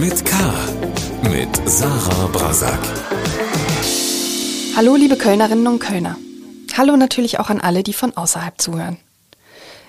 mit 0.00 0.24
K. 0.24 0.36
Mit 1.28 1.68
Sarah 1.68 2.28
Brasak. 2.28 2.78
Hallo, 4.76 4.94
liebe 4.94 5.16
Kölnerinnen 5.16 5.66
und 5.66 5.80
Kölner. 5.80 6.16
Hallo 6.76 6.96
natürlich 6.96 7.40
auch 7.40 7.50
an 7.50 7.60
alle, 7.60 7.82
die 7.82 7.92
von 7.92 8.16
außerhalb 8.16 8.60
zuhören. 8.60 8.98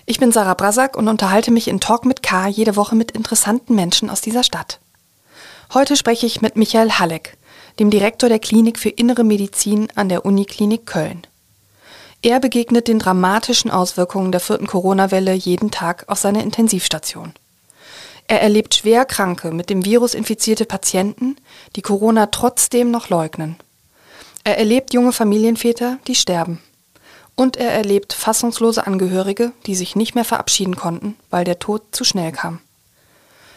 Ich 0.07 0.19
bin 0.19 0.31
Sarah 0.31 0.55
Brasak 0.55 0.97
und 0.97 1.07
unterhalte 1.07 1.51
mich 1.51 1.67
in 1.67 1.79
Talk 1.79 2.05
mit 2.05 2.23
K 2.23 2.47
jede 2.47 2.75
Woche 2.75 2.95
mit 2.95 3.11
interessanten 3.11 3.75
Menschen 3.75 4.09
aus 4.09 4.21
dieser 4.21 4.43
Stadt. 4.43 4.79
Heute 5.75 5.95
spreche 5.95 6.25
ich 6.25 6.41
mit 6.41 6.57
Michael 6.57 6.93
Halleck, 6.93 7.37
dem 7.77 7.91
Direktor 7.91 8.29
der 8.29 8.39
Klinik 8.39 8.79
für 8.79 8.89
Innere 8.89 9.23
Medizin 9.23 9.89
an 9.93 10.09
der 10.09 10.25
Uniklinik 10.25 10.87
Köln. 10.87 11.21
Er 12.23 12.39
begegnet 12.39 12.87
den 12.87 12.97
dramatischen 12.97 13.69
Auswirkungen 13.69 14.31
der 14.31 14.41
vierten 14.41 14.65
Corona-Welle 14.65 15.33
jeden 15.33 15.69
Tag 15.69 16.05
auf 16.07 16.17
seiner 16.17 16.41
Intensivstation. 16.41 17.33
Er 18.29 18.43
erlebt 18.43 18.75
schwer 18.75 19.05
Kranke, 19.05 19.49
mit 19.49 19.71
dem 19.71 19.85
Virus 19.85 20.13
infizierte 20.13 20.65
Patienten, 20.65 21.35
die 21.75 21.81
Corona 21.81 22.27
trotzdem 22.27 22.91
noch 22.91 23.09
leugnen. 23.09 23.55
Er 24.43 24.59
erlebt 24.59 24.93
junge 24.93 25.13
Familienväter, 25.13 25.97
die 26.05 26.13
sterben. 26.13 26.61
Und 27.33 27.57
er 27.57 27.71
erlebt 27.71 28.13
fassungslose 28.13 28.85
Angehörige, 28.85 29.51
die 29.65 29.73
sich 29.73 29.95
nicht 29.95 30.13
mehr 30.13 30.25
verabschieden 30.25 30.75
konnten, 30.75 31.15
weil 31.31 31.43
der 31.43 31.57
Tod 31.57 31.81
zu 31.89 32.03
schnell 32.03 32.31
kam. 32.31 32.59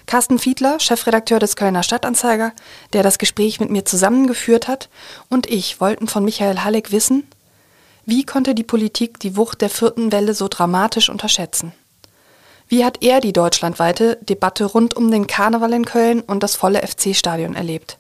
Carsten 0.06 0.38
Fiedler, 0.38 0.80
Chefredakteur 0.80 1.38
des 1.38 1.54
Kölner 1.56 1.82
Stadtanzeiger, 1.82 2.52
der 2.95 3.02
das 3.02 3.18
Gespräch 3.18 3.60
mit 3.60 3.68
mir 3.68 3.84
zusammengeführt 3.84 4.68
hat, 4.68 4.88
und 5.28 5.50
ich 5.50 5.82
wollten 5.82 6.09
von 6.09 6.24
Michael 6.24 6.60
Halleck 6.60 6.92
wissen, 6.92 7.26
wie 8.06 8.24
konnte 8.24 8.54
die 8.54 8.64
Politik 8.64 9.20
die 9.20 9.36
Wucht 9.36 9.60
der 9.60 9.68
vierten 9.68 10.12
Welle 10.12 10.32
so 10.32 10.48
dramatisch 10.48 11.10
unterschätzen? 11.10 11.74
Wie 12.72 12.86
hat 12.86 13.02
er 13.02 13.20
die 13.20 13.34
deutschlandweite 13.34 14.16
Debatte 14.23 14.65
rund 14.65 14.95
um 14.95 15.10
den 15.10 15.26
Karneval 15.26 15.74
in 15.74 15.84
Köln 15.84 16.23
und 16.23 16.42
das 16.42 16.56
volle 16.56 16.80
FC-Stadion 16.80 17.54
erlebt? 17.54 17.98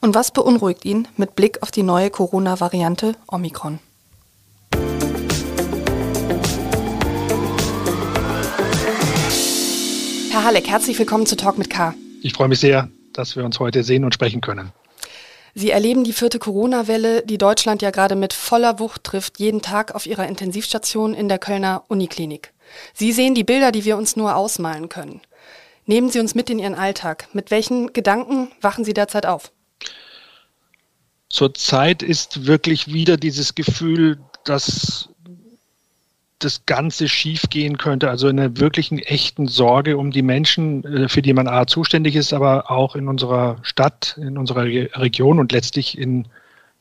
Und 0.00 0.14
was 0.14 0.30
beunruhigt 0.30 0.84
ihn 0.84 1.08
mit 1.16 1.34
Blick 1.34 1.64
auf 1.64 1.72
die 1.72 1.82
neue 1.82 2.08
Corona-Variante 2.08 3.16
Omikron? 3.26 3.80
Herr 10.30 10.44
Halleck, 10.44 10.68
herzlich 10.68 10.96
willkommen 10.96 11.26
zu 11.26 11.36
Talk 11.36 11.58
mit 11.58 11.68
K. 11.68 11.92
Ich 12.22 12.34
freue 12.34 12.46
mich 12.46 12.60
sehr, 12.60 12.88
dass 13.12 13.34
wir 13.34 13.44
uns 13.44 13.58
heute 13.58 13.82
sehen 13.82 14.04
und 14.04 14.14
sprechen 14.14 14.40
können. 14.40 14.70
Sie 15.56 15.72
erleben 15.72 16.04
die 16.04 16.12
vierte 16.12 16.38
Corona-Welle, 16.38 17.22
die 17.22 17.36
Deutschland 17.36 17.82
ja 17.82 17.90
gerade 17.90 18.14
mit 18.14 18.32
voller 18.32 18.78
Wucht 18.78 19.02
trifft, 19.02 19.40
jeden 19.40 19.60
Tag 19.60 19.92
auf 19.96 20.06
Ihrer 20.06 20.28
Intensivstation 20.28 21.14
in 21.14 21.28
der 21.28 21.40
Kölner 21.40 21.82
Uniklinik. 21.88 22.52
Sie 22.94 23.12
sehen 23.12 23.34
die 23.34 23.44
Bilder, 23.44 23.72
die 23.72 23.84
wir 23.84 23.96
uns 23.96 24.16
nur 24.16 24.36
ausmalen 24.36 24.88
können. 24.88 25.20
Nehmen 25.86 26.10
Sie 26.10 26.20
uns 26.20 26.34
mit 26.34 26.50
in 26.50 26.58
Ihren 26.58 26.74
Alltag. 26.74 27.28
Mit 27.32 27.50
welchen 27.50 27.92
Gedanken 27.92 28.50
wachen 28.60 28.84
Sie 28.84 28.92
derzeit 28.92 29.26
auf? 29.26 29.52
Zurzeit 31.30 32.02
ist 32.02 32.46
wirklich 32.46 32.92
wieder 32.92 33.16
dieses 33.16 33.54
Gefühl, 33.54 34.18
dass 34.44 35.08
das 36.38 36.66
Ganze 36.66 37.08
schiefgehen 37.08 37.78
könnte, 37.78 38.08
also 38.08 38.28
in 38.28 38.38
einer 38.38 38.56
wirklichen 38.58 38.98
echten 38.98 39.48
Sorge 39.48 39.96
um 39.98 40.10
die 40.10 40.22
Menschen, 40.22 40.84
äh, 40.84 41.08
für 41.08 41.22
die 41.22 41.32
man 41.32 41.48
A 41.48 41.66
zuständig 41.66 42.14
ist, 42.14 42.32
aber 42.32 42.70
auch 42.70 42.94
in 42.94 43.08
unserer 43.08 43.56
Stadt, 43.62 44.16
in 44.18 44.38
unserer 44.38 44.64
Region 44.64 45.40
und 45.40 45.52
letztlich 45.52 45.98
in, 45.98 46.28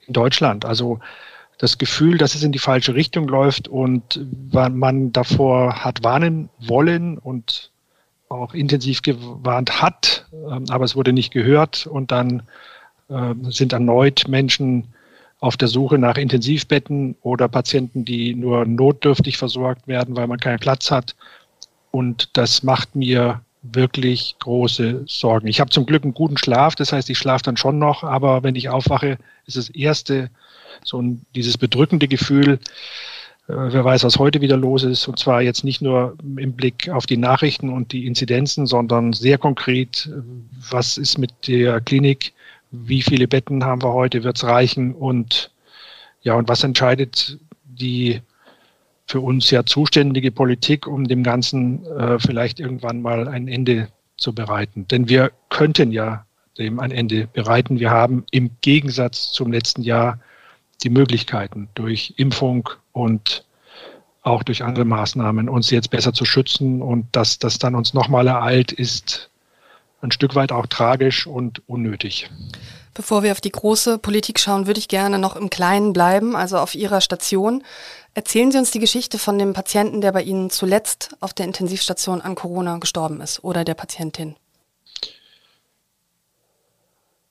in 0.06 0.14
Deutschland. 0.14 0.66
Also 0.66 1.00
das 1.58 1.78
Gefühl, 1.78 2.18
dass 2.18 2.36
es 2.36 2.44
in 2.44 2.52
die 2.52 2.60
falsche 2.60 2.94
Richtung 2.94 3.28
läuft 3.28 3.68
und 3.68 4.20
man 4.52 5.12
davor 5.12 5.84
hat 5.84 6.04
warnen 6.04 6.50
wollen 6.60 7.18
und 7.18 7.72
auch 8.30 8.54
intensiv 8.54 9.02
gewarnt 9.02 9.82
hat, 9.82 10.28
ähm, 10.34 10.66
aber 10.70 10.86
es 10.86 10.96
wurde 10.96 11.14
nicht 11.14 11.32
gehört 11.32 11.88
und 11.88 12.12
dann 12.12 12.44
äh, 13.10 13.34
sind 13.50 13.74
erneut 13.74 14.28
Menschen 14.28 14.94
auf 15.40 15.56
der 15.56 15.68
Suche 15.68 15.98
nach 15.98 16.18
Intensivbetten 16.18 17.16
oder 17.22 17.48
Patienten, 17.48 18.06
die 18.06 18.34
nur 18.34 18.66
notdürftig 18.66 19.38
versorgt 19.38 19.88
werden, 19.88 20.16
weil 20.16 20.28
man 20.28 20.40
keinen 20.40 20.60
Platz 20.60 20.90
hat. 20.92 21.16
Und 21.92 22.36
das 22.38 22.64
macht 22.64 22.96
mir 22.96 23.42
wirklich 23.62 24.36
große 24.40 25.04
Sorgen. 25.06 25.48
Ich 25.48 25.60
habe 25.60 25.70
zum 25.70 25.86
Glück 25.86 26.04
einen 26.04 26.14
guten 26.14 26.38
Schlaf, 26.38 26.76
das 26.76 26.92
heißt, 26.92 27.10
ich 27.10 27.18
schlafe 27.18 27.44
dann 27.44 27.58
schon 27.58 27.80
noch, 27.80 28.04
aber 28.04 28.44
wenn 28.44 28.56
ich 28.56 28.70
aufwache, 28.70 29.18
ist 29.46 29.58
das 29.58 29.70
erste 29.70 30.30
so 30.88 31.02
ein, 31.02 31.22
dieses 31.36 31.58
bedrückende 31.58 32.08
Gefühl, 32.08 32.60
äh, 33.48 33.54
wer 33.54 33.84
weiß, 33.84 34.04
was 34.04 34.18
heute 34.18 34.42
wieder 34.42 34.58
los 34.58 34.84
ist. 34.84 35.08
Und 35.08 35.20
zwar 35.20 35.42
jetzt 35.42 35.64
nicht 35.64 35.82
nur 35.82 36.18
im 36.38 36.54
Blick 36.54 36.90
auf 36.90 37.06
die 37.06 37.18
Nachrichten 37.18 37.70
und 37.70 37.92
die 37.92 38.06
Inzidenzen, 38.06 38.66
sondern 38.66 39.14
sehr 39.14 39.38
konkret, 39.38 40.10
was 40.70 40.98
ist 40.98 41.18
mit 41.18 41.32
der 41.48 41.82
Klinik, 41.82 42.34
wie 42.72 43.02
viele 43.02 43.28
Betten 43.28 43.64
haben 43.64 43.82
wir 43.82 43.94
heute, 43.94 44.24
wird 44.24 44.38
es 44.38 44.44
reichen 44.44 44.94
und 44.94 45.52
ja, 46.22 46.34
und 46.36 46.50
was 46.50 46.64
entscheidet 46.64 47.38
die 47.64 48.22
für 49.06 49.22
uns 49.22 49.50
ja 49.52 49.66
zuständige 49.66 50.32
Politik, 50.32 50.88
um 50.88 51.08
dem 51.08 51.24
Ganzen 51.24 51.86
äh, 51.86 52.20
vielleicht 52.20 52.60
irgendwann 52.60 53.02
mal 53.02 53.28
ein 53.28 53.48
Ende 53.48 53.88
zu 54.18 54.34
bereiten. 54.34 54.88
Denn 54.90 55.08
wir 55.08 55.32
könnten 55.50 55.92
ja 55.92 56.26
dem 56.58 56.80
ein 56.80 56.92
Ende 56.92 57.28
bereiten. 57.28 57.80
Wir 57.80 57.92
haben 57.92 58.26
im 58.32 58.50
Gegensatz 58.62 59.32
zum 59.32 59.52
letzten 59.52 59.84
Jahr 59.84 60.20
die 60.84 60.90
Möglichkeiten 60.90 61.70
durch 61.74 62.14
Impfung 62.18 62.70
und 62.92 63.46
auch 64.22 64.44
durch 64.44 64.64
andere 64.64 64.86
Maßnahmen 64.86 65.50
uns 65.50 65.72
jetzt 65.72 65.90
besser 65.90 66.14
zu 66.14 66.26
schützen 66.26 66.82
und 66.82 67.08
dass 67.16 67.40
das 67.40 67.60
dann 67.60 67.76
uns 67.76 67.94
nochmal 67.94 68.28
ereilt, 68.28 68.72
ist 68.72 69.30
ein 70.02 70.12
Stück 70.12 70.36
weit 70.36 70.52
auch 70.52 70.68
tragisch 70.68 71.26
und 71.26 71.68
unnötig. 71.68 72.30
Bevor 72.94 73.24
wir 73.24 73.32
auf 73.32 73.42
die 73.42 73.52
große 73.52 74.00
Politik 74.00 74.40
schauen, 74.40 74.68
würde 74.68 74.80
ich 74.80 74.88
gerne 74.88 75.20
noch 75.20 75.36
im 75.36 75.50
Kleinen 75.50 75.94
bleiben, 75.94 76.36
also 76.36 76.58
auf 76.58 76.76
Ihrer 76.76 77.02
Station. 77.02 77.64
Erzählen 78.14 78.52
Sie 78.52 78.58
uns 78.58 78.72
die 78.72 78.80
Geschichte 78.80 79.20
von 79.20 79.38
dem 79.38 79.54
Patienten, 79.54 80.02
der 80.02 80.12
bei 80.12 80.24
Ihnen 80.24 80.50
zuletzt 80.50 81.16
auf 81.20 81.34
der 81.34 81.46
Intensivstation 81.46 82.22
an 82.22 82.36
Corona 82.36 82.78
gestorben 82.78 83.22
ist 83.22 83.44
oder 83.44 83.64
der 83.64 83.76
Patientin. 83.76 84.36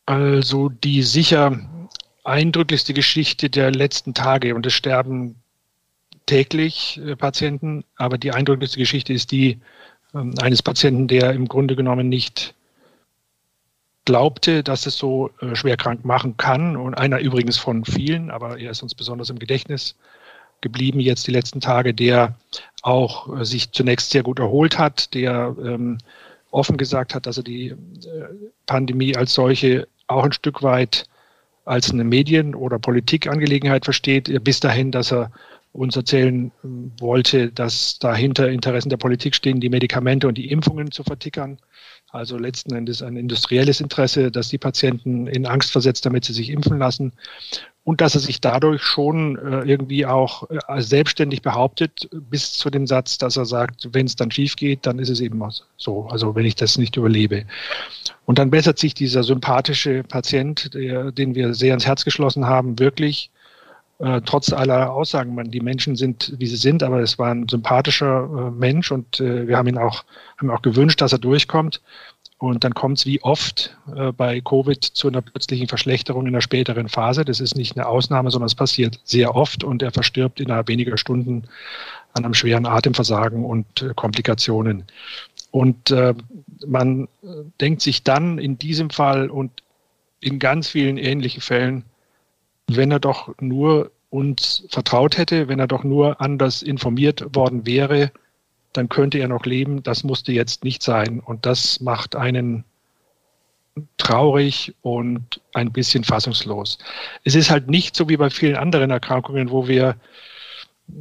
Also 0.07 0.69
die 0.69 1.03
sicher 1.03 1.59
eindrücklichste 2.27 2.93
Geschichte 2.93 3.49
der 3.49 3.71
letzten 3.71 4.13
Tage 4.13 4.55
und 4.55 4.67
es 4.67 4.75
sterben 4.75 5.37
täglich 6.27 7.01
äh, 7.05 7.17
Patienten, 7.17 7.85
aber 7.97 8.19
die 8.19 8.33
eindrücklichste 8.33 8.79
Geschichte 8.79 9.13
ist 9.13 9.31
die 9.31 9.61
ähm, 10.15 10.35
eines 10.41 10.63
Patienten, 10.63 11.09
der 11.09 11.33
im 11.33 11.47
Grunde 11.47 11.77
genommen 11.77 12.09
nicht 12.09 12.55
glaubte, 14.05 14.63
dass 14.63 14.87
es 14.87 14.99
so 14.99 15.31
äh, 15.41 15.55
schwer 15.55 15.77
krank 15.77 16.05
machen 16.05 16.37
kann. 16.37 16.77
Und 16.77 16.95
einer 16.95 17.21
übrigens 17.21 17.59
von 17.59 17.85
vielen, 17.85 18.31
aber 18.31 18.59
er 18.59 18.73
ist 18.73 18.83
uns 18.83 18.95
besonders 18.95 19.31
im 19.31 19.39
Gedächtnis 19.39 19.97
geblieben 20.61 21.01
jetzt 21.01 21.27
die 21.27 21.33
letzten 21.33 21.61
Tage, 21.61 21.95
der 21.95 22.37
auch 22.83 23.41
äh, 23.41 23.45
sich 23.45 23.71
zunächst 23.71 24.11
sehr 24.11 24.23
gut 24.25 24.41
erholt 24.41 24.79
hat, 24.79 25.15
der 25.15 25.55
ähm, 25.63 25.99
offen 26.51 26.77
gesagt 26.77 27.15
hat, 27.15 27.27
dass 27.27 27.37
er 27.37 27.43
die 27.43 27.75
Pandemie 28.67 29.15
als 29.15 29.35
solche 29.35 29.87
auch 30.07 30.25
ein 30.25 30.33
Stück 30.33 30.63
weit 30.63 31.05
als 31.67 31.91
eine 31.91 32.05
Medien- 32.05 32.55
oder 32.55 32.79
Politikangelegenheit 32.79 33.85
versteht, 33.85 34.33
bis 34.43 34.61
dahin, 34.61 34.91
dass 34.93 35.13
er 35.13 35.31
uns 35.73 35.95
erzählen 35.95 36.51
ähm, 36.65 36.93
wollte, 36.99 37.53
dass 37.53 37.99
dahinter 37.99 38.49
Interessen 38.49 38.89
der 38.89 38.97
Politik 38.97 39.35
stehen, 39.35 39.61
die 39.61 39.69
Medikamente 39.69 40.27
und 40.27 40.39
die 40.39 40.51
Impfungen 40.51 40.91
zu 40.91 41.03
vertickern. 41.03 41.59
Also 42.11 42.39
letzten 42.39 42.75
Endes 42.75 43.03
ein 43.03 43.17
industrielles 43.17 43.81
Interesse, 43.81 44.31
dass 44.31 44.49
die 44.49 44.59
Patienten 44.59 45.27
in 45.27 45.45
Angst 45.45 45.73
versetzt, 45.73 46.07
damit 46.07 46.25
sie 46.25 46.33
sich 46.33 46.51
impfen 46.51 46.79
lassen. 46.79 47.13
Und 47.87 48.01
dass 48.01 48.17
er 48.17 48.21
sich 48.21 48.41
dadurch 48.41 48.83
schon 48.83 49.39
äh, 49.39 49.61
irgendwie 49.61 50.07
auch 50.07 50.51
äh, 50.51 50.83
selbstständig 50.83 51.43
behauptet, 51.43 52.09
bis 52.11 52.55
zu 52.55 52.69
dem 52.69 52.85
Satz, 52.85 53.17
dass 53.17 53.37
er 53.37 53.45
sagt, 53.45 53.91
wenn 53.93 54.07
es 54.07 54.17
dann 54.17 54.33
schief 54.33 54.57
geht, 54.57 54.87
dann 54.87 54.99
ist 54.99 55.09
es 55.09 55.21
eben 55.21 55.41
so. 55.77 56.09
Also 56.09 56.35
wenn 56.35 56.45
ich 56.45 56.57
das 56.57 56.79
nicht 56.79 56.97
überlebe. 56.97 57.45
Und 58.25 58.41
dann 58.41 58.51
bessert 58.51 58.81
sich 58.81 58.95
dieser 58.95 59.23
sympathische 59.23 60.03
Patient, 60.03 60.75
der, 60.75 61.13
den 61.13 61.37
wir 61.37 61.55
sehr 61.55 61.71
ans 61.75 61.87
Herz 61.87 62.05
geschlossen 62.05 62.47
haben, 62.47 62.77
wirklich 62.81 63.31
äh, 64.01 64.21
trotz 64.23 64.53
aller 64.53 64.93
Aussagen, 64.93 65.37
man, 65.37 65.53
die 65.53 65.61
Menschen 65.61 65.95
sind, 65.95 66.35
wie 66.39 66.47
sie 66.47 66.57
sind, 66.57 66.83
aber 66.83 66.99
es 67.03 67.21
war 67.21 67.31
ein 67.31 67.47
sympathischer 67.49 68.25
äh, 68.25 68.51
Mensch 68.51 68.91
und 68.91 69.21
wir 69.21 69.57
haben 69.57 69.69
ihn 69.69 69.79
auch, 69.79 70.05
haben 70.39 70.51
auch 70.51 70.63
gewünscht, 70.63 71.01
dass 71.01 71.13
er 71.13 71.21
durchkommt. 71.21 71.81
Und 72.39 72.65
dann 72.65 72.75
kommt 72.75 72.99
es 72.99 73.07
wie 73.07 73.23
oft 73.23 73.77
äh, 73.95 74.13
bei 74.13 74.43
Covid 74.43 74.85
zu 74.85 75.09
einer 75.09 75.23
plötzlichen 75.23 75.69
Verschlechterung 75.69 76.27
in 76.27 76.35
der 76.35 76.43
späteren 76.43 76.89
Phase. 76.89 77.25
Das 77.25 77.41
ist 77.41 77.57
nicht 77.57 77.77
eine 77.77 77.87
Ausnahme, 77.87 78.31
sondern 78.31 78.47
es 78.47 78.55
passiert 78.55 79.01
sehr 79.05 79.35
oft 79.35 79.65
und 79.65 79.83
er 79.83 79.91
verstirbt 79.91 80.39
innerhalb 80.41 80.69
weniger 80.69 80.99
Stunden 80.99 81.45
an 82.13 82.25
einem 82.25 82.35
schweren 82.35 82.67
Atemversagen 82.67 83.45
und 83.45 83.83
äh, 83.83 83.95
Komplikationen. 83.95 84.85
Und 85.51 85.91
äh, 85.91 86.15
man 86.67 87.05
äh, 87.23 87.29
denkt 87.61 87.81
sich 87.81 88.03
dann 88.03 88.39
in 88.39 88.59
diesem 88.59 88.91
Fall 88.91 89.31
und 89.31 89.63
in 90.21 90.39
ganz 90.39 90.69
vielen 90.69 90.99
ähnlichen 90.99 91.41
Fällen, 91.41 91.85
wenn 92.67 92.91
er 92.91 93.01
doch 93.01 93.33
nur 93.41 93.91
uns 94.11 94.65
vertraut 94.69 95.17
hätte, 95.17 95.49
wenn 95.49 95.59
er 95.59 95.67
doch 95.67 95.85
nur 95.85 96.21
anders 96.21 96.63
informiert 96.63 97.35
worden 97.35 97.67
wäre, 97.67 98.13
dann 98.77 98.89
könnte 98.89 99.19
er 99.19 99.29
noch 99.29 99.45
leben. 99.45 99.83
Das 99.83 100.05
musste 100.05 100.33
jetzt 100.33 100.65
nicht 100.65 100.83
sein. 100.83 101.21
Und 101.21 101.47
das 101.47 101.81
macht 101.81 102.17
einen 102.17 102.65
traurig 103.99 104.75
und 104.83 105.41
ein 105.53 105.73
bisschen 105.73 106.05
fassungslos. 106.05 106.79
Es 107.25 107.35
ist 107.35 107.51
halt 107.51 107.69
nicht 107.69 107.95
so 107.95 108.09
wie 108.09 108.17
bei 108.17 108.31
vielen 108.31 108.57
anderen 108.57 108.91
Erkrankungen, 108.91 109.51
wo 109.51 109.69
wir 109.69 109.97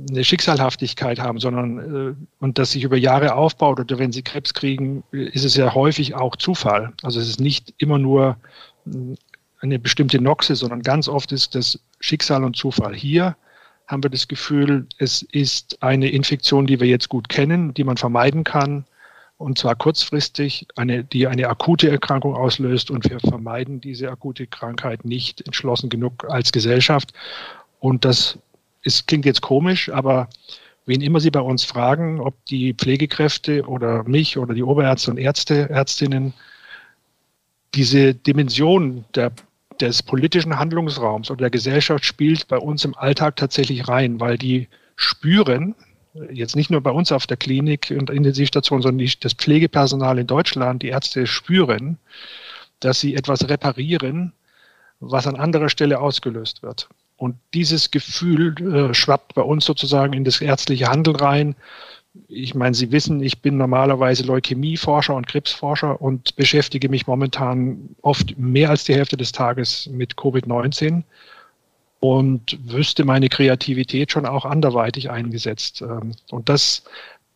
eine 0.10 0.24
Schicksalhaftigkeit 0.24 1.20
haben, 1.20 1.40
sondern 1.40 1.78
äh, 2.10 2.16
und 2.40 2.58
das 2.58 2.72
sich 2.72 2.84
über 2.84 2.98
Jahre 2.98 3.36
aufbaut 3.36 3.80
oder 3.80 4.00
wenn 4.00 4.12
sie 4.12 4.24
Krebs 4.24 4.54
kriegen, 4.54 5.04
ist 5.12 5.46
es 5.46 5.56
ja 5.56 5.74
häufig 5.74 6.16
auch 6.16 6.36
Zufall. 6.36 6.94
Also 7.04 7.20
es 7.20 7.30
ist 7.30 7.40
nicht 7.40 7.74
immer 7.78 8.00
nur 8.00 8.38
äh, 8.88 9.16
eine 9.62 9.80
bestimmte 9.80 10.20
Noxe, 10.20 10.56
sondern 10.56 10.82
ganz 10.82 11.08
oft 11.08 11.32
ist 11.32 11.56
das 11.56 11.80
Schicksal 12.00 12.44
und 12.44 12.56
Zufall. 12.56 12.96
Hier 12.96 13.36
haben 13.88 14.04
wir 14.04 14.10
das 14.10 14.28
Gefühl, 14.28 14.88
es 14.98 15.22
ist 15.22 15.82
eine 15.82 16.10
Infektion, 16.10 16.66
die 16.66 16.80
wir 16.80 16.88
jetzt 16.88 17.10
gut 17.10 17.30
kennen, 17.30 17.74
die 17.74 17.84
man 17.84 17.98
vermeiden 17.98 18.44
kann, 18.44 18.86
und 19.38 19.58
zwar 19.58 19.76
kurzfristig, 19.76 20.68
eine, 20.76 21.04
die 21.04 21.28
eine 21.28 21.50
akute 21.50 21.90
Erkrankung 21.90 22.36
auslöst 22.36 22.90
und 22.90 23.10
wir 23.10 23.20
vermeiden 23.20 23.82
diese 23.82 24.10
akute 24.10 24.48
Krankheit 24.48 25.04
nicht 25.04 25.42
entschlossen 25.46 25.90
genug 25.90 26.26
als 26.30 26.52
Gesellschaft. 26.52 27.12
Und 27.80 28.06
das 28.06 28.40
ist, 28.84 29.08
klingt 29.08 29.26
jetzt 29.26 29.42
komisch, 29.42 29.90
aber 29.90 30.30
wen 30.86 31.02
immer 31.02 31.20
Sie 31.20 31.32
bei 31.32 31.42
uns 31.42 31.66
fragen, 31.66 32.22
ob 32.22 32.46
die 32.46 32.74
Pflegekräfte 32.74 33.68
oder 33.68 34.04
mich 34.04 34.38
oder 34.38 34.54
die 34.54 34.64
Oberärzte 34.64 35.12
und 35.12 35.18
Ärzte, 35.18 35.70
Ärztinnen 35.70 36.34
diese 37.74 38.16
Dimension 38.16 39.04
der, 39.16 39.34
des 39.82 40.04
politischen 40.04 40.58
Handlungsraums 40.58 41.30
oder 41.30 41.42
der 41.42 41.50
Gesellschaft 41.50 42.06
spielt 42.06 42.48
bei 42.48 42.58
uns 42.58 42.86
im 42.86 42.96
Alltag 42.96 43.36
tatsächlich 43.36 43.88
rein, 43.88 44.20
weil 44.20 44.38
die 44.38 44.68
spüren, 44.96 45.76
jetzt 46.32 46.56
nicht 46.56 46.70
nur 46.70 46.82
bei 46.82 46.92
uns 46.92 47.12
auf 47.12 47.28
der 47.28 47.38
Klinik 47.38 47.94
und 47.98 48.10
Intensivstation, 48.10 48.82
sondern 48.82 49.00
die, 49.00 49.20
das 49.20 49.34
Pflegepersonal 49.34 50.20
in 50.20 50.28
Deutschland, 50.28 50.82
die 50.84 50.90
Ärzte 50.90 51.28
spüren, 51.28 51.98
dass 52.80 53.00
sie 53.00 53.16
etwas 53.16 53.48
reparieren, 53.50 54.34
was 55.00 55.28
an 55.28 55.36
anderer 55.36 55.70
Stelle 55.70 56.00
ausgelöst 56.00 56.64
wird. 56.64 56.88
Und 57.18 57.38
dieses 57.54 57.92
Gefühl 57.92 58.56
äh, 58.62 58.94
schwappt 58.94 59.36
bei 59.36 59.42
uns 59.42 59.66
sozusagen 59.66 60.14
in 60.14 60.24
das 60.24 60.42
ärztliche 60.42 60.88
Handeln 60.88 61.16
rein. 61.16 61.56
Ich 62.28 62.56
meine, 62.56 62.76
Sie 62.76 62.92
wissen, 62.92 63.22
ich 63.22 63.42
bin 63.42 63.58
normalerweise 63.58 64.24
Leukämieforscher 64.24 65.16
und 65.16 65.28
Krebsforscher 65.28 66.02
und 66.02 66.36
beschäftige 66.36 66.90
mich 66.90 67.08
momentan 67.08 67.90
oft 68.02 68.38
mehr 68.38 68.70
als 68.70 68.86
die 68.86 68.96
Hälfte 68.96 69.18
des 69.18 69.32
Tages 69.32 69.88
mit 69.92 70.16
Covid-19 70.16 71.04
und 72.00 72.58
wüsste 72.72 73.04
meine 73.06 73.30
Kreativität 73.30 74.12
schon 74.12 74.26
auch 74.26 74.46
anderweitig 74.46 75.10
eingesetzt. 75.10 75.82
Ähm, 75.82 76.12
und 76.30 76.50
das, 76.50 76.84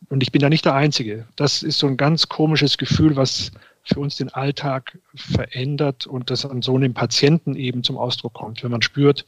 und 0.08 0.22
ich 0.22 0.32
bin 0.32 0.40
da 0.40 0.48
nicht 0.48 0.64
der 0.64 0.74
Einzige. 0.74 1.26
Das 1.36 1.62
ist 1.62 1.78
so 1.78 1.86
ein 1.86 1.96
ganz 1.96 2.28
komisches 2.28 2.78
Gefühl, 2.78 3.16
was 3.16 3.52
für 3.82 4.00
uns 4.00 4.16
den 4.16 4.28
Alltag 4.28 4.98
verändert 5.14 6.06
und 6.06 6.30
das 6.30 6.44
an 6.44 6.62
so 6.62 6.76
einem 6.76 6.94
Patienten 6.94 7.56
eben 7.56 7.82
zum 7.82 7.96
Ausdruck 7.96 8.34
kommt. 8.34 8.62
Wenn 8.62 8.70
man 8.70 8.82
spürt, 8.82 9.24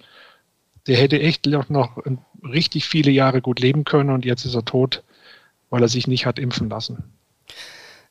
der 0.87 0.97
hätte 0.97 1.21
echt 1.21 1.47
noch 1.47 1.99
richtig 2.43 2.87
viele 2.87 3.11
Jahre 3.11 3.41
gut 3.41 3.61
leben 3.61 3.85
können 3.85 4.11
und 4.11 4.25
jetzt 4.25 4.45
ist 4.45 4.55
er 4.55 4.65
tot, 4.65 5.03
weil 5.73 5.83
er 5.83 5.89
sich 5.89 6.07
nicht 6.07 6.27
hat 6.27 6.39
impfen 6.39 6.69
lassen. 6.69 7.03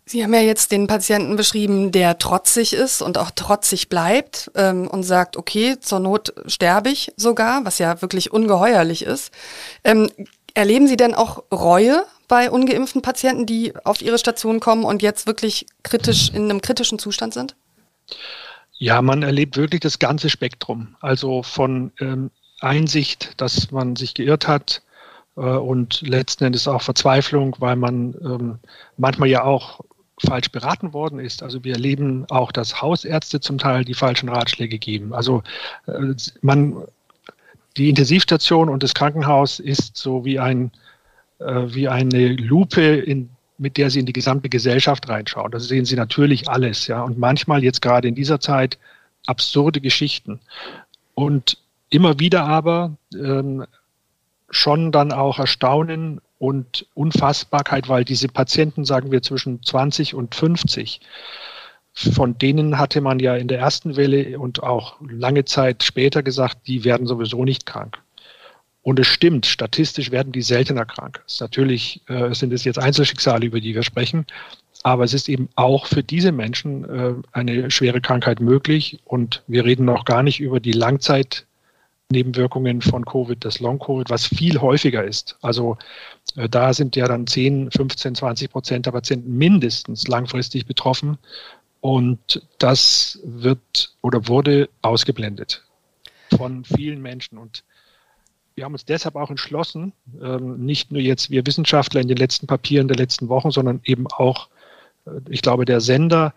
Sie 0.03 0.23
haben 0.23 0.33
ja 0.33 0.41
jetzt 0.41 0.71
den 0.71 0.87
Patienten 0.87 1.35
beschrieben, 1.35 1.91
der 1.91 2.17
trotzig 2.17 2.73
ist 2.73 3.01
und 3.03 3.19
auch 3.19 3.31
trotzig 3.31 3.87
bleibt 3.87 4.51
ähm, 4.55 4.87
und 4.87 5.03
sagt, 5.03 5.37
okay, 5.37 5.79
zur 5.79 5.99
Not 5.99 6.33
sterbe 6.47 6.89
ich 6.89 7.13
sogar, 7.15 7.63
was 7.63 7.77
ja 7.77 8.01
wirklich 8.01 8.33
ungeheuerlich 8.33 9.03
ist. 9.03 9.31
Ähm, 9.83 10.09
erleben 10.55 10.87
Sie 10.87 10.97
denn 10.97 11.13
auch 11.13 11.43
Reue 11.51 12.03
bei 12.27 12.49
ungeimpften 12.49 13.03
Patienten, 13.03 13.45
die 13.45 13.73
auf 13.85 14.01
Ihre 14.01 14.17
Station 14.17 14.59
kommen 14.59 14.83
und 14.83 15.03
jetzt 15.03 15.27
wirklich 15.27 15.67
kritisch 15.83 16.31
in 16.33 16.49
einem 16.49 16.61
kritischen 16.61 16.97
Zustand 16.97 17.35
sind? 17.35 17.55
Ja, 18.73 19.03
man 19.03 19.21
erlebt 19.21 19.55
wirklich 19.55 19.81
das 19.81 19.99
ganze 19.99 20.31
Spektrum. 20.31 20.95
Also 20.99 21.43
von 21.43 21.91
ähm, 21.99 22.31
Einsicht, 22.59 23.33
dass 23.37 23.69
man 23.69 23.95
sich 23.95 24.15
geirrt 24.15 24.47
hat, 24.47 24.81
und 25.35 26.01
letzten 26.01 26.45
Endes 26.45 26.67
auch 26.67 26.81
Verzweiflung, 26.81 27.55
weil 27.59 27.75
man 27.75 28.15
ähm, 28.21 28.59
manchmal 28.97 29.29
ja 29.29 29.43
auch 29.43 29.81
falsch 30.19 30.51
beraten 30.51 30.93
worden 30.93 31.19
ist. 31.19 31.41
Also 31.41 31.63
wir 31.63 31.73
erleben 31.73 32.25
auch, 32.29 32.51
dass 32.51 32.81
Hausärzte 32.81 33.39
zum 33.39 33.57
Teil 33.57 33.85
die 33.85 33.93
falschen 33.93 34.29
Ratschläge 34.29 34.77
geben. 34.77 35.13
Also 35.13 35.41
äh, 35.87 36.13
man, 36.41 36.83
die 37.77 37.89
Intensivstation 37.89 38.69
und 38.69 38.83
das 38.83 38.93
Krankenhaus 38.93 39.59
ist 39.59 39.97
so 39.97 40.25
wie 40.25 40.39
ein 40.39 40.71
äh, 41.41 41.73
wie 41.73 41.87
eine 41.87 42.29
Lupe, 42.33 42.81
in, 42.81 43.29
mit 43.57 43.77
der 43.77 43.89
Sie 43.89 43.99
in 43.99 44.05
die 44.05 44.13
gesamte 44.13 44.49
Gesellschaft 44.49 45.09
reinschauen. 45.09 45.51
Da 45.51 45.59
sehen 45.59 45.85
Sie 45.85 45.95
natürlich 45.95 46.47
alles, 46.47 46.87
ja. 46.87 47.01
Und 47.01 47.17
manchmal 47.17 47.63
jetzt 47.63 47.81
gerade 47.81 48.07
in 48.07 48.15
dieser 48.15 48.39
Zeit 48.39 48.77
absurde 49.25 49.81
Geschichten. 49.81 50.39
Und 51.15 51.57
immer 51.89 52.19
wieder 52.19 52.45
aber 52.45 52.95
ähm, 53.13 53.65
schon 54.51 54.91
dann 54.91 55.11
auch 55.11 55.39
Erstaunen 55.39 56.21
und 56.37 56.87
Unfassbarkeit, 56.93 57.89
weil 57.89 58.05
diese 58.05 58.27
Patienten, 58.27 58.85
sagen 58.85 59.11
wir, 59.11 59.21
zwischen 59.21 59.63
20 59.63 60.13
und 60.13 60.35
50, 60.35 61.01
von 61.93 62.37
denen 62.37 62.77
hatte 62.77 63.01
man 63.01 63.19
ja 63.19 63.35
in 63.35 63.47
der 63.47 63.59
ersten 63.59 63.95
Welle 63.95 64.39
und 64.39 64.63
auch 64.63 64.95
lange 65.01 65.45
Zeit 65.45 65.83
später 65.83 66.23
gesagt, 66.23 66.67
die 66.67 66.83
werden 66.83 67.05
sowieso 67.05 67.43
nicht 67.43 67.65
krank. 67.65 67.97
Und 68.83 68.99
es 68.99 69.07
stimmt, 69.07 69.45
statistisch 69.45 70.09
werden 70.09 70.31
die 70.31 70.41
seltener 70.41 70.85
krank. 70.85 71.21
Es 71.27 71.39
natürlich 71.39 72.01
äh, 72.07 72.33
sind 72.33 72.51
es 72.53 72.63
jetzt 72.63 72.79
Einzelschicksale, 72.79 73.45
über 73.45 73.59
die 73.59 73.75
wir 73.75 73.83
sprechen, 73.83 74.25
aber 74.83 75.03
es 75.03 75.13
ist 75.13 75.29
eben 75.29 75.49
auch 75.55 75.85
für 75.85 76.01
diese 76.01 76.31
Menschen 76.31 76.89
äh, 76.89 77.13
eine 77.31 77.69
schwere 77.69 78.01
Krankheit 78.01 78.39
möglich. 78.39 78.99
Und 79.05 79.43
wir 79.47 79.65
reden 79.65 79.85
noch 79.85 80.05
gar 80.05 80.23
nicht 80.23 80.39
über 80.39 80.59
die 80.59 80.71
Langzeit 80.71 81.45
Nebenwirkungen 82.11 82.81
von 82.81 83.05
Covid, 83.05 83.43
das 83.43 83.59
Long-Covid, 83.59 84.09
was 84.09 84.25
viel 84.25 84.61
häufiger 84.61 85.03
ist. 85.03 85.37
Also 85.41 85.77
äh, 86.35 86.47
da 86.47 86.73
sind 86.73 86.95
ja 86.95 87.07
dann 87.07 87.27
10, 87.27 87.71
15, 87.71 88.15
20 88.15 88.51
Prozent 88.51 88.85
der 88.85 88.91
Patienten 88.91 89.37
mindestens 89.37 90.07
langfristig 90.07 90.65
betroffen. 90.65 91.17
Und 91.81 92.47
das 92.59 93.19
wird 93.23 93.95
oder 94.01 94.27
wurde 94.27 94.69
ausgeblendet 94.83 95.63
von 96.37 96.63
vielen 96.63 97.01
Menschen. 97.01 97.37
Und 97.37 97.63
wir 98.55 98.65
haben 98.65 98.73
uns 98.73 98.85
deshalb 98.85 99.15
auch 99.15 99.29
entschlossen, 99.29 99.93
ähm, 100.21 100.63
nicht 100.63 100.91
nur 100.91 101.01
jetzt 101.01 101.31
wir 101.31 101.45
Wissenschaftler 101.45 102.01
in 102.01 102.07
den 102.07 102.17
letzten 102.17 102.47
Papieren 102.47 102.87
der 102.87 102.97
letzten 102.97 103.29
Wochen, 103.29 103.51
sondern 103.51 103.81
eben 103.83 104.07
auch, 104.07 104.49
äh, 105.05 105.11
ich 105.29 105.41
glaube, 105.41 105.65
der 105.65 105.81
Sender, 105.81 106.33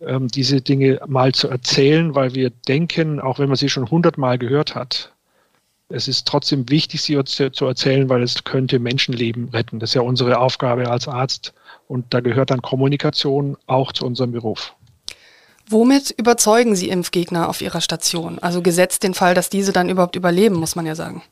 ähm, 0.00 0.28
diese 0.28 0.62
Dinge 0.62 1.00
mal 1.06 1.32
zu 1.32 1.48
erzählen, 1.48 2.14
weil 2.14 2.34
wir 2.34 2.50
denken, 2.50 3.20
auch 3.20 3.38
wenn 3.38 3.48
man 3.48 3.56
sie 3.56 3.68
schon 3.68 3.90
hundertmal 3.90 4.38
gehört 4.38 4.74
hat, 4.74 5.12
es 5.88 6.08
ist 6.08 6.26
trotzdem 6.26 6.68
wichtig, 6.68 7.02
sie 7.02 7.22
zu 7.24 7.64
erzählen, 7.64 8.08
weil 8.08 8.22
es 8.22 8.44
könnte 8.44 8.78
Menschenleben 8.78 9.50
retten. 9.50 9.78
Das 9.78 9.90
ist 9.90 9.94
ja 9.94 10.00
unsere 10.00 10.38
Aufgabe 10.38 10.90
als 10.90 11.06
Arzt 11.06 11.54
und 11.86 12.06
da 12.10 12.20
gehört 12.20 12.50
dann 12.50 12.62
Kommunikation 12.62 13.56
auch 13.66 13.92
zu 13.92 14.04
unserem 14.04 14.32
Beruf. 14.32 14.74
Womit 15.68 16.10
überzeugen 16.16 16.76
Sie 16.76 16.88
Impfgegner 16.88 17.48
auf 17.48 17.60
Ihrer 17.60 17.80
Station? 17.80 18.38
Also 18.38 18.62
gesetzt 18.62 19.02
den 19.02 19.14
Fall, 19.14 19.34
dass 19.34 19.50
diese 19.50 19.72
dann 19.72 19.88
überhaupt 19.88 20.14
überleben, 20.14 20.56
muss 20.56 20.76
man 20.76 20.86
ja 20.86 20.94
sagen. 20.94 21.22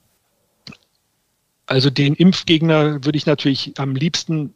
Also 1.66 1.88
den 1.90 2.14
Impfgegner 2.14 3.04
würde 3.04 3.16
ich 3.16 3.26
natürlich 3.26 3.74
am 3.78 3.94
liebsten 3.94 4.54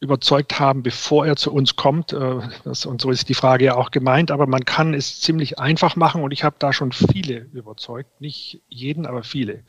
überzeugt 0.00 0.60
haben, 0.60 0.82
bevor 0.82 1.26
er 1.26 1.36
zu 1.36 1.52
uns 1.52 1.76
kommt. 1.76 2.12
Äh, 2.12 2.40
das, 2.64 2.86
und 2.86 3.00
so 3.00 3.10
ist 3.10 3.28
die 3.28 3.34
Frage 3.34 3.66
ja 3.66 3.74
auch 3.76 3.90
gemeint, 3.90 4.30
aber 4.30 4.46
man 4.46 4.64
kann 4.64 4.94
es 4.94 5.20
ziemlich 5.20 5.58
einfach 5.58 5.96
machen 5.96 6.22
und 6.22 6.32
ich 6.32 6.44
habe 6.44 6.56
da 6.58 6.72
schon 6.72 6.92
viele 6.92 7.48
überzeugt, 7.52 8.20
nicht 8.20 8.60
jeden, 8.68 9.06
aber 9.06 9.22
viele. 9.22 9.62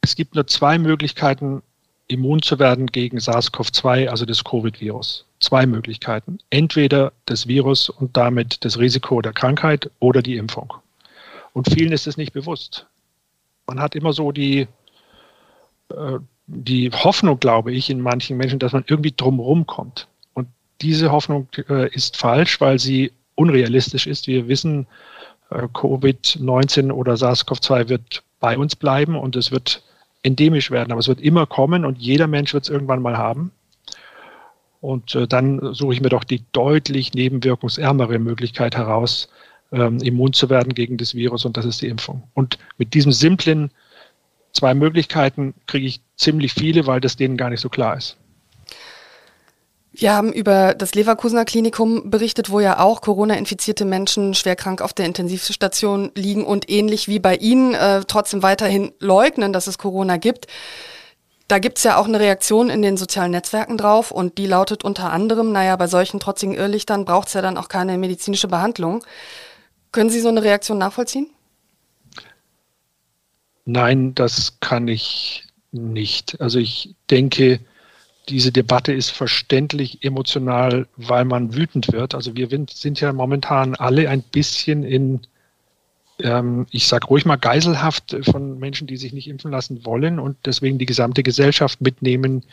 Es 0.00 0.16
gibt 0.16 0.34
nur 0.34 0.46
zwei 0.46 0.78
Möglichkeiten, 0.78 1.62
immun 2.08 2.42
zu 2.42 2.58
werden 2.58 2.86
gegen 2.86 3.18
SARS-CoV-2, 3.18 4.08
also 4.08 4.24
das 4.24 4.42
Covid-Virus. 4.42 5.26
Zwei 5.40 5.66
Möglichkeiten. 5.66 6.38
Entweder 6.50 7.12
das 7.26 7.46
Virus 7.46 7.90
und 7.90 8.16
damit 8.16 8.64
das 8.64 8.78
Risiko 8.78 9.20
der 9.20 9.32
Krankheit 9.32 9.90
oder 10.00 10.22
die 10.22 10.36
Impfung. 10.36 10.72
Und 11.52 11.72
vielen 11.72 11.92
ist 11.92 12.06
es 12.06 12.16
nicht 12.16 12.32
bewusst. 12.32 12.86
Man 13.66 13.78
hat 13.78 13.94
immer 13.94 14.12
so 14.12 14.32
die, 14.32 14.66
äh, 15.90 16.18
die 16.48 16.90
Hoffnung, 16.90 17.38
glaube 17.38 17.72
ich, 17.72 17.90
in 17.90 18.00
manchen 18.00 18.36
Menschen, 18.36 18.58
dass 18.58 18.72
man 18.72 18.84
irgendwie 18.86 19.12
drumherum 19.16 19.66
kommt. 19.66 20.08
Und 20.32 20.48
diese 20.80 21.12
Hoffnung 21.12 21.46
äh, 21.68 21.88
ist 21.94 22.16
falsch, 22.16 22.60
weil 22.60 22.78
sie 22.78 23.12
unrealistisch 23.34 24.06
ist. 24.06 24.26
Wir 24.26 24.48
wissen, 24.48 24.86
äh, 25.50 25.62
Covid-19 25.62 26.90
oder 26.90 27.14
SARS-CoV-2 27.14 27.88
wird 27.88 28.22
bei 28.40 28.56
uns 28.56 28.76
bleiben 28.76 29.14
und 29.14 29.36
es 29.36 29.52
wird 29.52 29.82
endemisch 30.22 30.70
werden, 30.70 30.90
aber 30.90 31.00
es 31.00 31.08
wird 31.08 31.20
immer 31.20 31.46
kommen 31.46 31.84
und 31.84 31.98
jeder 31.98 32.26
Mensch 32.26 32.54
wird 32.54 32.64
es 32.64 32.70
irgendwann 32.70 33.02
mal 33.02 33.16
haben. 33.16 33.52
Und 34.80 35.14
äh, 35.14 35.26
dann 35.26 35.74
suche 35.74 35.92
ich 35.92 36.00
mir 36.00 36.08
doch 36.08 36.24
die 36.24 36.44
deutlich 36.52 37.12
nebenwirkungsärmere 37.12 38.18
Möglichkeit 38.18 38.76
heraus, 38.76 39.28
ähm, 39.70 39.98
immun 39.98 40.32
zu 40.32 40.48
werden 40.48 40.72
gegen 40.72 40.96
das 40.96 41.14
Virus 41.14 41.44
und 41.44 41.56
das 41.56 41.66
ist 41.66 41.82
die 41.82 41.88
Impfung. 41.88 42.22
Und 42.34 42.58
mit 42.78 42.94
diesem 42.94 43.12
simplen 43.12 43.70
zwei 44.52 44.74
Möglichkeiten 44.74 45.54
kriege 45.66 45.86
ich 45.86 46.00
ziemlich 46.18 46.52
viele, 46.52 46.86
weil 46.86 47.00
das 47.00 47.16
denen 47.16 47.36
gar 47.36 47.50
nicht 47.50 47.60
so 47.60 47.68
klar 47.68 47.96
ist. 47.96 48.16
Wir 49.92 50.14
haben 50.14 50.32
über 50.32 50.74
das 50.74 50.94
Leverkusener 50.94 51.44
Klinikum 51.44 52.08
berichtet, 52.08 52.50
wo 52.50 52.60
ja 52.60 52.78
auch 52.78 53.00
Corona-infizierte 53.00 53.84
Menschen 53.84 54.34
schwerkrank 54.34 54.80
auf 54.80 54.92
der 54.92 55.06
Intensivstation 55.06 56.12
liegen 56.14 56.44
und 56.44 56.70
ähnlich 56.70 57.08
wie 57.08 57.18
bei 57.18 57.34
Ihnen 57.34 57.74
äh, 57.74 58.02
trotzdem 58.06 58.44
weiterhin 58.44 58.92
leugnen, 59.00 59.52
dass 59.52 59.66
es 59.66 59.76
Corona 59.78 60.16
gibt. 60.16 60.46
Da 61.48 61.58
gibt 61.58 61.78
es 61.78 61.84
ja 61.84 61.96
auch 61.96 62.06
eine 62.06 62.20
Reaktion 62.20 62.70
in 62.70 62.82
den 62.82 62.96
sozialen 62.96 63.32
Netzwerken 63.32 63.76
drauf 63.76 64.12
und 64.12 64.38
die 64.38 64.46
lautet 64.46 64.84
unter 64.84 65.10
anderem, 65.10 65.50
naja, 65.50 65.74
bei 65.74 65.88
solchen 65.88 66.20
trotzigen 66.20 66.54
Irrlichtern 66.54 67.04
braucht 67.04 67.28
es 67.28 67.34
ja 67.34 67.42
dann 67.42 67.56
auch 67.56 67.68
keine 67.68 67.98
medizinische 67.98 68.46
Behandlung. 68.46 69.02
Können 69.90 70.10
Sie 70.10 70.20
so 70.20 70.28
eine 70.28 70.44
Reaktion 70.44 70.78
nachvollziehen? 70.78 71.28
Nein, 73.64 74.14
das 74.14 74.60
kann 74.60 74.86
ich 74.86 75.47
nicht. 75.72 76.40
Also 76.40 76.58
ich 76.58 76.94
denke, 77.10 77.60
diese 78.28 78.52
Debatte 78.52 78.92
ist 78.92 79.10
verständlich 79.10 80.04
emotional, 80.04 80.86
weil 80.96 81.24
man 81.24 81.54
wütend 81.54 81.92
wird. 81.92 82.14
Also 82.14 82.36
wir 82.36 82.48
sind 82.48 83.00
ja 83.00 83.12
momentan 83.12 83.74
alle 83.74 84.08
ein 84.10 84.22
bisschen 84.22 84.84
in 84.84 85.20
ähm, 86.20 86.66
ich 86.70 86.86
sage 86.86 87.06
ruhig 87.06 87.24
mal, 87.24 87.36
Geiselhaft 87.36 88.16
von 88.24 88.58
Menschen, 88.58 88.86
die 88.86 88.96
sich 88.96 89.12
nicht 89.12 89.28
impfen 89.28 89.50
lassen 89.50 89.84
wollen 89.84 90.18
und 90.18 90.36
deswegen 90.44 90.78
die 90.78 90.86
gesamte 90.86 91.22
Gesellschaft 91.22 91.80
mitnehmen 91.80 92.44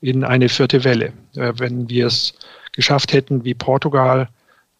in 0.00 0.24
eine 0.24 0.48
vierte 0.48 0.84
Welle. 0.84 1.12
Äh, 1.36 1.52
wenn 1.56 1.88
wir 1.88 2.06
es 2.06 2.34
geschafft 2.72 3.12
hätten, 3.12 3.44
wie 3.44 3.54
Portugal, 3.54 4.28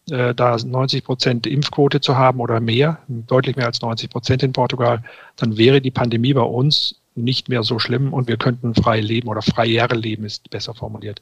äh, 0.09 0.35
da 0.35 0.57
90 0.57 1.05
Prozent 1.05 1.47
Impfquote 1.47 2.01
zu 2.01 2.17
haben 2.17 2.39
oder 2.41 2.59
mehr, 2.59 2.99
deutlich 3.07 3.55
mehr 3.55 3.67
als 3.67 3.81
90 3.81 4.09
Prozent 4.09 4.43
in 4.43 4.51
Portugal, 4.51 5.03
dann 5.37 5.57
wäre 5.57 5.79
die 5.79 5.91
Pandemie 5.91 6.33
bei 6.33 6.41
uns 6.41 7.01
nicht 7.15 7.49
mehr 7.49 7.63
so 7.63 7.79
schlimm 7.79 8.13
und 8.13 8.27
wir 8.27 8.37
könnten 8.37 8.73
frei 8.75 8.99
leben 8.99 9.27
oder 9.27 9.41
freier 9.41 9.87
leben, 9.89 10.25
ist 10.25 10.49
besser 10.49 10.73
formuliert. 10.73 11.21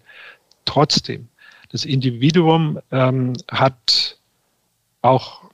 Trotzdem, 0.66 1.28
das 1.72 1.86
Individuum 1.86 2.80
ähm, 2.92 3.34
hat 3.50 4.18
auch 5.02 5.52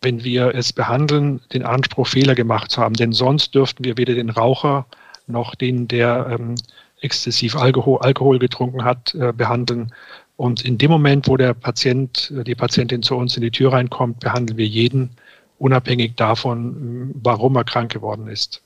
wenn 0.00 0.22
wir 0.22 0.54
es 0.54 0.72
behandeln, 0.72 1.40
den 1.52 1.64
Anspruch, 1.64 2.06
Fehler 2.06 2.34
gemacht 2.34 2.70
zu 2.70 2.80
haben. 2.80 2.94
Denn 2.94 3.12
sonst 3.12 3.54
dürften 3.54 3.84
wir 3.84 3.96
weder 3.96 4.14
den 4.14 4.30
Raucher 4.30 4.86
noch 5.26 5.54
den, 5.54 5.88
der 5.88 6.38
ähm, 6.38 6.54
exzessiv 7.00 7.56
Alkohol, 7.56 7.98
Alkohol 8.00 8.38
getrunken 8.38 8.84
hat, 8.84 9.14
äh, 9.14 9.32
behandeln. 9.32 9.92
Und 10.36 10.64
in 10.64 10.78
dem 10.78 10.90
Moment, 10.90 11.26
wo 11.26 11.36
der 11.36 11.52
Patient, 11.54 12.32
äh, 12.36 12.44
die 12.44 12.54
Patientin 12.54 13.02
zu 13.02 13.16
uns 13.16 13.36
in 13.36 13.42
die 13.42 13.50
Tür 13.50 13.72
reinkommt, 13.72 14.20
behandeln 14.20 14.56
wir 14.56 14.66
jeden, 14.66 15.10
unabhängig 15.58 16.14
davon, 16.14 17.10
warum 17.14 17.56
er 17.56 17.64
krank 17.64 17.92
geworden 17.92 18.28
ist. 18.28 18.62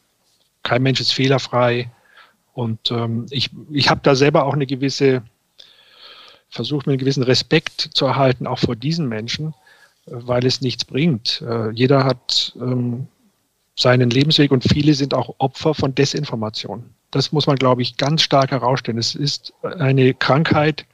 Kein 0.62 0.82
Mensch 0.82 1.00
ist 1.00 1.12
fehlerfrei. 1.12 1.90
Und 2.54 2.90
ähm, 2.90 3.26
ich, 3.30 3.50
ich 3.70 3.88
habe 3.88 4.00
da 4.02 4.14
selber 4.14 4.44
auch 4.44 4.54
eine 4.54 4.66
gewisse, 4.66 5.22
versucht 6.48 6.86
mir 6.86 6.92
einen 6.92 7.00
gewissen 7.00 7.22
Respekt 7.22 7.80
zu 7.80 8.04
erhalten, 8.06 8.46
auch 8.46 8.58
vor 8.58 8.76
diesen 8.76 9.08
Menschen, 9.08 9.54
weil 10.06 10.44
es 10.44 10.60
nichts 10.60 10.84
bringt. 10.84 11.42
Äh, 11.42 11.70
jeder 11.70 12.04
hat 12.04 12.54
ähm, 12.60 13.06
seinen 13.76 14.10
Lebensweg 14.10 14.50
und 14.50 14.64
viele 14.64 14.94
sind 14.94 15.14
auch 15.14 15.34
Opfer 15.38 15.74
von 15.74 15.94
Desinformation. 15.94 16.90
Das 17.10 17.32
muss 17.32 17.46
man, 17.46 17.56
glaube 17.56 17.82
ich, 17.82 17.96
ganz 17.96 18.22
stark 18.22 18.50
herausstellen. 18.50 18.98
Es 18.98 19.14
ist 19.14 19.54
eine 19.62 20.14
Krankheit, 20.14 20.86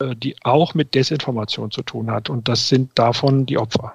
äh, 0.00 0.14
die 0.16 0.36
auch 0.42 0.74
mit 0.74 0.94
Desinformation 0.94 1.70
zu 1.70 1.82
tun 1.82 2.10
hat 2.10 2.30
und 2.30 2.48
das 2.48 2.68
sind 2.68 2.98
davon 2.98 3.46
die 3.46 3.58
Opfer. 3.58 3.94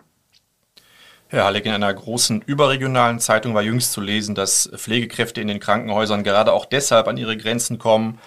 Herr 1.33 1.45
Halleck, 1.45 1.65
in 1.65 1.71
einer 1.71 1.91
großen 1.91 2.43
überregionalen 2.45 3.19
Zeitung 3.19 3.55
war 3.55 3.63
jüngst 3.63 3.91
zu 3.91 4.01
lesen, 4.01 4.35
dass 4.35 4.69
Pflegekräfte 4.75 5.41
in 5.41 5.47
den 5.47 5.59
Krankenhäusern 5.59 6.23
gerade 6.23 6.53
auch 6.53 6.65
deshalb 6.65 7.07
an 7.07 7.17
ihre 7.17 7.35
Grenzen 7.35 7.79
kommen, 7.79 8.19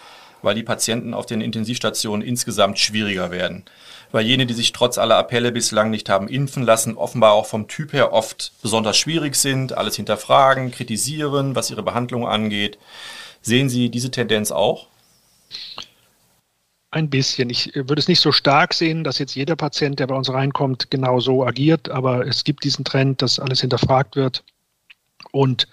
weil 0.42 0.56
die 0.56 0.64
Patienten 0.64 1.14
auf 1.14 1.25
den 1.25 1.40
Intensivstationen 1.40 2.26
insgesamt 2.26 2.80
schwieriger 2.80 3.30
werden 3.30 3.64
weil 4.12 4.25
jene, 4.25 4.46
die 4.46 4.54
sich 4.54 4.72
trotz 4.72 4.98
aller 4.98 5.16
Appelle 5.16 5.52
bislang 5.52 5.90
nicht 5.90 6.08
haben 6.08 6.28
impfen 6.28 6.62
lassen, 6.62 6.96
offenbar 6.96 7.32
auch 7.32 7.46
vom 7.46 7.68
Typ 7.68 7.92
her 7.92 8.12
oft 8.12 8.52
besonders 8.62 8.96
schwierig 8.96 9.36
sind, 9.36 9.76
alles 9.76 9.96
hinterfragen, 9.96 10.70
kritisieren, 10.70 11.54
was 11.54 11.70
ihre 11.70 11.82
Behandlung 11.82 12.26
angeht. 12.26 12.78
Sehen 13.42 13.68
Sie 13.68 13.90
diese 13.90 14.10
Tendenz 14.10 14.50
auch? 14.50 14.86
Ein 16.97 17.11
bisschen. 17.11 17.50
Ich 17.50 17.75
würde 17.75 18.00
es 18.00 18.09
nicht 18.09 18.21
so 18.21 18.33
stark 18.33 18.73
sehen, 18.73 19.05
dass 19.05 19.19
jetzt 19.19 19.35
jeder 19.35 19.55
Patient, 19.55 20.00
der 20.00 20.07
bei 20.07 20.15
uns 20.15 20.33
reinkommt, 20.33 20.91
genau 20.91 21.21
so 21.21 21.45
agiert, 21.45 21.91
aber 21.91 22.26
es 22.26 22.43
gibt 22.43 22.65
diesen 22.65 22.87
Trend, 22.87 23.21
dass 23.21 23.38
alles 23.38 23.61
hinterfragt 23.61 24.17
wird. 24.17 24.45
Und 25.31 25.69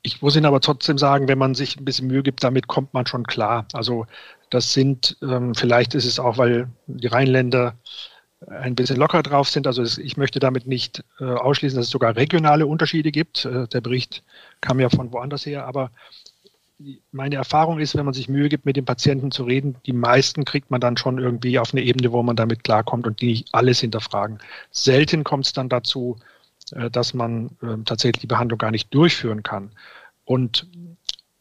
ich 0.00 0.22
muss 0.22 0.34
Ihnen 0.34 0.46
aber 0.46 0.62
trotzdem 0.62 0.96
sagen, 0.96 1.28
wenn 1.28 1.36
man 1.36 1.54
sich 1.54 1.76
ein 1.76 1.84
bisschen 1.84 2.06
Mühe 2.06 2.22
gibt, 2.22 2.42
damit 2.42 2.66
kommt 2.66 2.94
man 2.94 3.04
schon 3.04 3.26
klar. 3.26 3.66
Also 3.74 4.06
das 4.48 4.72
sind, 4.72 5.18
ähm, 5.20 5.54
vielleicht 5.54 5.94
ist 5.94 6.06
es 6.06 6.18
auch, 6.18 6.38
weil 6.38 6.66
die 6.86 7.08
Rheinländer 7.08 7.74
ein 8.48 8.74
bisschen 8.74 8.96
locker 8.96 9.22
drauf 9.22 9.50
sind. 9.50 9.66
Also 9.66 9.82
ich 9.82 10.16
möchte 10.16 10.40
damit 10.40 10.66
nicht 10.66 11.04
äh, 11.20 11.24
ausschließen, 11.24 11.76
dass 11.76 11.88
es 11.88 11.92
sogar 11.92 12.16
regionale 12.16 12.66
Unterschiede 12.66 13.12
gibt. 13.12 13.44
Äh, 13.44 13.68
der 13.68 13.82
Bericht 13.82 14.22
kam 14.62 14.80
ja 14.80 14.88
von 14.88 15.12
woanders 15.12 15.44
her, 15.44 15.66
aber 15.66 15.90
meine 17.10 17.36
Erfahrung 17.36 17.78
ist, 17.78 17.96
wenn 17.96 18.04
man 18.04 18.14
sich 18.14 18.28
Mühe 18.28 18.48
gibt, 18.48 18.66
mit 18.66 18.76
den 18.76 18.84
Patienten 18.84 19.30
zu 19.30 19.44
reden, 19.44 19.76
die 19.86 19.92
meisten 19.92 20.44
kriegt 20.44 20.70
man 20.70 20.80
dann 20.80 20.96
schon 20.96 21.18
irgendwie 21.18 21.58
auf 21.58 21.72
eine 21.72 21.82
Ebene, 21.82 22.12
wo 22.12 22.22
man 22.22 22.36
damit 22.36 22.64
klarkommt 22.64 23.06
und 23.06 23.20
die 23.20 23.26
nicht 23.26 23.48
alles 23.52 23.80
hinterfragen. 23.80 24.38
Selten 24.70 25.24
kommt 25.24 25.46
es 25.46 25.52
dann 25.52 25.68
dazu, 25.68 26.18
äh, 26.72 26.90
dass 26.90 27.14
man 27.14 27.50
äh, 27.62 27.82
tatsächlich 27.84 28.20
die 28.20 28.26
Behandlung 28.26 28.58
gar 28.58 28.70
nicht 28.70 28.92
durchführen 28.94 29.42
kann. 29.42 29.70
Und 30.24 30.66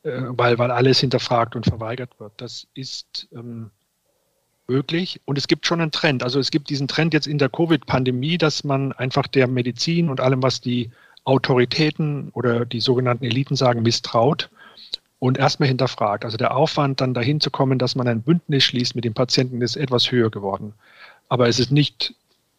äh, 0.04 0.22
weil, 0.30 0.58
weil 0.58 0.72
alles 0.72 1.00
hinterfragt 1.00 1.56
und 1.56 1.66
verweigert 1.66 2.20
wird. 2.20 2.34
Das 2.38 2.68
ist 2.74 3.28
ähm, 3.34 3.70
möglich 4.68 5.22
und 5.26 5.38
es 5.38 5.48
gibt 5.48 5.68
schon 5.68 5.82
einen 5.82 5.92
Trend. 5.92 6.24
Also 6.24 6.40
es 6.40 6.50
gibt 6.52 6.70
diesen 6.70 6.88
Trend 6.88 7.14
jetzt 7.14 7.28
in 7.28 7.38
der 7.38 7.50
Covid-Pandemie, 7.50 8.38
dass 8.38 8.64
man 8.64 8.94
einfach 8.94 9.28
der 9.28 9.48
Medizin 9.48 10.10
und 10.10 10.20
allem, 10.20 10.42
was 10.42 10.62
die 10.62 10.92
Autoritäten 11.24 12.30
oder 12.30 12.66
die 12.66 12.80
sogenannten 12.80 13.26
Eliten 13.26 13.56
sagen, 13.56 13.84
misstraut 13.84 14.50
und 15.22 15.38
erstmal 15.38 15.70
hinterfragt. 15.70 16.26
Also 16.26 16.36
der 16.36 16.58
Aufwand, 16.58 17.00
dann 17.00 17.14
dahin 17.14 17.40
zu 17.40 17.52
kommen, 17.52 17.78
dass 17.78 17.94
man 17.94 18.08
ein 18.08 18.24
Bündnis 18.24 18.64
schließt 18.64 18.96
mit 18.96 19.06
dem 19.06 19.14
Patienten, 19.14 19.62
ist 19.62 19.76
etwas 19.76 20.12
höher 20.12 20.32
geworden. 20.32 20.74
Aber 21.30 21.48
es 21.48 21.60
ist 21.60 21.72
nicht 21.72 22.16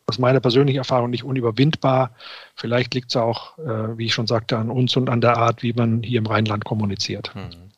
aus 0.07 0.21
meiner 0.21 0.39
persönlichen 0.39 0.79
Erfahrung 0.79 1.11
nicht 1.11 1.25
unüberwindbar. 1.25 2.13
Vielleicht 2.55 2.95
liegt 2.95 3.11
es 3.11 3.17
auch, 3.17 3.59
äh, 3.59 3.99
wie 3.99 4.07
ich 4.07 4.15
schon 4.15 4.29
sagte, 4.29 4.59
an 4.59 4.71
uns 4.71 4.97
und 4.97 5.11
an 5.11 5.21
der 5.21 5.39
Art, 5.39 5.65
wie 5.65 5.73
man 5.73 6.05
hier 6.05 6.19
im 6.19 6.27
Rheinland 6.27 6.65
kommuniziert. 6.65 7.35
Hm. 7.35 7.72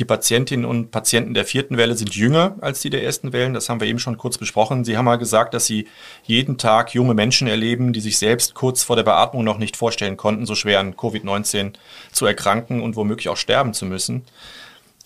Die 0.00 0.06
Patientinnen 0.06 0.64
und 0.64 0.90
Patienten 0.90 1.34
der 1.34 1.44
vierten 1.44 1.76
Welle 1.76 1.94
sind 1.94 2.14
jünger 2.14 2.56
als 2.62 2.80
die 2.80 2.88
der 2.88 3.04
ersten 3.04 3.34
Wellen. 3.34 3.52
Das 3.52 3.68
haben 3.68 3.80
wir 3.80 3.86
eben 3.86 3.98
schon 3.98 4.16
kurz 4.16 4.38
besprochen. 4.38 4.82
Sie 4.82 4.96
haben 4.96 5.04
mal 5.04 5.18
gesagt, 5.18 5.52
dass 5.52 5.66
Sie 5.66 5.88
jeden 6.24 6.56
Tag 6.56 6.94
junge 6.94 7.12
Menschen 7.12 7.46
erleben, 7.46 7.92
die 7.92 8.00
sich 8.00 8.16
selbst 8.16 8.54
kurz 8.54 8.82
vor 8.82 8.96
der 8.96 9.02
Beatmung 9.02 9.44
noch 9.44 9.58
nicht 9.58 9.76
vorstellen 9.76 10.16
konnten, 10.16 10.46
so 10.46 10.54
schwer 10.54 10.80
an 10.80 10.94
Covid-19 10.94 11.74
zu 12.12 12.24
erkranken 12.24 12.80
und 12.80 12.96
womöglich 12.96 13.28
auch 13.28 13.36
sterben 13.36 13.74
zu 13.74 13.84
müssen. 13.84 14.24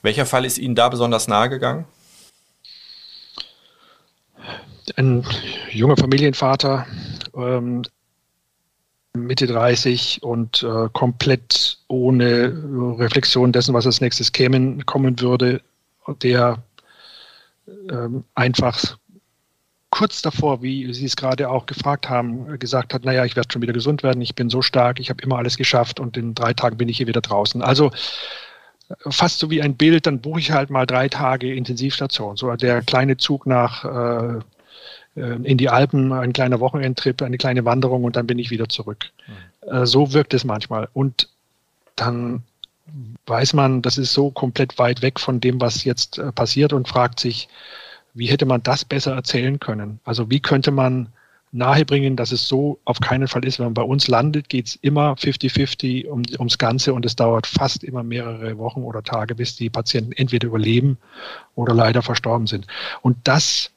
Welcher 0.03 0.27
Fall 0.27 0.45
ist 0.45 0.59
Ihnen 0.59 0.77
da 0.77 0.89
besonders 0.89 1.27
nahe 1.27 1.51
gegangen? 1.51 1.87
ein 4.97 5.27
junger 5.71 5.97
Familienvater, 5.97 6.87
ähm, 7.35 7.83
Mitte 9.17 9.47
30 9.47 10.23
und 10.23 10.63
äh, 10.63 10.89
komplett 10.93 11.79
ohne 11.89 12.53
Reflexion 12.99 13.53
dessen, 13.53 13.75
was 13.75 13.87
als 13.87 14.01
nächstes 14.01 14.33
kämen, 14.33 14.85
kommen 14.87 15.21
würde, 15.21 15.63
der 16.23 16.63
ähm, 17.91 18.25
einfach 18.35 18.99
kurz 19.91 20.21
davor, 20.23 20.63
wie 20.63 20.93
Sie 20.93 21.05
es 21.05 21.15
gerade 21.15 21.49
auch 21.49 21.67
gefragt 21.67 22.09
haben, 22.11 22.59
gesagt 22.59 22.93
hat, 22.93 23.05
naja, 23.05 23.25
ich 23.25 23.37
werde 23.37 23.49
schon 23.53 23.63
wieder 23.63 23.73
gesund 23.73 24.03
werden, 24.03 24.21
ich 24.21 24.35
bin 24.35 24.51
so 24.51 24.61
stark, 24.61 24.99
ich 24.99 25.11
habe 25.11 25.23
immer 25.23 25.39
alles 25.39 25.57
geschafft 25.57 26.01
und 26.01 26.17
in 26.17 26.35
drei 26.35 26.53
Tagen 26.53 26.77
bin 26.77 26.89
ich 26.89 26.97
hier 26.97 27.07
wieder 27.07 27.21
draußen. 27.21 27.63
Also 27.63 27.93
fast 29.09 29.39
so 29.39 29.51
wie 29.51 29.63
ein 29.63 29.77
Bild, 29.77 30.07
dann 30.07 30.21
buche 30.21 30.41
ich 30.41 30.51
halt 30.51 30.71
mal 30.71 30.87
drei 30.87 31.09
Tage 31.09 31.55
Intensivstation. 31.55 32.37
So 32.37 32.55
der 32.57 32.83
kleine 32.83 33.17
Zug 33.17 33.47
nach 33.47 33.85
äh, 33.85 34.39
äh, 34.39 34.41
in 35.15 35.57
die 35.59 35.69
Alpen, 35.69 36.13
ein 36.13 36.33
kleiner 36.33 36.59
Wochenendtrip, 36.59 37.23
eine 37.23 37.39
kleine 37.39 37.65
Wanderung 37.65 38.05
und 38.05 38.17
dann 38.17 38.27
bin 38.27 38.39
ich 38.39 38.51
wieder 38.51 38.69
zurück. 38.69 39.11
Mhm. 39.27 39.87
So 39.87 40.13
wirkt 40.13 40.35
es 40.35 40.45
manchmal. 40.45 40.89
Und 40.93 41.29
dann 41.97 42.43
weiß 43.27 43.55
man, 43.55 43.83
das 43.83 43.99
ist 43.99 44.13
so 44.13 44.31
komplett 44.31 44.79
weit 44.79 45.03
weg 45.03 45.19
von 45.21 45.41
dem, 45.41 45.61
was 45.61 45.85
jetzt 45.85 46.19
äh, 46.19 46.33
passiert 46.33 46.73
und 46.73 46.89
fragt 46.89 47.21
sich, 47.21 47.49
wie 48.13 48.27
hätte 48.27 48.47
man 48.47 48.63
das 48.63 48.85
besser 48.85 49.15
erzählen 49.15 49.59
können? 49.59 50.01
Also 50.05 50.31
wie 50.31 50.41
könnte 50.41 50.71
man 50.71 51.09
nahebringen, 51.55 52.17
dass 52.17 52.33
es 52.33 52.49
so 52.49 52.81
auf 52.85 52.99
keinen 52.99 53.29
Fall 53.29 53.45
ist. 53.45 53.61
Wenn 53.61 53.67
man 53.67 53.75
bei 53.75 53.83
uns 53.83 54.09
landet, 54.09 54.49
geht 54.49 54.67
es 54.67 54.75
immer 54.77 55.15
50-50 55.15 56.09
um, 56.09 56.23
ums 56.39 56.59
Ganze 56.59 56.93
und 56.93 57.07
es 57.07 57.15
dauert 57.15 57.47
fast 57.47 57.85
immer 57.85 58.03
mehrere 58.03 58.59
Wochen 58.59 58.83
oder 58.83 59.05
Tage, 59.05 59.37
bis 59.37 59.55
die 59.55 59.71
Patienten 59.71 60.13
entweder 60.13 60.49
überleben 60.49 60.99
oder 61.55 61.73
leider 61.73 62.03
verstorben 62.03 62.49
sind. 62.49 62.67
Und 63.03 63.17
das 63.23 63.71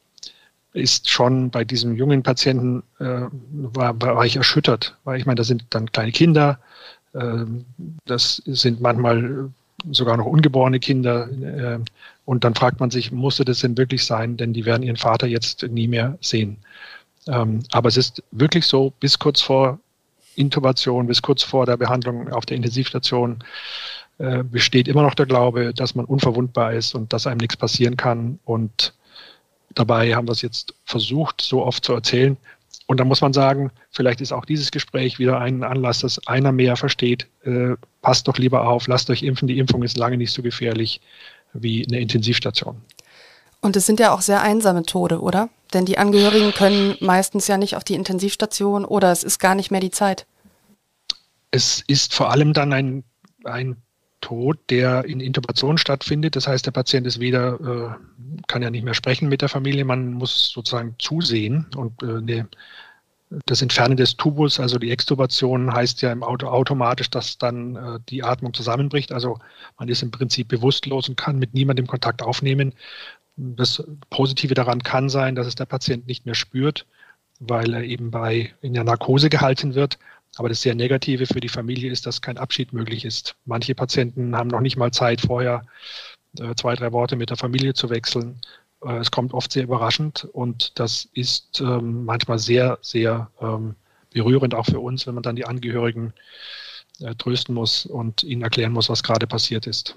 ist 0.77 1.09
schon 1.09 1.49
bei 1.49 1.65
diesem 1.65 1.95
jungen 1.95 2.23
Patienten, 2.23 2.83
äh, 2.99 3.25
war, 3.51 3.99
war 4.01 4.25
ich 4.25 4.37
erschüttert, 4.37 4.97
weil 5.03 5.19
ich 5.19 5.25
meine, 5.25 5.35
da 5.35 5.43
sind 5.43 5.65
dann 5.71 5.91
kleine 5.91 6.11
Kinder, 6.11 6.59
äh, 7.13 7.45
das 8.05 8.41
sind 8.45 8.81
manchmal 8.81 9.49
sogar 9.91 10.17
noch 10.17 10.25
ungeborene 10.25 10.79
Kinder. 10.79 11.29
Äh, 11.29 11.79
und 12.25 12.43
dann 12.43 12.55
fragt 12.55 12.79
man 12.79 12.91
sich, 12.91 13.11
musste 13.11 13.45
das 13.45 13.59
denn 13.59 13.77
wirklich 13.77 14.05
sein? 14.05 14.37
Denn 14.37 14.53
die 14.53 14.65
werden 14.65 14.83
ihren 14.83 14.97
Vater 14.97 15.27
jetzt 15.27 15.63
nie 15.63 15.87
mehr 15.87 16.17
sehen. 16.21 16.57
Ähm, 17.27 17.59
aber 17.71 17.89
es 17.89 17.97
ist 17.97 18.23
wirklich 18.31 18.65
so, 18.65 18.93
bis 18.99 19.19
kurz 19.19 19.41
vor 19.41 19.79
Intubation, 20.35 21.07
bis 21.07 21.21
kurz 21.21 21.43
vor 21.43 21.65
der 21.65 21.77
Behandlung 21.77 22.31
auf 22.31 22.45
der 22.45 22.57
Intensivstation 22.57 23.43
äh, 24.19 24.43
besteht 24.43 24.87
immer 24.87 25.03
noch 25.03 25.15
der 25.15 25.25
Glaube, 25.25 25.73
dass 25.73 25.95
man 25.95 26.05
unverwundbar 26.05 26.73
ist 26.73 26.95
und 26.95 27.13
dass 27.13 27.27
einem 27.27 27.39
nichts 27.39 27.57
passieren 27.57 27.97
kann. 27.97 28.39
Und 28.45 28.93
dabei 29.77 30.15
haben 30.15 30.27
wir 30.27 30.31
es 30.31 30.41
jetzt 30.41 30.73
versucht, 30.83 31.41
so 31.41 31.65
oft 31.65 31.83
zu 31.83 31.93
erzählen. 31.93 32.37
Und 32.87 32.99
da 32.99 33.05
muss 33.05 33.21
man 33.21 33.33
sagen, 33.33 33.71
vielleicht 33.91 34.21
ist 34.21 34.31
auch 34.31 34.45
dieses 34.45 34.71
Gespräch 34.71 35.19
wieder 35.19 35.39
ein 35.39 35.63
Anlass, 35.63 35.99
dass 35.99 36.25
einer 36.27 36.51
mehr 36.51 36.77
versteht, 36.77 37.27
äh, 37.43 37.75
passt 38.01 38.27
doch 38.27 38.37
lieber 38.37 38.67
auf, 38.67 38.87
lasst 38.87 39.09
euch 39.09 39.23
impfen, 39.23 39.47
die 39.47 39.59
Impfung 39.59 39.83
ist 39.83 39.97
lange 39.97 40.17
nicht 40.17 40.31
so 40.31 40.41
gefährlich 40.41 41.01
wie 41.53 41.85
eine 41.85 41.99
Intensivstation. 41.99 42.81
Und 43.61 43.75
es 43.75 43.85
sind 43.85 43.99
ja 43.99 44.13
auch 44.13 44.21
sehr 44.21 44.41
einsame 44.41 44.83
Tode, 44.83 45.19
oder? 45.21 45.49
Denn 45.73 45.85
die 45.85 45.97
Angehörigen 45.97 46.53
können 46.53 46.95
meistens 47.01 47.47
ja 47.47 47.57
nicht 47.57 47.75
auf 47.75 47.83
die 47.83 47.95
Intensivstation 47.95 48.85
oder 48.85 49.11
es 49.11 49.23
ist 49.23 49.39
gar 49.39 49.55
nicht 49.55 49.71
mehr 49.71 49.81
die 49.81 49.91
Zeit. 49.91 50.25
Es 51.51 51.83
ist 51.87 52.13
vor 52.13 52.31
allem 52.31 52.53
dann 52.53 52.71
ein, 52.71 53.03
ein 53.43 53.75
Tod, 54.21 54.57
der 54.69 55.05
in 55.05 55.19
Intubation 55.19 55.77
stattfindet. 55.77 56.35
Das 56.35 56.47
heißt, 56.47 56.65
der 56.65 56.71
Patient 56.71 57.05
ist 57.07 57.19
weder, 57.19 57.59
äh, 57.59 58.43
kann 58.47 58.61
ja 58.61 58.69
nicht 58.69 58.83
mehr 58.83 58.93
sprechen 58.93 59.29
mit 59.29 59.41
der 59.41 59.49
Familie, 59.49 59.85
man 59.85 60.13
muss 60.13 60.49
sozusagen 60.49 60.95
zusehen 60.97 61.67
und 61.75 62.01
äh, 62.03 62.21
ne, 62.21 62.47
das 63.45 63.61
Entfernen 63.61 63.97
des 63.97 64.15
Tubus, 64.15 64.59
also 64.59 64.79
die 64.79 64.91
Extubation, 64.91 65.73
heißt 65.73 66.01
ja 66.01 66.11
im 66.11 66.23
Auto 66.23 66.47
automatisch, 66.47 67.09
dass 67.09 67.37
dann 67.37 67.75
äh, 67.75 67.99
die 68.09 68.23
Atmung 68.23 68.53
zusammenbricht. 68.53 69.11
Also 69.11 69.39
man 69.77 69.89
ist 69.89 70.01
im 70.01 70.11
Prinzip 70.11 70.47
bewusstlos 70.47 71.09
und 71.09 71.17
kann 71.17 71.37
mit 71.37 71.53
niemandem 71.53 71.87
Kontakt 71.87 72.21
aufnehmen. 72.21 72.73
Das 73.35 73.83
Positive 74.09 74.53
daran 74.53 74.81
kann 74.81 75.09
sein, 75.09 75.35
dass 75.35 75.47
es 75.47 75.55
der 75.55 75.65
Patient 75.65 76.07
nicht 76.07 76.25
mehr 76.25 76.35
spürt, 76.35 76.85
weil 77.39 77.73
er 77.73 77.83
eben 77.83 78.11
bei 78.11 78.53
in 78.61 78.73
der 78.73 78.83
Narkose 78.83 79.29
gehalten 79.29 79.75
wird. 79.75 79.99
Aber 80.37 80.49
das 80.49 80.61
sehr 80.61 80.75
Negative 80.75 81.25
für 81.25 81.39
die 81.39 81.49
Familie 81.49 81.91
ist, 81.91 82.05
dass 82.05 82.21
kein 82.21 82.37
Abschied 82.37 82.71
möglich 82.71 83.05
ist. 83.05 83.35
Manche 83.45 83.75
Patienten 83.75 84.35
haben 84.35 84.49
noch 84.49 84.61
nicht 84.61 84.77
mal 84.77 84.91
Zeit, 84.91 85.21
vorher 85.21 85.63
äh, 86.39 86.53
zwei, 86.55 86.75
drei 86.75 86.91
Worte 86.91 87.15
mit 87.15 87.29
der 87.29 87.37
Familie 87.37 87.73
zu 87.73 87.89
wechseln. 87.89 88.39
Äh, 88.83 88.97
es 88.97 89.11
kommt 89.11 89.33
oft 89.33 89.51
sehr 89.51 89.63
überraschend 89.63 90.27
und 90.31 90.79
das 90.79 91.07
ist 91.13 91.59
ähm, 91.61 92.05
manchmal 92.05 92.39
sehr, 92.39 92.77
sehr 92.81 93.29
ähm, 93.41 93.75
berührend 94.11 94.53
auch 94.53 94.65
für 94.65 94.79
uns, 94.79 95.07
wenn 95.07 95.15
man 95.15 95.23
dann 95.23 95.35
die 95.35 95.45
Angehörigen 95.45 96.13
äh, 96.99 97.15
trösten 97.15 97.55
muss 97.55 97.85
und 97.85 98.23
ihnen 98.23 98.43
erklären 98.43 98.71
muss, 98.71 98.89
was 98.89 99.03
gerade 99.03 99.27
passiert 99.27 99.67
ist. 99.67 99.95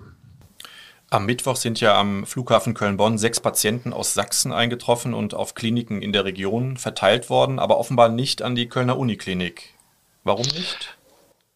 Am 1.11 1.27
Mittwoch 1.27 1.57
sind 1.57 1.81
ja 1.81 1.99
am 1.99 2.25
Flughafen 2.25 2.73
Köln-Bonn 2.73 3.19
sechs 3.19 3.41
Patienten 3.41 3.93
aus 3.93 4.15
Sachsen 4.15 4.53
eingetroffen 4.53 5.13
und 5.13 5.35
auf 5.35 5.55
Kliniken 5.55 6.03
in 6.03 6.13
der 6.13 6.25
Region 6.25 6.77
verteilt 6.77 7.29
worden, 7.29 7.59
aber 7.59 7.79
offenbar 7.79 8.09
nicht 8.09 8.43
an 8.43 8.55
die 8.55 8.69
Kölner 8.69 8.97
Uniklinik. 8.97 9.75
Warum 10.25 10.47
nicht? 10.47 10.97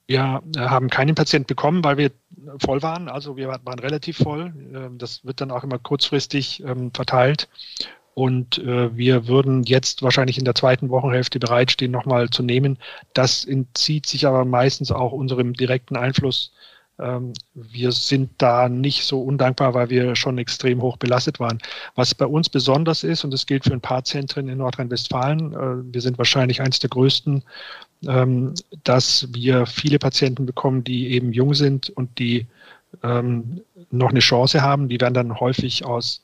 Wir 0.06 0.42
haben 0.56 0.90
keinen 0.90 1.14
Patient 1.14 1.46
bekommen, 1.46 1.82
weil 1.82 1.96
wir 1.96 2.10
voll 2.58 2.82
waren. 2.82 3.08
Also 3.08 3.36
wir 3.36 3.48
waren 3.48 3.78
relativ 3.78 4.18
voll. 4.18 4.52
Ähm, 4.74 4.98
das 4.98 5.24
wird 5.24 5.40
dann 5.40 5.50
auch 5.50 5.64
immer 5.64 5.78
kurzfristig 5.78 6.62
ähm, 6.64 6.90
verteilt. 6.92 7.48
Und 8.14 8.58
äh, 8.58 8.96
wir 8.96 9.26
würden 9.26 9.64
jetzt 9.64 10.02
wahrscheinlich 10.02 10.38
in 10.38 10.44
der 10.44 10.54
zweiten 10.54 10.88
Wochenhälfte 10.90 11.40
bereitstehen, 11.40 11.90
nochmal 11.90 12.30
zu 12.30 12.42
nehmen. 12.42 12.78
Das 13.12 13.44
entzieht 13.44 14.06
sich 14.06 14.26
aber 14.26 14.44
meistens 14.44 14.92
auch 14.92 15.12
unserem 15.12 15.52
direkten 15.54 15.96
Einfluss. 15.96 16.52
Ähm, 17.00 17.32
wir 17.54 17.90
sind 17.90 18.30
da 18.38 18.68
nicht 18.68 19.04
so 19.04 19.20
undankbar, 19.20 19.74
weil 19.74 19.90
wir 19.90 20.14
schon 20.14 20.38
extrem 20.38 20.80
hoch 20.80 20.96
belastet 20.96 21.40
waren. 21.40 21.58
Was 21.96 22.14
bei 22.14 22.26
uns 22.26 22.48
besonders 22.48 23.02
ist, 23.02 23.24
und 23.24 23.32
das 23.32 23.46
gilt 23.46 23.64
für 23.64 23.72
ein 23.72 23.80
paar 23.80 24.04
Zentren 24.04 24.48
in 24.48 24.58
Nordrhein-Westfalen, 24.58 25.52
äh, 25.52 25.92
wir 25.92 26.00
sind 26.00 26.18
wahrscheinlich 26.18 26.60
eines 26.60 26.78
der 26.78 26.90
größten 26.90 27.42
ähm, 28.08 28.54
dass 28.84 29.28
wir 29.32 29.66
viele 29.66 29.98
Patienten 29.98 30.46
bekommen, 30.46 30.84
die 30.84 31.10
eben 31.10 31.32
jung 31.32 31.54
sind 31.54 31.90
und 31.90 32.18
die 32.18 32.46
ähm, 33.02 33.60
noch 33.90 34.10
eine 34.10 34.20
Chance 34.20 34.62
haben. 34.62 34.88
Die 34.88 35.00
werden 35.00 35.14
dann 35.14 35.40
häufig 35.40 35.84
aus 35.84 36.22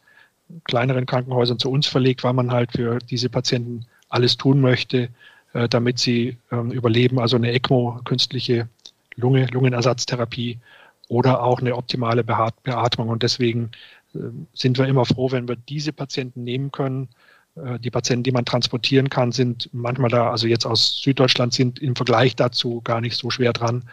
kleineren 0.64 1.06
Krankenhäusern 1.06 1.58
zu 1.58 1.70
uns 1.70 1.86
verlegt, 1.86 2.24
weil 2.24 2.32
man 2.32 2.52
halt 2.52 2.72
für 2.72 2.98
diese 2.98 3.28
Patienten 3.28 3.86
alles 4.08 4.36
tun 4.36 4.60
möchte, 4.60 5.08
äh, 5.52 5.68
damit 5.68 5.98
sie 5.98 6.36
ähm, 6.50 6.72
überleben. 6.72 7.18
Also 7.18 7.36
eine 7.36 7.52
ECMO, 7.52 8.00
künstliche 8.04 8.68
Lunge, 9.16 9.46
Lungenersatztherapie 9.46 10.58
oder 11.08 11.42
auch 11.42 11.60
eine 11.60 11.76
optimale 11.76 12.24
Beatmung. 12.24 13.08
Und 13.08 13.22
deswegen 13.22 13.70
äh, 14.14 14.18
sind 14.54 14.78
wir 14.78 14.86
immer 14.86 15.04
froh, 15.04 15.30
wenn 15.30 15.48
wir 15.48 15.56
diese 15.56 15.92
Patienten 15.92 16.44
nehmen 16.44 16.70
können 16.72 17.08
die 17.56 17.90
Patienten, 17.90 18.22
die 18.22 18.32
man 18.32 18.44
transportieren 18.44 19.10
kann, 19.10 19.32
sind 19.32 19.68
manchmal 19.72 20.08
da, 20.08 20.30
also 20.30 20.46
jetzt 20.46 20.64
aus 20.64 21.00
Süddeutschland, 21.02 21.52
sind 21.52 21.80
im 21.80 21.96
Vergleich 21.96 22.36
dazu 22.36 22.80
gar 22.82 23.00
nicht 23.00 23.16
so 23.16 23.28
schwer 23.28 23.52
dran. 23.52 23.84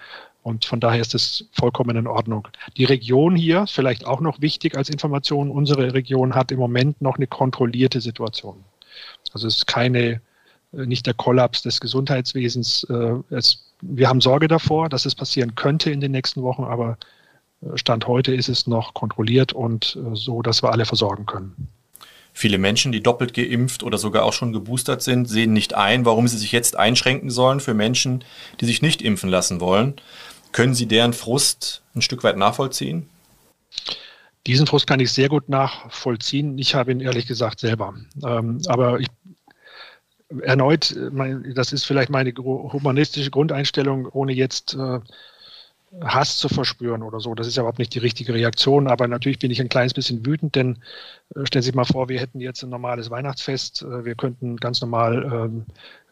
Und 0.48 0.64
von 0.64 0.80
daher 0.80 1.02
ist 1.02 1.14
es 1.14 1.50
vollkommen 1.52 1.98
in 1.98 2.08
Ordnung. 2.08 2.48
Die 2.78 2.86
Region 2.86 3.36
hier, 3.36 3.66
vielleicht 3.68 4.06
auch 4.06 4.22
noch 4.22 4.40
wichtig 4.40 4.78
als 4.78 4.90
Information, 4.90 5.52
unsere 5.52 5.94
Region 5.94 6.36
hat 6.36 6.54
im 6.54 6.60
Moment 6.60 7.02
noch 7.02 7.18
eine 7.18 7.28
kontrollierte 7.28 8.00
Situation. 8.00 8.64
Also 9.34 9.48
es 9.48 9.58
ist 9.58 9.68
keine, 9.68 10.22
äh, 10.72 10.86
nicht 10.86 11.06
der 11.06 11.16
Kollaps 11.16 11.64
des 11.64 11.82
Gesundheitswesens. 11.82 12.86
Äh, 12.86 13.16
es, 13.30 13.74
wir 13.82 14.08
haben 14.08 14.22
Sorge 14.22 14.48
davor, 14.48 14.88
dass 14.88 15.06
es 15.06 15.16
passieren 15.16 15.56
könnte 15.56 15.92
in 15.92 16.00
den 16.00 16.14
nächsten 16.14 16.42
Wochen, 16.44 16.64
aber 16.64 16.98
Stand 17.76 18.08
heute 18.08 18.34
ist 18.34 18.48
es 18.48 18.68
noch 18.68 18.94
kontrolliert 18.94 19.52
und 19.52 20.00
so, 20.14 20.44
dass 20.44 20.64
wir 20.64 20.72
alle 20.72 20.86
versorgen 20.86 21.26
können. 21.26 21.68
Viele 22.40 22.60
Menschen, 22.60 22.92
die 22.92 23.02
doppelt 23.02 23.34
geimpft 23.34 23.82
oder 23.82 23.98
sogar 23.98 24.24
auch 24.24 24.32
schon 24.32 24.54
geboostert 24.54 25.02
sind, 25.02 25.28
sehen 25.28 25.54
nicht 25.54 25.74
ein, 25.74 26.06
warum 26.06 26.28
sie 26.28 26.38
sich 26.38 26.52
jetzt 26.52 26.76
einschränken 26.76 27.32
sollen 27.32 27.60
für 27.60 27.74
Menschen, 27.74 28.24
die 28.62 28.66
sich 28.66 28.84
nicht 28.84 29.02
impfen 29.02 29.32
lassen 29.32 29.60
wollen. 29.60 29.96
Können 30.52 30.76
Sie 30.76 30.86
deren 30.86 31.14
Frust 31.14 31.82
ein 31.96 32.04
Stück 32.04 32.24
weit 32.24 32.38
nachvollziehen? 32.38 33.10
Diesen 34.46 34.68
Frust 34.68 34.86
kann 34.86 35.00
ich 35.00 35.12
sehr 35.12 35.30
gut 35.30 35.50
nachvollziehen. 35.50 36.60
Ich 36.60 36.76
habe 36.76 36.92
ihn 36.92 37.00
ehrlich 37.00 37.26
gesagt 37.26 37.60
selber. 37.60 37.96
Ähm, 38.24 38.62
aber 38.68 39.00
ich, 39.00 39.08
erneut, 40.44 40.96
das 41.56 41.74
ist 41.74 41.86
vielleicht 41.86 42.12
meine 42.12 42.36
humanistische 42.36 43.32
Grundeinstellung, 43.32 44.06
ohne 44.06 44.34
jetzt 44.34 44.76
äh, 44.76 45.00
Hass 46.02 46.38
zu 46.38 46.50
verspüren 46.50 47.02
oder 47.02 47.20
so. 47.20 47.34
Das 47.34 47.48
ist 47.48 47.56
ja 47.56 47.62
überhaupt 47.62 47.80
nicht 47.80 47.96
die 47.96 48.00
richtige 48.00 48.34
Reaktion. 48.34 48.88
Aber 48.88 49.08
natürlich 49.08 49.40
bin 49.40 49.52
ich 49.52 49.62
ein 49.62 49.70
kleines 49.70 49.94
bisschen 49.94 50.26
wütend, 50.26 50.56
denn 50.56 50.80
äh, 51.34 51.46
stellen 51.46 51.64
Sie 51.64 51.68
sich 51.68 51.76
mal 51.76 51.86
vor, 51.86 52.10
wir 52.10 52.20
hätten 52.20 52.42
jetzt 52.42 52.62
ein 52.64 52.70
normales 52.70 53.10
Weihnachtsfest. 53.10 53.84
Äh, 53.84 54.04
wir 54.04 54.16
könnten 54.16 54.58
ganz 54.58 54.82
normal 54.82 55.24
ähm, 55.32 55.66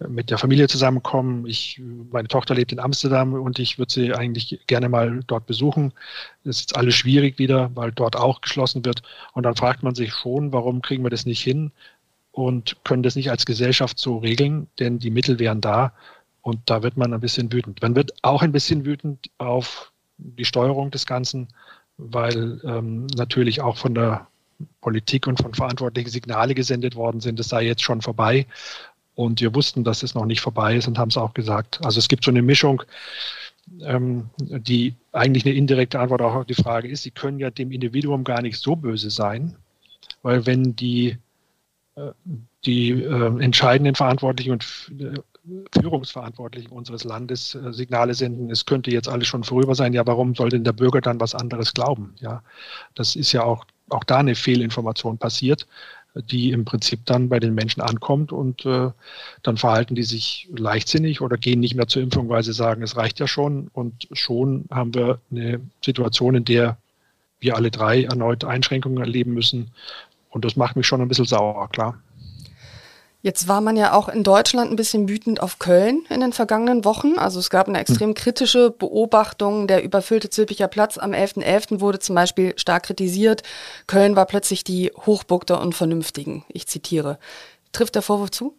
mit 0.10 0.30
der 0.30 0.38
Familie 0.38 0.68
zusammenkommen. 0.68 1.46
Ich, 1.46 1.82
meine 2.12 2.30
Tochter 2.30 2.56
lebt 2.56 2.72
in 2.72 2.80
Amsterdam 2.80 3.34
und 3.34 3.60
ich 3.60 3.78
würde 3.78 3.92
sie 3.92 4.14
eigentlich 4.14 4.62
gerne 4.68 4.88
mal 4.88 5.20
dort 5.28 5.46
besuchen. 5.46 5.94
Es 6.46 6.62
ist 6.62 6.78
alles 6.78 6.96
schwierig 6.96 7.38
wieder, 7.38 7.70
weil 7.76 7.92
dort 7.92 8.16
auch 8.16 8.42
geschlossen 8.42 8.86
wird. 8.86 9.02
Und 9.34 9.44
dann 9.44 9.56
fragt 9.56 9.84
man 9.84 9.94
sich 9.94 10.14
schon, 10.14 10.54
warum 10.54 10.82
kriegen 10.82 11.04
wir 11.04 11.10
das 11.10 11.26
nicht 11.26 11.42
hin? 11.42 11.72
Und 12.32 12.78
können 12.84 13.04
das 13.04 13.16
nicht 13.16 13.32
als 13.32 13.46
Gesellschaft 13.46 13.98
so 13.98 14.18
regeln, 14.18 14.68
denn 14.80 15.00
die 15.00 15.10
Mittel 15.10 15.40
wären 15.40 15.62
da. 15.62 15.94
Und 16.46 16.60
da 16.68 16.84
wird 16.84 16.96
man 16.96 17.12
ein 17.12 17.22
bisschen 17.22 17.52
wütend. 17.52 17.82
Man 17.82 17.96
wird 17.96 18.14
auch 18.22 18.44
ein 18.44 18.52
bisschen 18.52 18.86
wütend 18.86 19.32
auf 19.40 19.92
die 20.20 20.46
Steuerung 20.46 20.92
des 20.92 21.08
Ganzen, 21.08 21.48
weil 21.98 22.62
ähm, 22.64 23.08
natürlich 23.18 23.62
auch 23.62 23.78
von 23.78 23.96
der 23.96 24.28
Politik 24.80 25.26
und 25.26 25.42
von 25.42 25.56
Verantwortlichen 25.56 26.12
Signale 26.12 26.54
gesendet 26.54 26.96
worden 26.96 27.20
sind, 27.20 27.40
es 27.40 27.50
sei 27.50 27.66
jetzt 27.66 27.82
schon 27.82 28.04
vorbei. 28.04 28.46
Und 29.16 29.42
wir 29.42 29.56
wussten, 29.56 29.84
dass 29.84 30.04
es 30.04 30.14
noch 30.14 30.28
nicht 30.28 30.40
vorbei 30.40 30.76
ist 30.76 30.88
und 30.88 31.00
haben 31.00 31.10
es 31.10 31.18
auch 31.18 31.34
gesagt. 31.34 31.84
Also 31.84 31.98
es 31.98 32.08
gibt 32.08 32.24
so 32.24 32.30
eine 32.30 32.44
Mischung, 32.44 32.84
ähm, 33.82 34.30
die 34.38 34.94
eigentlich 35.14 35.48
eine 35.48 35.56
indirekte 35.56 36.00
Antwort 36.00 36.22
auch 36.22 36.36
auf 36.36 36.46
die 36.46 36.54
Frage 36.54 36.88
ist, 36.88 37.02
sie 37.02 37.12
können 37.12 37.40
ja 37.40 37.50
dem 37.50 37.72
Individuum 37.72 38.24
gar 38.24 38.44
nicht 38.44 38.60
so 38.60 38.76
böse 38.76 39.10
sein, 39.10 39.56
weil 40.22 40.46
wenn 40.46 40.76
die, 40.76 41.18
äh, 41.96 42.12
die 42.66 42.92
äh, 42.92 43.42
entscheidenden 43.42 43.96
Verantwortlichen 43.96 44.52
und 44.52 44.92
äh, 45.00 45.20
Führungsverantwortlichen 45.72 46.72
unseres 46.72 47.04
Landes 47.04 47.56
äh, 47.56 47.74
Signale 47.74 48.14
senden, 48.14 48.50
es 48.50 48.66
könnte 48.66 48.92
jetzt 48.92 49.08
alles 49.08 49.28
schon 49.28 49.44
vorüber 49.44 49.76
sein. 49.76 49.94
Ja, 49.94 50.06
warum 50.08 50.36
soll 50.36 50.50
denn 50.50 50.64
der 50.64 50.74
Bürger 50.74 51.02
dann 51.02 51.20
was 51.20 51.36
anderes 51.36 51.74
glauben? 51.74 52.16
Ja, 52.20 52.42
das 52.96 53.16
ist 53.16 53.32
ja 53.32 53.44
auch, 53.44 53.66
auch 53.90 54.04
da 54.04 54.18
eine 54.18 54.36
Fehlinformation 54.36 55.18
passiert, 55.18 55.68
die 56.16 56.52
im 56.52 56.66
Prinzip 56.66 57.06
dann 57.06 57.30
bei 57.30 57.40
den 57.40 57.54
Menschen 57.54 57.82
ankommt 57.82 58.32
und 58.32 58.66
äh, 58.66 58.90
dann 59.44 59.58
verhalten 59.58 59.96
die 59.96 60.04
sich 60.04 60.48
leichtsinnig 60.56 61.22
oder 61.22 61.38
gehen 61.38 61.60
nicht 61.60 61.76
mehr 61.76 61.88
zur 61.88 62.02
Impfung, 62.02 62.30
weil 62.30 62.44
sie 62.44 62.54
sagen, 62.54 62.82
es 62.82 62.96
reicht 62.96 63.20
ja 63.20 63.28
schon. 63.28 63.70
Und 63.74 64.08
schon 64.14 64.66
haben 64.72 64.94
wir 64.94 65.20
eine 65.30 65.62
Situation, 65.84 66.36
in 66.36 66.46
der 66.46 66.78
wir 67.40 67.56
alle 67.56 67.70
drei 67.70 68.04
erneut 68.04 68.46
Einschränkungen 68.46 69.00
erleben 69.00 69.34
müssen. 69.34 69.72
Und 70.30 70.46
das 70.46 70.56
macht 70.56 70.76
mich 70.76 70.88
schon 70.88 71.02
ein 71.02 71.08
bisschen 71.08 71.26
sauer, 71.26 71.70
klar. 71.70 72.00
Jetzt 73.26 73.48
war 73.48 73.60
man 73.60 73.76
ja 73.76 73.94
auch 73.94 74.08
in 74.08 74.22
Deutschland 74.22 74.70
ein 74.70 74.76
bisschen 74.76 75.10
wütend 75.10 75.42
auf 75.42 75.58
Köln 75.58 76.06
in 76.12 76.20
den 76.20 76.32
vergangenen 76.32 76.86
Wochen. 76.86 77.18
Also 77.18 77.40
es 77.40 77.50
gab 77.50 77.68
eine 77.68 77.80
extrem 77.80 78.14
kritische 78.14 78.70
Beobachtung. 78.70 79.66
Der 79.66 79.84
überfüllte 79.84 80.30
Zülpicher 80.30 80.68
Platz 80.68 81.00
am 81.00 81.12
11.11. 81.12 81.44
.11. 81.44 81.80
wurde 81.80 81.98
zum 81.98 82.14
Beispiel 82.14 82.54
stark 82.56 82.84
kritisiert. 82.84 83.42
Köln 83.88 84.16
war 84.16 84.28
plötzlich 84.28 84.64
die 84.64 84.92
Hochburg 85.08 85.48
der 85.48 85.60
Unvernünftigen. 85.60 86.46
Ich 86.50 86.68
zitiere. 86.68 87.18
Trifft 87.72 87.96
der 87.96 88.04
Vorwurf 88.04 88.30
zu? 88.30 88.56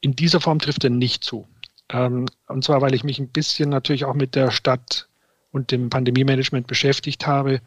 In 0.00 0.16
dieser 0.16 0.40
Form 0.40 0.58
trifft 0.58 0.82
er 0.82 0.90
nicht 0.90 1.22
zu. 1.22 1.46
Ähm, 1.88 2.26
und 2.48 2.64
zwar, 2.64 2.80
weil 2.80 2.94
ich 2.96 3.04
mich 3.04 3.20
ein 3.20 3.28
bisschen 3.28 3.68
natürlich 3.68 4.04
auch 4.04 4.14
mit 4.14 4.34
der 4.34 4.50
Stadt 4.50 5.06
und 5.52 5.70
dem 5.70 5.90
Pandemie-Management 5.90 6.66
beschäftigt 6.66 7.24
habe. 7.24 7.60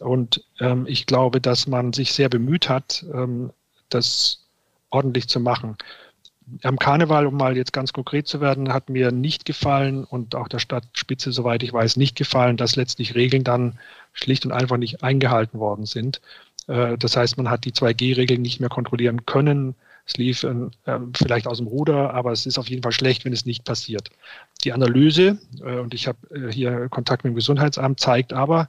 Und 0.00 0.44
ähm, 0.58 0.86
ich 0.88 1.06
glaube, 1.06 1.40
dass 1.40 1.68
man 1.68 1.92
sich 1.92 2.12
sehr 2.12 2.28
bemüht 2.28 2.68
hat, 2.68 3.06
ähm, 3.14 3.52
das 3.88 4.41
ordentlich 4.92 5.28
zu 5.28 5.40
machen. 5.40 5.76
Am 6.62 6.78
Karneval, 6.78 7.26
um 7.26 7.36
mal 7.36 7.56
jetzt 7.56 7.72
ganz 7.72 7.92
konkret 7.92 8.26
zu 8.26 8.40
werden, 8.40 8.72
hat 8.72 8.90
mir 8.90 9.12
nicht 9.12 9.44
gefallen 9.44 10.04
und 10.04 10.34
auch 10.34 10.48
der 10.48 10.58
Stadtspitze, 10.58 11.32
soweit 11.32 11.62
ich 11.62 11.72
weiß, 11.72 11.96
nicht 11.96 12.16
gefallen, 12.16 12.56
dass 12.56 12.76
letztlich 12.76 13.14
Regeln 13.14 13.44
dann 13.44 13.78
schlicht 14.12 14.44
und 14.44 14.52
einfach 14.52 14.76
nicht 14.76 15.02
eingehalten 15.02 15.58
worden 15.58 15.86
sind. 15.86 16.20
Äh, 16.66 16.98
das 16.98 17.16
heißt, 17.16 17.36
man 17.36 17.48
hat 17.48 17.64
die 17.64 17.72
2G-Regeln 17.72 18.42
nicht 18.42 18.60
mehr 18.60 18.68
kontrollieren 18.68 19.24
können. 19.24 19.74
Es 20.04 20.16
lief 20.16 20.42
äh, 20.42 20.54
vielleicht 21.16 21.46
aus 21.46 21.58
dem 21.58 21.68
Ruder, 21.68 22.12
aber 22.12 22.32
es 22.32 22.44
ist 22.44 22.58
auf 22.58 22.68
jeden 22.68 22.82
Fall 22.82 22.92
schlecht, 22.92 23.24
wenn 23.24 23.32
es 23.32 23.46
nicht 23.46 23.64
passiert. 23.64 24.10
Die 24.64 24.72
Analyse, 24.72 25.38
äh, 25.64 25.78
und 25.78 25.94
ich 25.94 26.08
habe 26.08 26.18
äh, 26.34 26.52
hier 26.52 26.88
Kontakt 26.88 27.24
mit 27.24 27.32
dem 27.32 27.36
Gesundheitsamt, 27.36 28.00
zeigt 28.00 28.32
aber, 28.32 28.68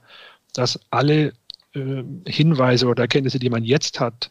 dass 0.52 0.78
alle 0.90 1.32
äh, 1.74 2.04
Hinweise 2.26 2.86
oder 2.86 3.02
Erkenntnisse, 3.02 3.40
die 3.40 3.50
man 3.50 3.64
jetzt 3.64 4.00
hat, 4.00 4.30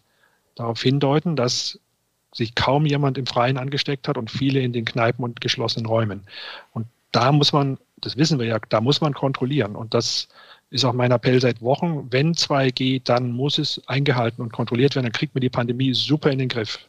darauf 0.55 0.81
hindeuten, 0.81 1.35
dass 1.35 1.79
sich 2.33 2.55
kaum 2.55 2.85
jemand 2.85 3.17
im 3.17 3.27
Freien 3.27 3.57
angesteckt 3.57 4.07
hat 4.07 4.17
und 4.17 4.31
viele 4.31 4.59
in 4.61 4.73
den 4.73 4.85
Kneipen 4.85 5.23
und 5.23 5.41
geschlossenen 5.41 5.85
Räumen. 5.85 6.23
Und 6.73 6.87
da 7.11 7.31
muss 7.31 7.53
man, 7.53 7.77
das 7.97 8.17
wissen 8.17 8.39
wir 8.39 8.47
ja, 8.47 8.59
da 8.69 8.81
muss 8.81 9.01
man 9.01 9.13
kontrollieren. 9.13 9.75
Und 9.75 9.93
das 9.93 10.27
ist 10.71 10.83
auch 10.83 10.93
mein 10.93 11.11
Appell 11.11 11.39
seit 11.39 11.61
Wochen. 11.61 12.07
Wenn 12.09 12.33
2G, 12.33 13.01
dann 13.03 13.31
muss 13.31 13.59
es 13.59 13.81
eingehalten 13.87 14.41
und 14.41 14.51
kontrolliert 14.51 14.95
werden. 14.95 15.05
Dann 15.05 15.13
kriegt 15.13 15.35
man 15.35 15.41
die 15.41 15.49
Pandemie 15.49 15.93
super 15.93 16.31
in 16.31 16.39
den 16.39 16.49
Griff. 16.49 16.79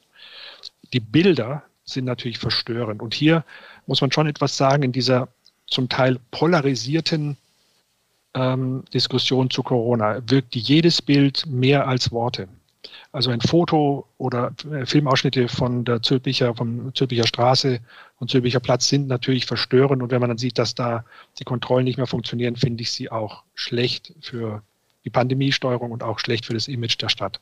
Die 0.93 1.01
Bilder 1.01 1.63
sind 1.85 2.07
natürlich 2.07 2.39
verstörend. 2.39 3.03
Und 3.03 3.13
hier 3.13 3.45
muss 3.87 4.01
man 4.01 4.11
schon 4.11 4.27
etwas 4.27 4.57
sagen 4.57 4.83
in 4.83 4.93
dieser 4.93 5.29
zum 5.67 5.89
Teil 5.89 6.19
polarisierten 6.31 7.37
ähm, 8.35 8.85
Diskussion 8.93 9.51
zu 9.51 9.63
Corona. 9.63 10.23
Wirkt 10.27 10.57
jedes 10.57 11.03
Bild 11.03 11.45
mehr 11.47 11.87
als 11.87 12.11
Worte. 12.11 12.49
Also 13.13 13.31
ein 13.31 13.41
Foto 13.41 14.07
oder 14.19 14.53
äh, 14.71 14.87
Filmausschnitte 14.87 15.49
von 15.49 15.85
der 15.85 16.03
Zülpicher, 16.03 16.55
vom 16.55 16.95
Zülpicher 16.95 17.27
Straße 17.27 17.81
und 18.19 18.31
Zülpicher 18.31 18.61
Platz 18.61 18.89
sind 18.89 19.07
natürlich 19.07 19.47
verstörend. 19.47 20.03
Und 20.03 20.11
wenn 20.11 20.21
man 20.21 20.31
dann 20.31 20.39
sieht, 20.39 20.59
dass 20.59 20.75
da 20.75 21.05
die 21.39 21.45
Kontrollen 21.45 21.85
nicht 21.85 21.97
mehr 21.97 22.07
funktionieren, 22.07 22.57
finde 22.57 22.83
ich 22.83 22.93
sie 22.93 23.11
auch 23.11 23.45
schlecht 23.55 24.15
für 24.21 24.63
die 25.05 25.11
Pandemiesteuerung 25.11 25.93
und 25.93 26.03
auch 26.03 26.19
schlecht 26.19 26.47
für 26.47 26.55
das 26.55 26.69
Image 26.69 27.01
der 27.01 27.09
Stadt. 27.09 27.41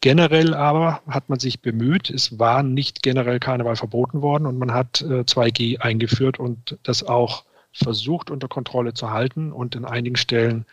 Generell 0.00 0.54
aber 0.54 1.00
hat 1.08 1.28
man 1.28 1.38
sich 1.38 1.60
bemüht, 1.60 2.10
es 2.10 2.38
war 2.38 2.62
nicht 2.62 3.02
generell 3.02 3.40
Karneval 3.40 3.76
verboten 3.76 4.20
worden 4.20 4.46
und 4.46 4.58
man 4.58 4.72
hat 4.72 5.00
äh, 5.00 5.22
2G 5.22 5.80
eingeführt 5.80 6.38
und 6.38 6.78
das 6.82 7.02
auch 7.02 7.44
versucht 7.72 8.30
unter 8.30 8.48
Kontrolle 8.48 8.94
zu 8.94 9.10
halten 9.10 9.52
und 9.52 9.74
in 9.74 9.84
einigen 9.84 10.16
Stellen 10.16 10.66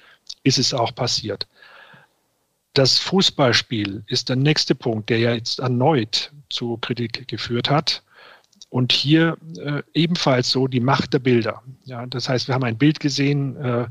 ist 0.44 0.58
es 0.58 0.74
auch 0.74 0.94
passiert. 0.94 1.48
Das 2.74 2.98
Fußballspiel 2.98 4.04
ist 4.08 4.30
der 4.30 4.36
nächste 4.36 4.74
Punkt, 4.74 5.10
der 5.10 5.20
ja 5.20 5.34
jetzt 5.34 5.60
erneut 5.60 6.32
zu 6.50 6.78
Kritik 6.78 7.28
geführt 7.28 7.70
hat. 7.70 8.02
Und 8.70 8.92
hier 8.92 9.38
äh, 9.64 9.84
ebenfalls 9.94 10.50
so 10.50 10.68
die 10.68 10.80
Macht 10.80 11.14
der 11.14 11.20
Bilder. 11.20 11.62
Ja, 11.86 12.08
das 12.08 12.28
heißt, 12.28 12.48
wir 12.48 12.56
haben 12.56 12.64
ein 12.64 12.80
Bild 12.80 13.00
gesehen, 13.00 13.56
äh, 13.58 13.86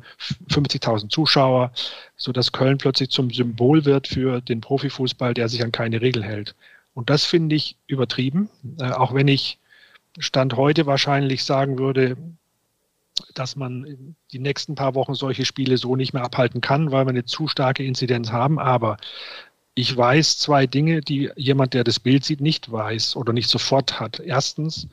50.000 0.50 1.08
Zuschauer, 1.08 1.70
so 2.16 2.32
dass 2.32 2.50
Köln 2.50 2.78
plötzlich 2.78 3.10
zum 3.10 3.30
Symbol 3.30 3.84
wird 3.84 4.08
für 4.08 4.40
den 4.40 4.60
Profifußball, 4.60 5.34
der 5.34 5.48
sich 5.48 5.62
an 5.62 5.70
keine 5.70 6.00
Regel 6.00 6.24
hält. 6.24 6.56
Und 6.94 7.10
das 7.10 7.24
finde 7.24 7.54
ich 7.54 7.76
übertrieben, 7.86 8.50
äh, 8.80 8.90
auch 8.90 9.14
wenn 9.14 9.28
ich 9.28 9.58
Stand 10.18 10.56
heute 10.56 10.86
wahrscheinlich 10.86 11.44
sagen 11.44 11.78
würde, 11.78 12.16
dass 13.34 13.56
man 13.56 14.16
die 14.32 14.38
nächsten 14.38 14.74
paar 14.74 14.94
Wochen 14.94 15.14
solche 15.14 15.44
Spiele 15.44 15.76
so 15.76 15.96
nicht 15.96 16.12
mehr 16.12 16.24
abhalten 16.24 16.60
kann, 16.60 16.92
weil 16.92 17.04
wir 17.06 17.10
eine 17.10 17.24
zu 17.24 17.48
starke 17.48 17.84
Inzidenz 17.84 18.32
haben. 18.32 18.58
Aber 18.58 18.96
ich 19.74 19.96
weiß 19.96 20.38
zwei 20.38 20.66
Dinge, 20.66 21.00
die 21.00 21.30
jemand, 21.36 21.74
der 21.74 21.84
das 21.84 22.00
Bild 22.00 22.24
sieht, 22.24 22.40
nicht 22.40 22.70
weiß 22.70 23.16
oder 23.16 23.32
nicht 23.32 23.48
sofort 23.48 24.00
hat. 24.00 24.20
Erstens, 24.20 24.88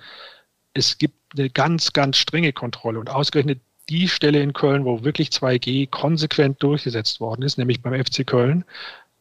es 0.73 0.97
gibt 0.97 1.15
eine 1.37 1.49
ganz, 1.49 1.93
ganz 1.93 2.17
strenge 2.17 2.53
Kontrolle 2.53 2.99
und 2.99 3.09
ausgerechnet 3.09 3.59
die 3.89 4.07
Stelle 4.07 4.41
in 4.41 4.53
Köln, 4.53 4.85
wo 4.85 5.03
wirklich 5.03 5.29
2G 5.29 5.89
konsequent 5.89 6.61
durchgesetzt 6.61 7.19
worden 7.19 7.41
ist, 7.41 7.57
nämlich 7.57 7.81
beim 7.81 7.93
FC 7.93 8.25
Köln. 8.25 8.63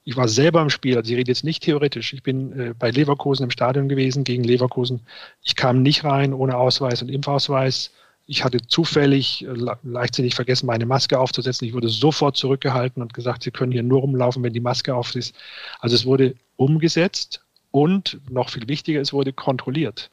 Ich 0.05 0.17
war 0.17 0.29
selber 0.29 0.63
im 0.63 0.71
Spiel, 0.71 0.97
also 0.97 1.11
ich 1.11 1.19
rede 1.19 1.31
jetzt 1.31 1.45
nicht 1.45 1.63
theoretisch. 1.63 2.13
Ich 2.13 2.23
bin 2.23 2.59
äh, 2.59 2.75
bei 2.79 2.91
Leverkusen 2.91 3.45
im 3.45 3.51
Stadion 3.51 3.89
gewesen 3.89 4.25
gegen 4.25 4.45
Leverkusen. 4.45 5.01
Ich 5.43 5.57
kam 5.57 5.83
nicht 5.83 6.05
rein 6.05 6.33
ohne 6.33 6.57
Ausweis 6.57 7.03
und 7.03 7.09
Impfausweis 7.09 7.91
ich 8.29 8.45
hatte 8.45 8.65
zufällig 8.65 9.45
äh, 9.45 9.55
leichtsinnig 9.83 10.35
vergessen, 10.35 10.67
meine 10.67 10.87
Maske 10.87 11.19
aufzusetzen. 11.19 11.67
Ich 11.67 11.73
wurde 11.73 11.89
sofort 11.89 12.37
zurückgehalten 12.37 13.03
und 13.03 13.15
gesagt, 13.15 13.43
Sie 13.43 13.51
können 13.51 13.73
hier 13.73 13.83
nur 13.83 14.01
rumlaufen, 14.01 14.43
wenn 14.43 14.53
die 14.53 14.61
Maske 14.61 14.95
auf 14.95 15.17
ist. 15.17 15.35
Also 15.81 15.97
es 15.97 16.05
wurde 16.05 16.35
umgesetzt 16.57 17.43
und 17.71 18.21
noch 18.31 18.51
viel 18.51 18.69
wichtiger, 18.69 19.01
es 19.01 19.15
wurde 19.15 19.33
kontrolliert. 19.33 20.11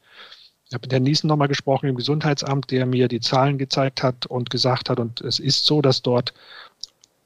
Ich 0.68 0.74
habe 0.74 0.86
mit 0.86 0.92
Herrn 0.92 1.02
Niesen 1.02 1.28
nochmal 1.28 1.48
gesprochen 1.48 1.88
im 1.88 1.94
Gesundheitsamt, 1.94 2.70
der 2.70 2.86
mir 2.86 3.06
die 3.06 3.20
Zahlen 3.20 3.58
gezeigt 3.58 4.02
hat 4.02 4.26
und 4.26 4.48
gesagt 4.50 4.88
hat, 4.88 4.98
und 4.98 5.20
es 5.20 5.38
ist 5.38 5.66
so, 5.66 5.82
dass 5.82 6.00
dort 6.00 6.32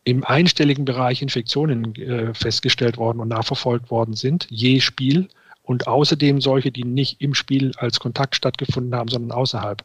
im 0.02 0.24
einstelligen 0.24 0.84
Bereich 0.84 1.22
Infektionen 1.22 1.94
äh, 1.94 2.34
festgestellt 2.34 2.96
worden 2.96 3.20
und 3.20 3.28
nachverfolgt 3.28 3.90
worden 3.92 4.14
sind, 4.14 4.48
je 4.50 4.80
Spiel 4.80 5.28
und 5.70 5.86
außerdem 5.86 6.40
solche, 6.40 6.72
die 6.72 6.82
nicht 6.82 7.20
im 7.20 7.32
Spiel 7.32 7.70
als 7.76 8.00
Kontakt 8.00 8.34
stattgefunden 8.34 8.92
haben, 8.92 9.08
sondern 9.08 9.30
außerhalb. 9.30 9.84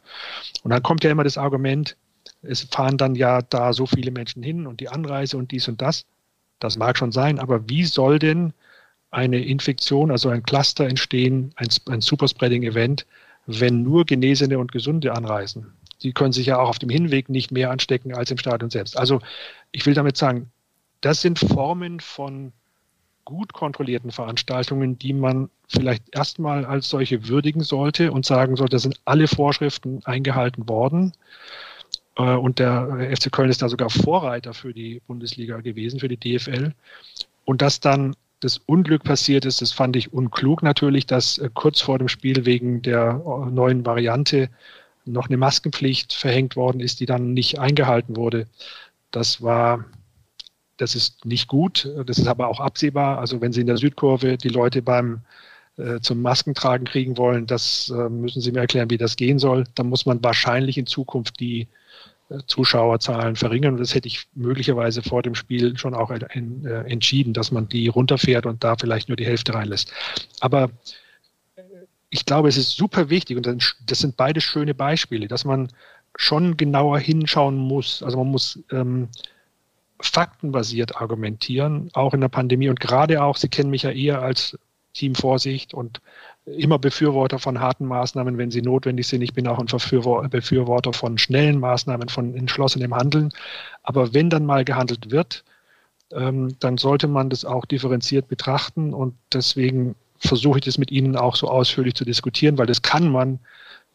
Und 0.64 0.72
dann 0.72 0.82
kommt 0.82 1.04
ja 1.04 1.12
immer 1.12 1.22
das 1.22 1.38
Argument, 1.38 1.96
es 2.42 2.62
fahren 2.62 2.98
dann 2.98 3.14
ja 3.14 3.40
da 3.40 3.72
so 3.72 3.86
viele 3.86 4.10
Menschen 4.10 4.42
hin 4.42 4.66
und 4.66 4.80
die 4.80 4.88
Anreise 4.88 5.36
und 5.36 5.52
dies 5.52 5.68
und 5.68 5.80
das. 5.80 6.04
Das 6.58 6.76
mag 6.76 6.98
schon 6.98 7.12
sein, 7.12 7.38
aber 7.38 7.68
wie 7.68 7.84
soll 7.84 8.18
denn 8.18 8.52
eine 9.12 9.38
Infektion, 9.38 10.10
also 10.10 10.28
ein 10.28 10.42
Cluster 10.42 10.88
entstehen, 10.88 11.52
ein, 11.54 11.68
ein 11.88 12.00
Superspreading-Event, 12.00 13.06
wenn 13.46 13.84
nur 13.84 14.06
Genesene 14.06 14.58
und 14.58 14.72
Gesunde 14.72 15.14
anreisen? 15.14 15.72
Die 16.02 16.12
können 16.12 16.32
sich 16.32 16.46
ja 16.46 16.58
auch 16.58 16.70
auf 16.70 16.80
dem 16.80 16.90
Hinweg 16.90 17.28
nicht 17.28 17.52
mehr 17.52 17.70
anstecken 17.70 18.12
als 18.12 18.32
im 18.32 18.38
Stadion 18.38 18.70
selbst. 18.70 18.98
Also 18.98 19.20
ich 19.70 19.86
will 19.86 19.94
damit 19.94 20.16
sagen, 20.16 20.50
das 21.00 21.20
sind 21.20 21.38
Formen 21.38 22.00
von 22.00 22.52
gut 23.26 23.52
kontrollierten 23.52 24.10
Veranstaltungen, 24.10 24.98
die 24.98 25.12
man 25.12 25.50
vielleicht 25.68 26.14
erstmal 26.14 26.64
als 26.64 26.88
solche 26.88 27.28
würdigen 27.28 27.60
sollte 27.60 28.12
und 28.12 28.24
sagen 28.24 28.56
sollte, 28.56 28.76
da 28.76 28.78
sind 28.78 29.00
alle 29.04 29.28
Vorschriften 29.28 30.00
eingehalten 30.04 30.66
worden. 30.68 31.12
Äh, 32.16 32.22
und 32.22 32.58
der 32.58 33.10
FC 33.14 33.30
Köln 33.30 33.50
ist 33.50 33.60
da 33.60 33.68
sogar 33.68 33.90
Vorreiter 33.90 34.54
für 34.54 34.72
die 34.72 35.02
Bundesliga 35.06 35.60
gewesen, 35.60 36.00
für 36.00 36.08
die 36.08 36.16
DFL. 36.16 36.72
Und 37.44 37.60
dass 37.60 37.80
dann 37.80 38.16
das 38.40 38.58
Unglück 38.58 39.02
passiert 39.02 39.44
ist, 39.44 39.60
das 39.60 39.72
fand 39.72 39.96
ich 39.96 40.12
unklug 40.12 40.62
natürlich, 40.62 41.06
dass 41.06 41.38
äh, 41.38 41.50
kurz 41.52 41.80
vor 41.80 41.98
dem 41.98 42.08
Spiel 42.08 42.46
wegen 42.46 42.80
der 42.80 43.20
äh, 43.24 43.50
neuen 43.50 43.84
Variante 43.84 44.48
noch 45.04 45.26
eine 45.26 45.36
Maskenpflicht 45.36 46.12
verhängt 46.12 46.56
worden 46.56 46.80
ist, 46.80 47.00
die 47.00 47.06
dann 47.06 47.34
nicht 47.34 47.58
eingehalten 47.58 48.16
wurde. 48.16 48.46
Das 49.10 49.42
war 49.42 49.84
das 50.76 50.94
ist 50.94 51.24
nicht 51.24 51.48
gut, 51.48 51.88
das 52.06 52.18
ist 52.18 52.28
aber 52.28 52.48
auch 52.48 52.60
absehbar. 52.60 53.18
Also 53.18 53.40
wenn 53.40 53.52
Sie 53.52 53.60
in 53.60 53.66
der 53.66 53.76
Südkurve 53.76 54.36
die 54.36 54.48
Leute 54.48 54.82
beim 54.82 55.20
äh, 55.78 56.00
zum 56.00 56.22
Maskentragen 56.22 56.86
kriegen 56.86 57.18
wollen, 57.18 57.46
das 57.46 57.90
äh, 57.90 58.08
müssen 58.08 58.40
Sie 58.40 58.50
mir 58.52 58.60
erklären, 58.60 58.88
wie 58.90 58.96
das 58.96 59.16
gehen 59.16 59.38
soll. 59.38 59.64
Dann 59.74 59.88
muss 59.88 60.06
man 60.06 60.22
wahrscheinlich 60.24 60.78
in 60.78 60.86
Zukunft 60.86 61.38
die 61.38 61.68
äh, 62.30 62.38
Zuschauerzahlen 62.46 63.36
verringern. 63.36 63.74
Und 63.74 63.80
das 63.80 63.94
hätte 63.94 64.08
ich 64.08 64.26
möglicherweise 64.34 65.02
vor 65.02 65.22
dem 65.22 65.34
Spiel 65.34 65.76
schon 65.76 65.94
auch 65.94 66.10
entschieden, 66.10 67.34
dass 67.34 67.52
man 67.52 67.68
die 67.68 67.88
runterfährt 67.88 68.46
und 68.46 68.64
da 68.64 68.76
vielleicht 68.76 69.08
nur 69.08 69.16
die 69.16 69.26
Hälfte 69.26 69.52
reinlässt. 69.52 69.92
Aber 70.40 70.70
ich 72.08 72.24
glaube, 72.24 72.48
es 72.48 72.56
ist 72.56 72.76
super 72.76 73.10
wichtig 73.10 73.36
und 73.36 73.46
das 73.46 73.98
sind 73.98 74.16
beide 74.16 74.40
schöne 74.40 74.74
Beispiele, 74.74 75.28
dass 75.28 75.44
man 75.44 75.68
schon 76.16 76.56
genauer 76.56 76.98
hinschauen 76.98 77.58
muss. 77.58 78.02
Also 78.02 78.16
man 78.16 78.28
muss 78.28 78.58
ähm, 78.70 79.08
faktenbasiert 80.00 80.96
argumentieren, 81.00 81.90
auch 81.94 82.14
in 82.14 82.20
der 82.20 82.28
Pandemie 82.28 82.68
und 82.68 82.80
gerade 82.80 83.22
auch, 83.22 83.36
Sie 83.36 83.48
kennen 83.48 83.70
mich 83.70 83.82
ja 83.82 83.90
eher 83.90 84.22
als 84.22 84.58
Team 84.96 85.14
Vorsicht 85.14 85.74
und 85.74 86.00
immer 86.46 86.78
Befürworter 86.78 87.38
von 87.38 87.60
harten 87.60 87.86
Maßnahmen, 87.86 88.38
wenn 88.38 88.50
sie 88.50 88.62
notwendig 88.62 89.06
sind. 89.08 89.22
Ich 89.22 89.34
bin 89.34 89.46
auch 89.46 89.58
ein 89.58 89.66
Befürworter 90.30 90.92
von 90.92 91.18
schnellen 91.18 91.60
Maßnahmen, 91.60 92.08
von 92.08 92.34
entschlossenem 92.34 92.94
Handeln. 92.94 93.32
Aber 93.82 94.14
wenn 94.14 94.30
dann 94.30 94.46
mal 94.46 94.64
gehandelt 94.64 95.10
wird, 95.10 95.44
ähm, 96.12 96.56
dann 96.60 96.78
sollte 96.78 97.08
man 97.08 97.30
das 97.30 97.44
auch 97.44 97.66
differenziert 97.66 98.28
betrachten 98.28 98.94
und 98.94 99.14
deswegen 99.32 99.96
versuche 100.18 100.58
ich 100.58 100.64
das 100.64 100.78
mit 100.78 100.90
Ihnen 100.90 101.16
auch 101.16 101.36
so 101.36 101.48
ausführlich 101.48 101.94
zu 101.94 102.04
diskutieren, 102.04 102.56
weil 102.58 102.66
das 102.66 102.80
kann 102.80 103.10
man 103.10 103.40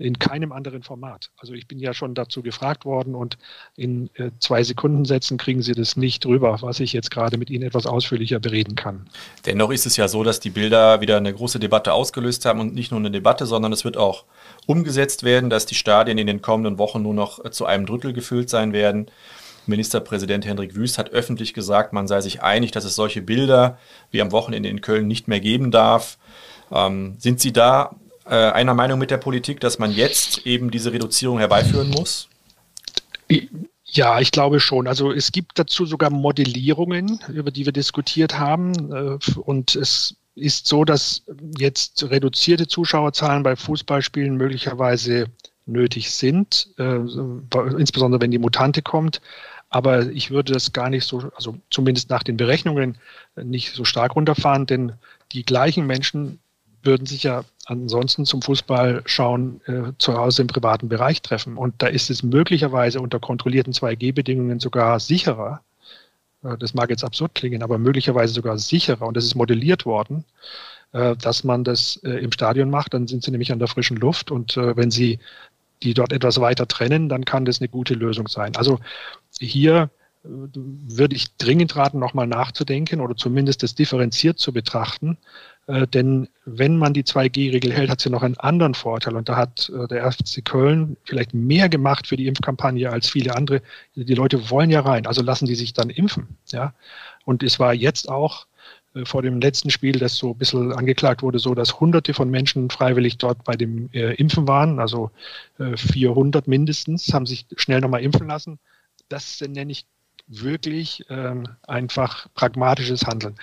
in 0.02 0.20
keinem 0.20 0.52
anderen 0.52 0.84
Format. 0.84 1.32
Also 1.38 1.54
ich 1.54 1.68
bin 1.68 1.80
ja 1.80 1.94
schon 1.94 2.14
dazu 2.16 2.42
gefragt 2.42 2.86
worden 2.86 3.16
und 3.16 3.38
in 3.76 4.10
äh, 4.16 4.32
zwei 4.40 4.64
Sekundensätzen 4.64 5.38
kriegen 5.38 5.62
Sie 5.62 5.74
das 5.74 5.96
nicht 5.96 6.26
rüber, 6.26 6.58
was 6.62 6.80
ich 6.80 6.94
jetzt 6.94 7.12
gerade 7.12 7.38
mit 7.38 7.50
Ihnen 7.50 7.64
etwas 7.64 7.86
ausführlicher 7.86 8.40
bereden 8.40 8.76
kann. 8.76 9.08
Dennoch 9.46 9.72
ist 9.72 9.86
es 9.86 9.98
ja 9.98 10.08
so, 10.08 10.24
dass 10.24 10.40
die 10.40 10.50
Bilder 10.50 11.02
wieder 11.02 11.18
eine 11.18 11.34
große 11.34 11.60
Debatte 11.60 11.94
ausgelöst 11.94 12.46
haben 12.46 12.60
und 12.60 12.74
nicht 12.74 12.92
nur 12.92 13.00
eine 13.00 13.12
Debatte, 13.12 13.46
sondern 13.46 13.72
es 13.72 13.86
wird 13.86 13.98
auch 13.98 14.26
umgesetzt 14.66 15.24
werden, 15.24 15.50
dass 15.50 15.66
die 15.66 15.76
Stadien 15.76 16.18
in 16.18 16.28
den 16.28 16.42
kommenden 16.42 16.78
Wochen 16.78 17.02
nur 17.02 17.14
noch 17.14 17.44
äh, 17.44 17.52
zu 17.52 17.66
einem 17.66 17.86
Drittel 17.86 18.14
gefüllt 18.14 18.50
sein 18.50 18.74
werden. 18.74 19.08
Ministerpräsident 19.68 20.46
Hendrik 20.46 20.76
Wüst 20.76 20.98
hat 20.98 21.12
öffentlich 21.12 21.54
gesagt, 21.54 21.94
man 21.94 22.08
sei 22.08 22.22
sich 22.22 22.42
einig, 22.42 22.72
dass 22.72 22.84
es 22.84 22.96
solche 22.96 23.22
Bilder 23.22 23.78
wie 24.10 24.22
am 24.22 24.32
Wochenende 24.32 24.70
in 24.70 24.82
Köln 24.82 25.08
nicht 25.08 25.28
mehr 25.28 25.40
geben 25.40 25.72
darf. 25.72 26.18
Ähm, 26.72 27.16
sind 27.20 27.40
Sie 27.40 27.54
da 27.54 27.96
äh, 28.26 28.36
einer 28.36 28.74
Meinung 28.74 29.00
mit 29.00 29.12
der 29.12 29.18
Politik, 29.18 29.60
dass 29.60 29.80
man 29.80 29.92
jetzt 29.92 30.46
eben 30.46 30.72
diese 30.72 30.94
Reduzierung 30.94 31.40
herbeiführen 31.40 31.90
muss? 31.90 32.28
Ja, 33.86 34.20
ich 34.20 34.32
glaube 34.32 34.60
schon. 34.60 34.88
Also 34.88 35.12
es 35.12 35.32
gibt 35.32 35.60
dazu 35.60 35.86
sogar 35.86 36.10
Modellierungen, 36.10 37.20
über 37.28 37.52
die 37.52 37.66
wir 37.66 37.74
diskutiert 37.74 38.40
haben. 38.40 38.92
Äh, 38.92 39.18
und 39.42 39.76
es 39.76 40.16
ist 40.36 40.68
so, 40.68 40.86
dass 40.86 41.24
jetzt 41.58 42.04
reduzierte 42.10 42.68
Zuschauerzahlen 42.68 43.44
bei 43.44 43.56
Fußballspielen 43.56 44.38
möglicherweise 44.38 45.26
nötig 45.66 46.12
sind, 46.12 46.70
äh, 46.78 47.00
insbesondere 47.78 48.22
wenn 48.22 48.32
die 48.32 48.40
Mutante 48.40 48.82
kommt. 48.82 49.22
Aber 49.70 50.08
ich 50.08 50.32
würde 50.32 50.54
das 50.54 50.74
gar 50.74 50.90
nicht 50.90 51.06
so, 51.06 51.32
also 51.36 51.58
zumindest 51.70 52.10
nach 52.10 52.24
den 52.24 52.38
Berechnungen, 52.38 52.98
nicht 53.36 53.74
so 53.74 53.86
stark 53.86 54.16
runterfahren, 54.16 54.66
denn 54.66 54.94
die 55.32 55.44
gleichen 55.44 55.86
Menschen 55.86 56.40
würden 56.84 57.06
sich 57.06 57.24
ja 57.24 57.44
ansonsten 57.72 58.26
zum 58.26 58.42
Fußball 58.42 59.02
schauen 59.06 59.62
äh, 59.66 59.94
zu 59.98 60.18
Hause 60.18 60.42
im 60.42 60.48
privaten 60.48 60.90
Bereich 60.90 61.22
treffen. 61.22 61.58
Und 61.58 61.82
da 61.82 61.88
ist 61.88 62.10
es 62.10 62.22
möglicherweise 62.22 63.00
unter 63.00 63.20
kontrollierten 63.20 63.74
2G-Bedingungen 63.74 64.60
sogar 64.60 65.00
sicherer. 65.00 65.62
Äh, 66.44 66.58
das 66.58 66.74
mag 66.74 66.90
jetzt 66.90 67.04
absurd 67.04 67.34
klingen, 67.34 67.64
aber 67.64 67.78
möglicherweise 67.78 68.34
sogar 68.34 68.58
sicherer. 68.58 69.08
Und 69.08 69.16
das 69.16 69.26
ist 69.26 69.36
modelliert 69.36 69.86
worden, 69.86 70.26
äh, 70.92 71.16
dass 71.16 71.44
man 71.44 71.64
das 71.64 71.98
äh, 72.04 72.10
im 72.10 72.32
Stadion 72.32 72.70
macht. 72.70 72.94
Dann 72.94 73.08
sind 73.08 73.24
sie 73.24 73.32
nämlich 73.32 73.52
an 73.52 73.60
der 73.60 73.70
frischen 73.70 73.98
Luft. 73.98 74.32
Und 74.32 74.58
äh, 74.58 74.76
wenn 74.76 74.92
sie 74.92 75.20
die 75.82 75.94
dort 75.94 76.12
etwas 76.12 76.40
weiter 76.40 76.68
trennen, 76.68 77.10
dann 77.10 77.26
kann 77.26 77.46
das 77.46 77.60
eine 77.60 77.70
gute 77.70 77.94
Lösung 77.94 78.28
sein. 78.28 78.56
Also 78.58 78.80
hier 79.40 79.90
äh, 80.24 80.28
würde 80.28 81.16
ich 81.16 81.36
dringend 81.38 81.76
raten, 81.78 82.00
nochmal 82.00 82.28
nachzudenken 82.28 83.00
oder 83.00 83.16
zumindest 83.16 83.64
das 83.64 83.76
differenziert 83.76 84.40
zu 84.40 84.52
betrachten. 84.52 85.18
Äh, 85.72 85.88
denn 85.88 86.28
wenn 86.44 86.78
man 86.78 86.94
die 86.94 87.04
2G-Regel 87.04 87.72
hält, 87.72 87.90
hat 87.90 88.02
sie 88.02 88.10
noch 88.10 88.24
einen 88.24 88.38
anderen 88.38 88.74
Vorteil. 88.74 89.16
Und 89.16 89.30
da 89.30 89.38
hat 89.38 89.70
äh, 89.70 89.88
der 89.88 90.12
FC 90.12 90.44
Köln 90.44 90.98
vielleicht 91.06 91.34
mehr 91.34 91.70
gemacht 91.70 92.08
für 92.08 92.18
die 92.18 92.28
Impfkampagne 92.28 92.90
als 92.90 93.10
viele 93.10 93.36
andere. 93.36 93.62
Die 93.96 94.14
Leute 94.14 94.50
wollen 94.50 94.70
ja 94.70 94.82
rein, 94.82 95.08
also 95.08 95.22
lassen 95.22 95.46
die 95.46 95.56
sich 95.56 95.72
dann 95.72 95.90
impfen. 95.90 96.28
Ja? 96.52 96.74
Und 97.24 97.42
es 97.42 97.58
war 97.58 97.74
jetzt 97.74 98.10
auch 98.10 98.48
äh, 98.96 99.06
vor 99.06 99.22
dem 99.22 99.40
letzten 99.40 99.70
Spiel, 99.70 99.94
das 99.94 100.18
so 100.18 100.32
ein 100.32 100.38
bisschen 100.38 100.74
angeklagt 100.74 101.24
wurde, 101.24 101.40
so, 101.40 101.56
dass 101.56 101.80
Hunderte 101.80 102.14
von 102.14 102.30
Menschen 102.30 102.70
freiwillig 102.70 103.18
dort 103.18 103.42
bei 103.46 103.56
dem 103.56 103.90
äh, 103.94 104.14
Impfen 104.16 104.50
waren, 104.50 104.78
also 104.80 105.12
äh, 105.58 105.78
400 105.78 106.50
mindestens, 106.50 107.14
haben 107.14 107.26
sich 107.26 107.46
schnell 107.56 107.80
nochmal 107.80 108.02
impfen 108.02 108.28
lassen. 108.28 108.60
Das 109.08 109.40
nenne 109.40 109.72
ich 109.72 109.86
wirklich 110.28 111.06
ähm, 111.10 111.48
einfach 111.66 112.28
pragmatisches 112.34 113.06
Handeln. 113.06 113.36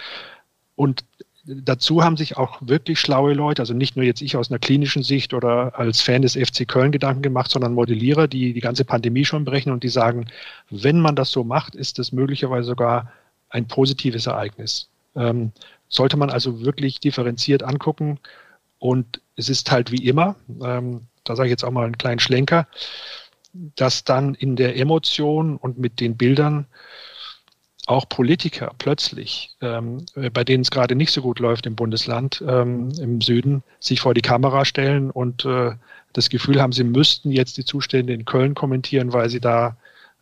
Und 0.76 1.04
dazu 1.48 2.04
haben 2.04 2.16
sich 2.16 2.36
auch 2.36 2.58
wirklich 2.60 3.00
schlaue 3.00 3.32
Leute, 3.32 3.62
also 3.62 3.72
nicht 3.72 3.96
nur 3.96 4.04
jetzt 4.04 4.20
ich 4.20 4.36
aus 4.36 4.50
einer 4.50 4.58
klinischen 4.58 5.02
Sicht 5.02 5.32
oder 5.32 5.78
als 5.78 6.02
Fan 6.02 6.22
des 6.22 6.34
FC 6.34 6.68
Köln 6.68 6.92
Gedanken 6.92 7.22
gemacht, 7.22 7.50
sondern 7.50 7.74
Modellierer, 7.74 8.28
die 8.28 8.52
die 8.52 8.60
ganze 8.60 8.84
Pandemie 8.84 9.24
schon 9.24 9.44
berechnen 9.44 9.72
und 9.72 9.82
die 9.82 9.88
sagen, 9.88 10.26
wenn 10.70 11.00
man 11.00 11.16
das 11.16 11.30
so 11.30 11.44
macht, 11.44 11.74
ist 11.74 11.98
das 11.98 12.12
möglicherweise 12.12 12.66
sogar 12.66 13.12
ein 13.48 13.66
positives 13.66 14.26
Ereignis. 14.26 14.88
Ähm, 15.16 15.52
sollte 15.88 16.18
man 16.18 16.28
also 16.30 16.60
wirklich 16.60 17.00
differenziert 17.00 17.62
angucken. 17.62 18.18
Und 18.78 19.20
es 19.36 19.48
ist 19.48 19.70
halt 19.70 19.90
wie 19.90 20.06
immer, 20.06 20.36
ähm, 20.62 21.06
da 21.24 21.34
sage 21.34 21.48
ich 21.48 21.52
jetzt 21.52 21.64
auch 21.64 21.70
mal 21.70 21.86
einen 21.86 21.98
kleinen 21.98 22.20
Schlenker, 22.20 22.68
dass 23.52 24.04
dann 24.04 24.34
in 24.34 24.54
der 24.56 24.76
Emotion 24.76 25.56
und 25.56 25.78
mit 25.78 26.00
den 26.00 26.16
Bildern 26.16 26.66
auch 27.88 28.08
Politiker 28.08 28.72
plötzlich, 28.78 29.56
ähm, 29.60 30.04
bei 30.32 30.44
denen 30.44 30.62
es 30.62 30.70
gerade 30.70 30.94
nicht 30.94 31.10
so 31.10 31.22
gut 31.22 31.38
läuft 31.38 31.66
im 31.66 31.74
Bundesland, 31.74 32.44
ähm, 32.46 32.90
im 33.00 33.20
Süden, 33.20 33.62
sich 33.80 34.00
vor 34.00 34.14
die 34.14 34.20
Kamera 34.20 34.64
stellen 34.64 35.10
und 35.10 35.44
äh, 35.44 35.72
das 36.12 36.28
Gefühl 36.28 36.60
haben, 36.60 36.72
sie 36.72 36.84
müssten 36.84 37.30
jetzt 37.30 37.56
die 37.56 37.64
Zustände 37.64 38.12
in 38.12 38.24
Köln 38.24 38.54
kommentieren, 38.54 39.12
weil 39.12 39.30
sie 39.30 39.40
da 39.40 39.76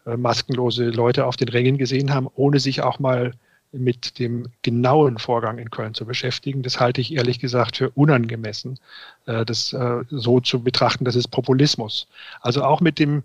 äh, 0.07 0.17
maskenlose 0.17 0.91
Leute 0.91 1.27
auf 1.27 1.37
den 1.37 1.49
Rängen 1.49 1.77
gesehen 1.77 2.15
haben, 2.15 2.29
ohne 2.37 2.61
sich 2.61 2.83
auch 2.83 2.99
mal 3.01 3.33
mit 3.73 4.19
dem 4.21 4.47
genauen 4.63 5.19
Vorgang 5.19 5.59
in 5.59 5.71
Köln 5.71 5.95
zu 5.95 6.07
beschäftigen. 6.07 6.63
Das 6.63 6.79
halte 6.79 7.01
ich 7.01 7.13
ehrlich 7.15 7.41
gesagt 7.41 7.79
für 7.79 7.91
unangemessen, 7.91 8.79
äh, 9.27 9.45
das 9.45 9.73
äh, 9.73 10.05
so 10.09 10.41
zu 10.41 10.63
betrachten. 10.63 11.05
Das 11.05 11.17
ist 11.17 11.29
Populismus. 11.29 12.07
Also 12.41 12.63
auch 12.63 12.81
mit 12.81 13.01
dem, 13.01 13.25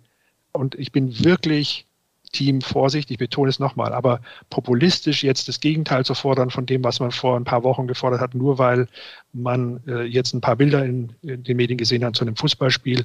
und 0.52 0.76
ich 0.76 0.92
bin 0.92 1.24
wirklich 1.24 1.86
Team 2.32 2.62
Vorsicht, 2.62 3.12
ich 3.12 3.18
betone 3.18 3.50
es 3.50 3.60
nochmal, 3.60 3.94
aber 3.94 4.22
populistisch 4.50 5.24
jetzt 5.24 5.48
das 5.48 5.60
Gegenteil 5.60 6.06
zu 6.06 6.14
fordern 6.14 6.50
von 6.50 6.66
dem, 6.66 6.84
was 6.84 7.00
man 7.00 7.12
vor 7.12 7.36
ein 7.36 7.44
paar 7.44 7.64
Wochen 7.64 7.88
gefordert 7.88 8.22
hat, 8.22 8.36
nur 8.36 8.58
weil 8.58 8.88
man 9.34 9.82
äh, 9.88 10.04
jetzt 10.04 10.34
ein 10.34 10.42
paar 10.42 10.56
Bilder 10.56 10.86
in, 10.86 11.14
in 11.22 11.44
den 11.44 11.58
Medien 11.58 11.78
gesehen 11.78 12.04
hat 12.04 12.16
zu 12.16 12.24
einem 12.24 12.36
Fußballspiel, 12.36 13.04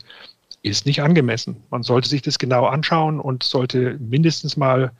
ist 0.62 0.86
nicht 0.86 1.02
angemessen. 1.02 1.56
Man 1.70 1.82
sollte 1.82 2.08
sich 2.08 2.22
das 2.22 2.38
genau 2.38 2.66
anschauen 2.66 3.20
und 3.20 3.42
sollte 3.42 3.98
mindestens 4.00 4.56
mal 4.56 4.92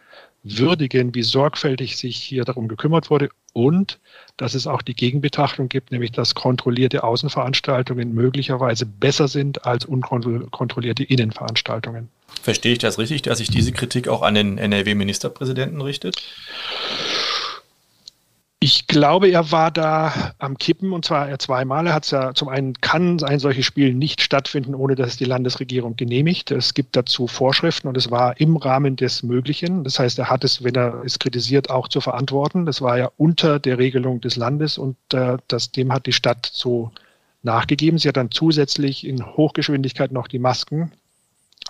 würdigen, 0.49 1.15
wie 1.15 1.23
sorgfältig 1.23 1.97
sich 1.97 2.17
hier 2.17 2.45
darum 2.45 2.69
gekümmert 2.69 3.11
wurde 3.11 3.29
und 3.53 3.99
dass 4.37 4.55
es 4.55 4.67
auch 4.67 4.83
die 4.83 4.95
Gegenbetrachtung 4.95 5.69
gibt, 5.69 5.91
nämlich 5.91 6.13
dass 6.13 6.35
kontrollierte 6.35 7.05
Außenveranstaltungen 7.05 8.13
möglicherweise 8.13 8.87
besser 8.87 9.29
sind 9.29 9.65
als 9.65 9.85
unkontrollierte 9.85 11.03
Innenveranstaltungen. 11.03 12.09
Verstehe 12.43 12.73
ich 12.73 12.79
das 12.79 12.99
richtig, 12.99 13.23
dass 13.23 13.39
sich 13.39 13.49
diese 13.49 13.73
Kritik 13.73 14.09
auch 14.09 14.23
an 14.23 14.35
den 14.35 14.59
NRW-Ministerpräsidenten 14.59 15.81
richtet? 15.81 16.23
Ich 18.59 18.87
glaube, 18.87 19.29
er 19.29 19.53
war 19.53 19.71
da 19.71 20.35
am 20.39 20.57
Kippen 20.57 20.93
und 20.93 21.05
zwar 21.05 21.39
zweimal. 21.39 21.87
Er 21.87 21.95
hat 21.95 22.05
es 22.05 22.11
ja 22.11 22.33
zum 22.33 22.49
einen 22.49 22.73
kann 22.81 23.23
ein 23.23 23.39
solches 23.39 23.67
Spiel 23.67 23.93
nicht 23.93 24.23
stattfinden, 24.23 24.75
ohne 24.75 24.95
dass 24.95 25.09
es 25.09 25.17
die 25.19 25.27
Landesregierung 25.27 25.95
genehmigt. 25.97 26.51
Es 26.51 26.73
gibt 26.73 26.97
dazu 26.97 27.27
Vorschriften 27.27 27.87
und 27.87 27.99
es 27.99 28.11
war 28.11 28.41
im 28.41 28.57
Rahmen 28.57 28.97
des 28.97 29.23
Möglichen. 29.23 29.85
Das 29.85 29.99
heißt, 29.99 30.19
er 30.19 30.31
hat 30.31 30.43
es, 30.43 30.65
wenn 30.65 30.75
er 30.75 31.03
es 31.05 31.19
kritisiert, 31.19 31.69
auch 31.69 31.89
zu 31.89 32.01
verantworten. 32.01 32.65
Das 32.65 32.81
war 32.81 32.97
ja 32.97 33.11
unter 33.19 33.59
der 33.59 33.77
Regelung 33.77 34.23
des 34.23 34.37
Landes 34.37 34.79
und 34.79 34.97
äh, 35.13 35.37
das, 35.49 35.71
dem 35.73 35.93
hat 35.93 36.07
die 36.07 36.15
Stadt 36.15 36.49
so 36.51 36.93
nachgegeben. 37.43 37.99
Sie 37.99 38.09
hat 38.09 38.17
dann 38.17 38.31
zusätzlich 38.31 39.07
in 39.07 39.25
Hochgeschwindigkeit 39.37 40.13
noch 40.13 40.29
die 40.29 40.39
Masken 40.39 40.93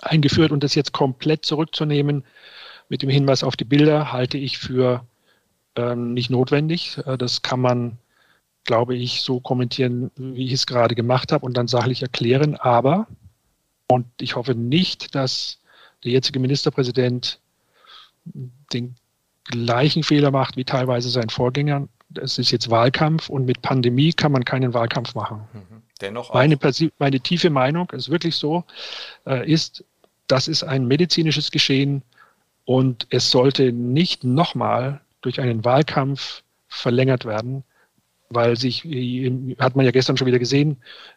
eingeführt 0.03 0.53
und 0.53 0.63
das 0.63 0.77
jetzt 0.77 0.93
komplett 0.93 1.45
zurückzunehmen 1.45 2.23
mit 2.89 3.03
dem 3.03 3.11
Hinweis 3.11 3.43
auf 3.43 3.57
die 3.57 3.65
Bilder 3.65 4.13
halte 4.13 4.39
ich 4.39 4.59
für 4.59 5.05
ähm, 5.77 6.15
nicht 6.15 6.31
notwendig. 6.31 6.99
Äh, 7.07 7.17
das 7.19 7.43
kann 7.43 7.61
man, 7.61 7.99
glaube 8.65 8.97
ich, 8.97 9.23
so 9.23 9.41
kommentieren, 9.41 10.11
wie 10.17 10.47
ich 10.47 10.53
es 10.53 10.67
gerade 10.67 10.95
gemacht 10.95 11.33
habe 11.33 11.45
und 11.47 11.57
dann 11.57 11.69
sachlich 11.69 12.03
erklären. 12.03 12.57
Aber, 12.57 13.07
und 13.89 14.07
ich 14.21 14.37
hoffe 14.37 14.55
nicht, 14.55 15.15
dass 15.15 15.61
der 16.05 16.13
jetzige 16.13 16.41
Ministerpräsident 16.41 17.41
den 18.73 18.97
gleichen 19.45 20.03
Fehler 20.03 20.31
macht 20.31 20.57
wie 20.57 20.65
teilweise 20.65 21.11
sein 21.11 21.29
Vorgänger. 21.29 21.89
Es 22.15 22.39
ist 22.39 22.51
jetzt 22.51 22.71
Wahlkampf 22.71 23.29
und 23.29 23.45
mit 23.45 23.63
Pandemie 23.63 24.13
kann 24.13 24.33
man 24.33 24.45
keinen 24.45 24.75
Wahlkampf 24.75 25.15
machen. 25.15 25.43
Mhm. 25.53 25.83
Dennoch 26.01 26.35
meine, 26.35 26.59
meine, 26.99 27.21
tiefe 27.21 27.51
Meinung 27.51 27.91
ist 27.91 28.11
wirklich 28.11 28.37
so, 28.37 28.65
äh, 29.27 29.51
ist, 29.51 29.85
das 30.27 30.49
ist 30.49 30.63
ein 30.63 30.87
medizinisches 30.87 31.51
Geschehen 31.51 32.03
und 32.65 33.07
es 33.11 33.31
sollte 33.31 33.73
nicht 33.73 34.25
nochmal 34.25 35.01
durch 35.27 35.41
einen 35.41 35.65
Wahlkampf 35.65 36.45
verlängert 36.69 37.25
werden, 37.25 37.65
weil 38.29 38.57
sich, 38.57 38.85
hat 39.59 39.75
man 39.75 39.85
ja 39.85 39.91
gestern 39.91 40.17
schon 40.17 40.29
wieder 40.29 40.39
gesehen, 40.39 40.77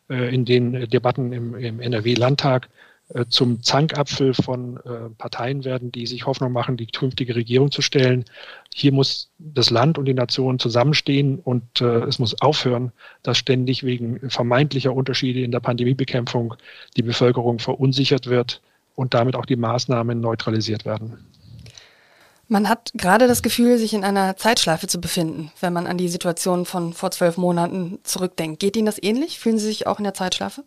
äh, 0.10 0.34
in 0.34 0.46
den 0.46 0.90
Debatten 0.90 1.32
im, 1.32 1.54
im 1.56 1.80
NRW-Landtag 1.80 2.70
äh, 3.10 3.26
zum 3.30 3.62
Zankapfel 3.62 4.34
von 4.34 4.78
äh, 4.78 5.10
Parteien 5.16 5.64
werden, 5.64 5.92
die 5.92 6.08
sich 6.08 6.26
Hoffnung 6.26 6.52
machen, 6.52 6.76
die 6.76 6.88
künftige 6.88 7.36
Regierung 7.36 7.70
zu 7.70 7.84
stellen. 7.84 8.26
Hier 8.74 8.92
muss 8.92 9.30
das 9.38 9.70
Land 9.70 10.00
und 10.00 10.06
die 10.06 10.16
Nation 10.16 10.58
zusammenstehen 10.58 11.38
und 11.38 11.82
es 11.82 12.18
muss 12.18 12.42
aufhören, 12.42 12.92
dass 13.22 13.38
ständig 13.38 13.84
wegen 13.84 14.28
vermeintlicher 14.30 14.94
Unterschiede 14.94 15.42
in 15.42 15.52
der 15.52 15.60
Pandemiebekämpfung 15.60 16.56
die 16.98 17.04
Bevölkerung 17.04 17.60
verunsichert 17.60 18.26
wird 18.26 18.62
und 18.96 19.14
damit 19.14 19.36
auch 19.36 19.46
die 19.46 19.56
Maßnahmen 19.56 20.20
neutralisiert 20.20 20.86
werden. 20.86 21.26
Man 22.52 22.68
hat 22.68 22.92
gerade 22.96 23.28
das 23.28 23.44
Gefühl, 23.44 23.78
sich 23.78 23.94
in 23.94 24.04
einer 24.04 24.36
Zeitschleife 24.36 24.88
zu 24.88 25.00
befinden, 25.00 25.52
wenn 25.60 25.72
man 25.72 25.86
an 25.86 26.00
die 26.00 26.10
Situation 26.10 26.66
von 26.66 26.94
vor 26.94 27.12
zwölf 27.12 27.38
Monaten 27.38 28.00
zurückdenkt. 28.04 28.60
Geht 28.60 28.76
Ihnen 28.76 28.88
das 28.88 29.02
ähnlich? 29.02 29.40
Fühlen 29.40 29.60
Sie 29.60 29.68
sich 29.68 29.86
auch 29.86 30.00
in 30.00 30.04
der 30.04 30.16
Zeitschleife? 30.16 30.64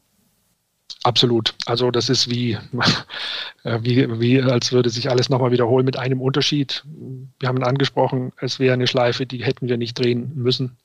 Absolut. 1.03 1.55
Also 1.67 1.91
das 1.91 2.09
ist 2.09 2.31
wie, 2.31 2.53
äh, 3.65 3.81
wie, 3.83 4.21
wie 4.21 4.41
als 4.41 4.71
würde 4.71 4.91
sich 4.91 5.11
alles 5.11 5.29
nochmal 5.29 5.51
wiederholen 5.51 5.85
mit 5.85 5.99
einem 5.99 6.21
Unterschied. 6.21 6.85
Wir 7.41 7.49
haben 7.49 7.63
angesprochen, 7.65 8.33
es 8.41 8.61
wäre 8.61 8.75
eine 8.75 8.87
Schleife, 8.87 9.27
die 9.27 9.43
hätten 9.43 9.69
wir 9.69 9.77
nicht 9.77 9.99
drehen 9.99 10.31
müssen. 10.37 10.77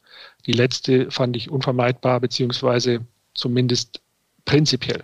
Die 0.48 0.54
letzte 0.54 1.12
fand 1.12 1.36
ich 1.36 1.52
unvermeidbar, 1.52 2.20
beziehungsweise 2.20 3.02
zumindest 3.36 4.02
prinzipiell. 4.46 5.04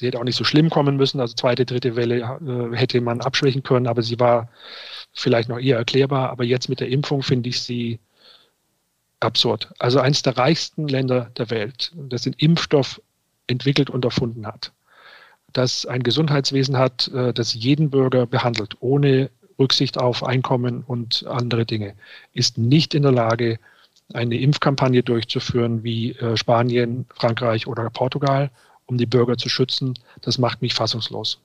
Sie 0.00 0.06
hätte 0.06 0.18
auch 0.18 0.24
nicht 0.24 0.36
so 0.36 0.44
schlimm 0.44 0.70
kommen 0.70 0.96
müssen. 0.96 1.20
Also 1.20 1.34
zweite, 1.34 1.66
dritte 1.66 1.94
Welle 1.96 2.20
äh, 2.20 2.76
hätte 2.76 3.00
man 3.00 3.20
abschwächen 3.20 3.62
können, 3.62 3.86
aber 3.86 4.02
sie 4.02 4.18
war 4.18 4.48
vielleicht 5.12 5.48
noch 5.48 5.58
eher 5.58 5.76
erklärbar, 5.76 6.30
aber 6.30 6.44
jetzt 6.44 6.68
mit 6.68 6.80
der 6.80 6.88
Impfung 6.88 7.22
finde 7.22 7.48
ich 7.48 7.60
sie 7.60 7.98
absurd. 9.20 9.72
Also 9.78 10.00
eines 10.00 10.22
der 10.22 10.36
reichsten 10.36 10.88
Länder 10.88 11.30
der 11.36 11.50
Welt, 11.50 11.92
das 11.94 12.22
den 12.22 12.32
Impfstoff 12.34 13.00
entwickelt 13.46 13.90
und 13.90 14.04
erfunden 14.04 14.46
hat, 14.46 14.72
das 15.52 15.84
ein 15.86 16.02
Gesundheitswesen 16.02 16.78
hat, 16.78 17.08
äh, 17.08 17.32
das 17.32 17.54
jeden 17.54 17.90
Bürger 17.90 18.26
behandelt, 18.26 18.76
ohne 18.80 19.30
Rücksicht 19.58 19.98
auf 19.98 20.24
Einkommen 20.24 20.84
und 20.86 21.26
andere 21.26 21.66
Dinge, 21.66 21.94
ist 22.32 22.56
nicht 22.56 22.94
in 22.94 23.02
der 23.02 23.12
Lage, 23.12 23.58
eine 24.12 24.38
Impfkampagne 24.38 25.02
durchzuführen 25.02 25.84
wie 25.84 26.12
äh, 26.12 26.36
Spanien, 26.36 27.06
Frankreich 27.14 27.66
oder 27.66 27.88
Portugal, 27.90 28.50
um 28.86 28.98
die 28.98 29.06
Bürger 29.06 29.36
zu 29.36 29.48
schützen. 29.48 29.94
Das 30.22 30.38
macht 30.38 30.62
mich 30.62 30.74
fassungslos. 30.74 31.40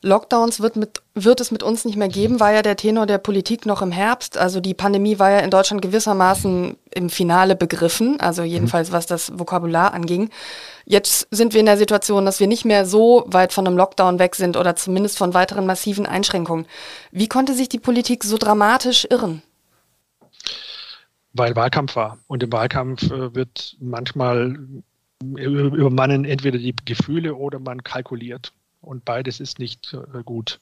Lockdowns 0.00 0.60
wird, 0.60 0.76
mit, 0.76 1.02
wird 1.14 1.40
es 1.40 1.50
mit 1.50 1.64
uns 1.64 1.84
nicht 1.84 1.96
mehr 1.96 2.08
geben, 2.08 2.38
war 2.38 2.52
ja 2.52 2.62
der 2.62 2.76
Tenor 2.76 3.06
der 3.06 3.18
Politik 3.18 3.66
noch 3.66 3.82
im 3.82 3.90
Herbst. 3.90 4.38
Also 4.38 4.60
die 4.60 4.74
Pandemie 4.74 5.18
war 5.18 5.30
ja 5.30 5.38
in 5.40 5.50
Deutschland 5.50 5.82
gewissermaßen 5.82 6.76
im 6.94 7.10
Finale 7.10 7.56
begriffen, 7.56 8.20
also 8.20 8.44
jedenfalls 8.44 8.92
was 8.92 9.06
das 9.06 9.36
Vokabular 9.36 9.92
anging. 9.92 10.30
Jetzt 10.84 11.26
sind 11.32 11.52
wir 11.52 11.60
in 11.60 11.66
der 11.66 11.78
Situation, 11.78 12.24
dass 12.24 12.38
wir 12.38 12.46
nicht 12.46 12.64
mehr 12.64 12.86
so 12.86 13.24
weit 13.26 13.52
von 13.52 13.66
einem 13.66 13.76
Lockdown 13.76 14.20
weg 14.20 14.36
sind 14.36 14.56
oder 14.56 14.76
zumindest 14.76 15.18
von 15.18 15.34
weiteren 15.34 15.66
massiven 15.66 16.06
Einschränkungen. 16.06 16.66
Wie 17.10 17.28
konnte 17.28 17.54
sich 17.54 17.68
die 17.68 17.80
Politik 17.80 18.22
so 18.22 18.38
dramatisch 18.38 19.06
irren? 19.10 19.42
Weil 21.32 21.56
Wahlkampf 21.56 21.96
war. 21.96 22.18
Und 22.28 22.42
im 22.42 22.52
Wahlkampf 22.52 23.02
äh, 23.10 23.34
wird 23.34 23.76
manchmal 23.80 24.56
übermannen 25.20 26.24
entweder 26.24 26.58
die 26.58 26.74
Gefühle 26.84 27.34
oder 27.34 27.58
man 27.58 27.82
kalkuliert 27.82 28.52
und 28.80 29.04
beides 29.04 29.40
ist 29.40 29.58
nicht 29.58 29.94
äh, 29.94 30.22
gut. 30.22 30.60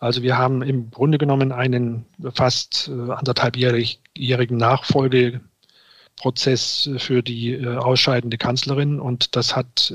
Also 0.00 0.22
wir 0.22 0.38
haben 0.38 0.62
im 0.62 0.90
Grunde 0.90 1.18
genommen 1.18 1.52
einen 1.52 2.06
fast 2.34 2.88
äh, 2.88 3.10
anderthalbjährigen 3.10 4.56
Nachfolgeprozess 4.56 6.88
für 6.98 7.22
die 7.22 7.52
äh, 7.54 7.76
ausscheidende 7.76 8.38
Kanzlerin 8.38 8.98
und 9.00 9.36
das 9.36 9.54
hat 9.56 9.92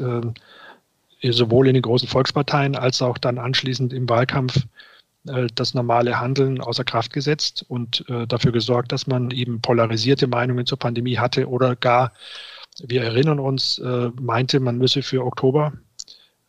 sowohl 1.26 1.70
in 1.70 1.74
den 1.74 1.84
großen 1.84 2.10
Volksparteien 2.10 2.76
als 2.76 3.02
auch 3.02 3.18
dann 3.18 3.38
anschließend 3.38 3.94
im 3.94 4.10
Wahlkampf 4.10 4.60
das 5.56 5.74
normale 5.74 6.20
Handeln 6.20 6.60
außer 6.60 6.84
Kraft 6.84 7.14
gesetzt 7.14 7.64
und 7.70 8.04
dafür 8.28 8.52
gesorgt, 8.52 8.92
dass 8.92 9.08
man 9.08 9.32
eben 9.32 9.62
polarisierte 9.62 10.28
Meinungen 10.28 10.66
zur 10.66 10.80
Pandemie 10.80 11.18
hatte 11.18 11.48
oder 11.48 11.78
gar, 11.78 12.12
wir 12.86 13.04
erinnern 13.04 13.40
uns, 13.40 13.82
meinte, 14.20 14.60
man 14.60 14.78
müsse 14.78 15.02
für 15.02 15.24
Oktober 15.24 15.72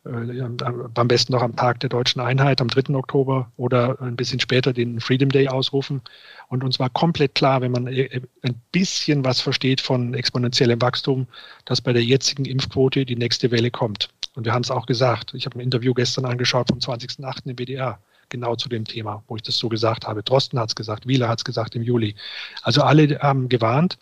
am 0.05 1.07
besten 1.07 1.33
noch 1.33 1.41
am 1.41 1.55
Tag 1.55 1.79
der 1.79 1.89
deutschen 1.89 2.21
Einheit, 2.21 2.61
am 2.61 2.67
3. 2.67 2.93
Oktober 2.93 3.51
oder 3.57 3.99
ein 4.01 4.15
bisschen 4.15 4.39
später 4.39 4.71
den 4.71 4.99
Freedom 4.99 5.29
Day 5.29 5.47
ausrufen. 5.47 6.01
Und 6.49 6.63
uns 6.63 6.79
war 6.79 6.89
komplett 6.89 7.33
klar, 7.35 7.61
wenn 7.61 7.71
man 7.71 7.87
äh, 7.87 8.21
ein 8.43 8.61
bisschen 8.71 9.25
was 9.25 9.41
versteht 9.41 9.81
von 9.81 10.13
exponentiellem 10.13 10.81
Wachstum, 10.81 11.27
dass 11.65 11.81
bei 11.81 11.91
der 11.91 12.03
jetzigen 12.03 12.45
Impfquote 12.45 13.05
die 13.05 13.15
nächste 13.15 13.49
Welle 13.51 13.71
kommt. 13.71 14.09
Und 14.35 14.45
wir 14.45 14.53
haben 14.53 14.61
es 14.61 14.71
auch 14.71 14.85
gesagt. 14.85 15.33
Ich 15.33 15.45
habe 15.45 15.57
ein 15.57 15.61
Interview 15.61 15.93
gestern 15.93 16.25
angeschaut 16.25 16.69
vom 16.69 16.79
20.08. 16.79 17.47
im 17.49 17.57
WDR, 17.57 17.99
genau 18.29 18.55
zu 18.55 18.69
dem 18.69 18.85
Thema, 18.85 19.23
wo 19.27 19.35
ich 19.37 19.41
das 19.41 19.57
so 19.57 19.69
gesagt 19.69 20.05
habe. 20.05 20.21
Drosten 20.21 20.59
hat 20.59 20.69
es 20.69 20.75
gesagt, 20.75 21.07
Wieler 21.07 21.29
hat 21.29 21.39
es 21.39 21.45
gesagt 21.45 21.75
im 21.75 21.81
Juli. 21.81 22.15
Also 22.61 22.83
alle 22.83 23.19
haben 23.19 23.49
gewarnt. 23.49 23.97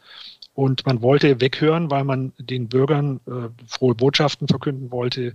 Und 0.55 0.85
man 0.85 1.01
wollte 1.01 1.39
weghören, 1.41 1.89
weil 1.89 2.03
man 2.03 2.33
den 2.37 2.67
Bürgern 2.67 3.19
äh, 3.25 3.49
frohe 3.67 3.95
Botschaften 3.95 4.47
verkünden 4.47 4.91
wollte, 4.91 5.21
äh, 5.27 5.33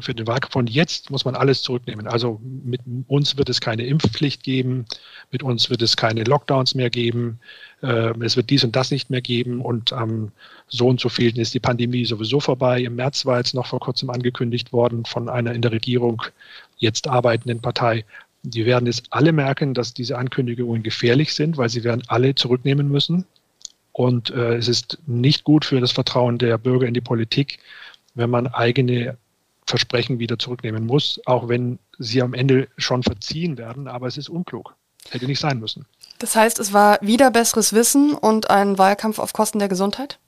für 0.00 0.14
den 0.14 0.26
Wahlkampf 0.26 0.52
von 0.52 0.66
jetzt 0.66 1.10
muss 1.10 1.24
man 1.24 1.34
alles 1.34 1.62
zurücknehmen. 1.62 2.06
Also 2.06 2.40
mit 2.42 2.80
uns 3.06 3.36
wird 3.36 3.48
es 3.48 3.60
keine 3.60 3.86
Impfpflicht 3.86 4.42
geben, 4.42 4.84
mit 5.30 5.42
uns 5.42 5.70
wird 5.70 5.82
es 5.82 5.96
keine 5.96 6.24
Lockdowns 6.24 6.74
mehr 6.74 6.90
geben, 6.90 7.40
äh, 7.82 8.12
es 8.22 8.36
wird 8.36 8.50
dies 8.50 8.64
und 8.64 8.76
das 8.76 8.90
nicht 8.90 9.08
mehr 9.10 9.22
geben 9.22 9.60
und 9.60 9.92
am 9.92 10.32
so 10.68 10.88
und 10.88 11.00
so 11.00 11.08
vielen 11.08 11.36
ist 11.36 11.54
die 11.54 11.60
Pandemie 11.60 12.04
sowieso 12.04 12.40
vorbei. 12.40 12.82
Im 12.82 12.96
März 12.96 13.24
war 13.24 13.38
jetzt 13.38 13.54
noch 13.54 13.66
vor 13.66 13.80
kurzem 13.80 14.10
angekündigt 14.10 14.72
worden 14.72 15.04
von 15.04 15.28
einer 15.28 15.52
in 15.52 15.62
der 15.62 15.72
Regierung 15.72 16.22
jetzt 16.76 17.08
arbeitenden 17.08 17.60
Partei. 17.60 18.04
Die 18.42 18.66
werden 18.66 18.86
jetzt 18.86 19.06
alle 19.10 19.32
merken, 19.32 19.74
dass 19.74 19.94
diese 19.94 20.18
Ankündigungen 20.18 20.82
gefährlich 20.82 21.34
sind, 21.34 21.56
weil 21.56 21.70
sie 21.70 21.84
werden 21.84 22.02
alle 22.08 22.34
zurücknehmen 22.34 22.88
müssen. 22.90 23.24
Und 23.92 24.30
äh, 24.30 24.56
es 24.56 24.68
ist 24.68 24.98
nicht 25.06 25.44
gut 25.44 25.64
für 25.64 25.80
das 25.80 25.92
Vertrauen 25.92 26.38
der 26.38 26.58
Bürger 26.58 26.86
in 26.86 26.94
die 26.94 27.00
Politik, 27.00 27.58
wenn 28.14 28.30
man 28.30 28.46
eigene 28.46 29.16
Versprechen 29.68 30.18
wieder 30.18 30.38
zurücknehmen 30.38 30.86
muss, 30.86 31.20
auch 31.26 31.48
wenn 31.48 31.78
sie 31.98 32.22
am 32.22 32.34
Ende 32.34 32.68
schon 32.78 33.02
verziehen 33.02 33.58
werden, 33.58 33.86
aber 33.86 34.06
es 34.06 34.16
ist 34.16 34.28
unklug. 34.28 34.74
Hätte 35.10 35.26
nicht 35.26 35.40
sein 35.40 35.60
müssen. 35.60 35.86
Das 36.18 36.34
heißt, 36.34 36.58
es 36.58 36.72
war 36.72 36.98
wieder 37.00 37.30
besseres 37.30 37.72
Wissen 37.72 38.14
und 38.14 38.50
ein 38.50 38.78
Wahlkampf 38.78 39.18
auf 39.18 39.32
Kosten 39.32 39.58
der 39.58 39.68
Gesundheit? 39.68 40.18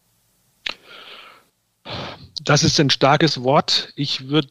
Das 2.43 2.63
ist 2.65 2.79
ein 2.81 2.91
starkes 2.91 3.43
Wort. 3.43 3.93
Ich 3.97 4.29
würde 4.29 4.49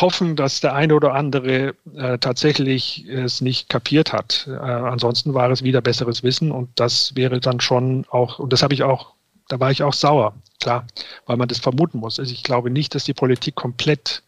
hoffen, 0.00 0.36
dass 0.36 0.60
der 0.60 0.74
eine 0.74 0.94
oder 0.94 1.14
andere 1.14 1.74
äh, 1.94 2.18
tatsächlich 2.18 3.06
es 3.08 3.40
nicht 3.40 3.68
kapiert 3.68 4.12
hat. 4.12 4.46
Äh, 4.48 4.52
ansonsten 4.52 5.34
war 5.34 5.50
es 5.50 5.62
wieder 5.62 5.82
besseres 5.82 6.22
Wissen 6.22 6.50
und 6.50 6.70
das 6.76 7.14
wäre 7.16 7.40
dann 7.40 7.60
schon 7.60 8.06
auch, 8.10 8.38
und 8.38 8.52
das 8.52 8.62
habe 8.62 8.72
ich 8.72 8.82
auch 8.84 9.14
da 9.50 9.58
war 9.60 9.70
ich 9.70 9.82
auch 9.82 9.92
sauer, 9.92 10.34
klar, 10.60 10.86
weil 11.26 11.36
man 11.36 11.48
das 11.48 11.58
vermuten 11.58 11.98
muss. 11.98 12.18
Also 12.18 12.32
ich 12.32 12.42
glaube 12.42 12.70
nicht, 12.70 12.94
dass 12.94 13.04
die 13.04 13.14
Politik 13.14 13.56
komplett 13.56 14.22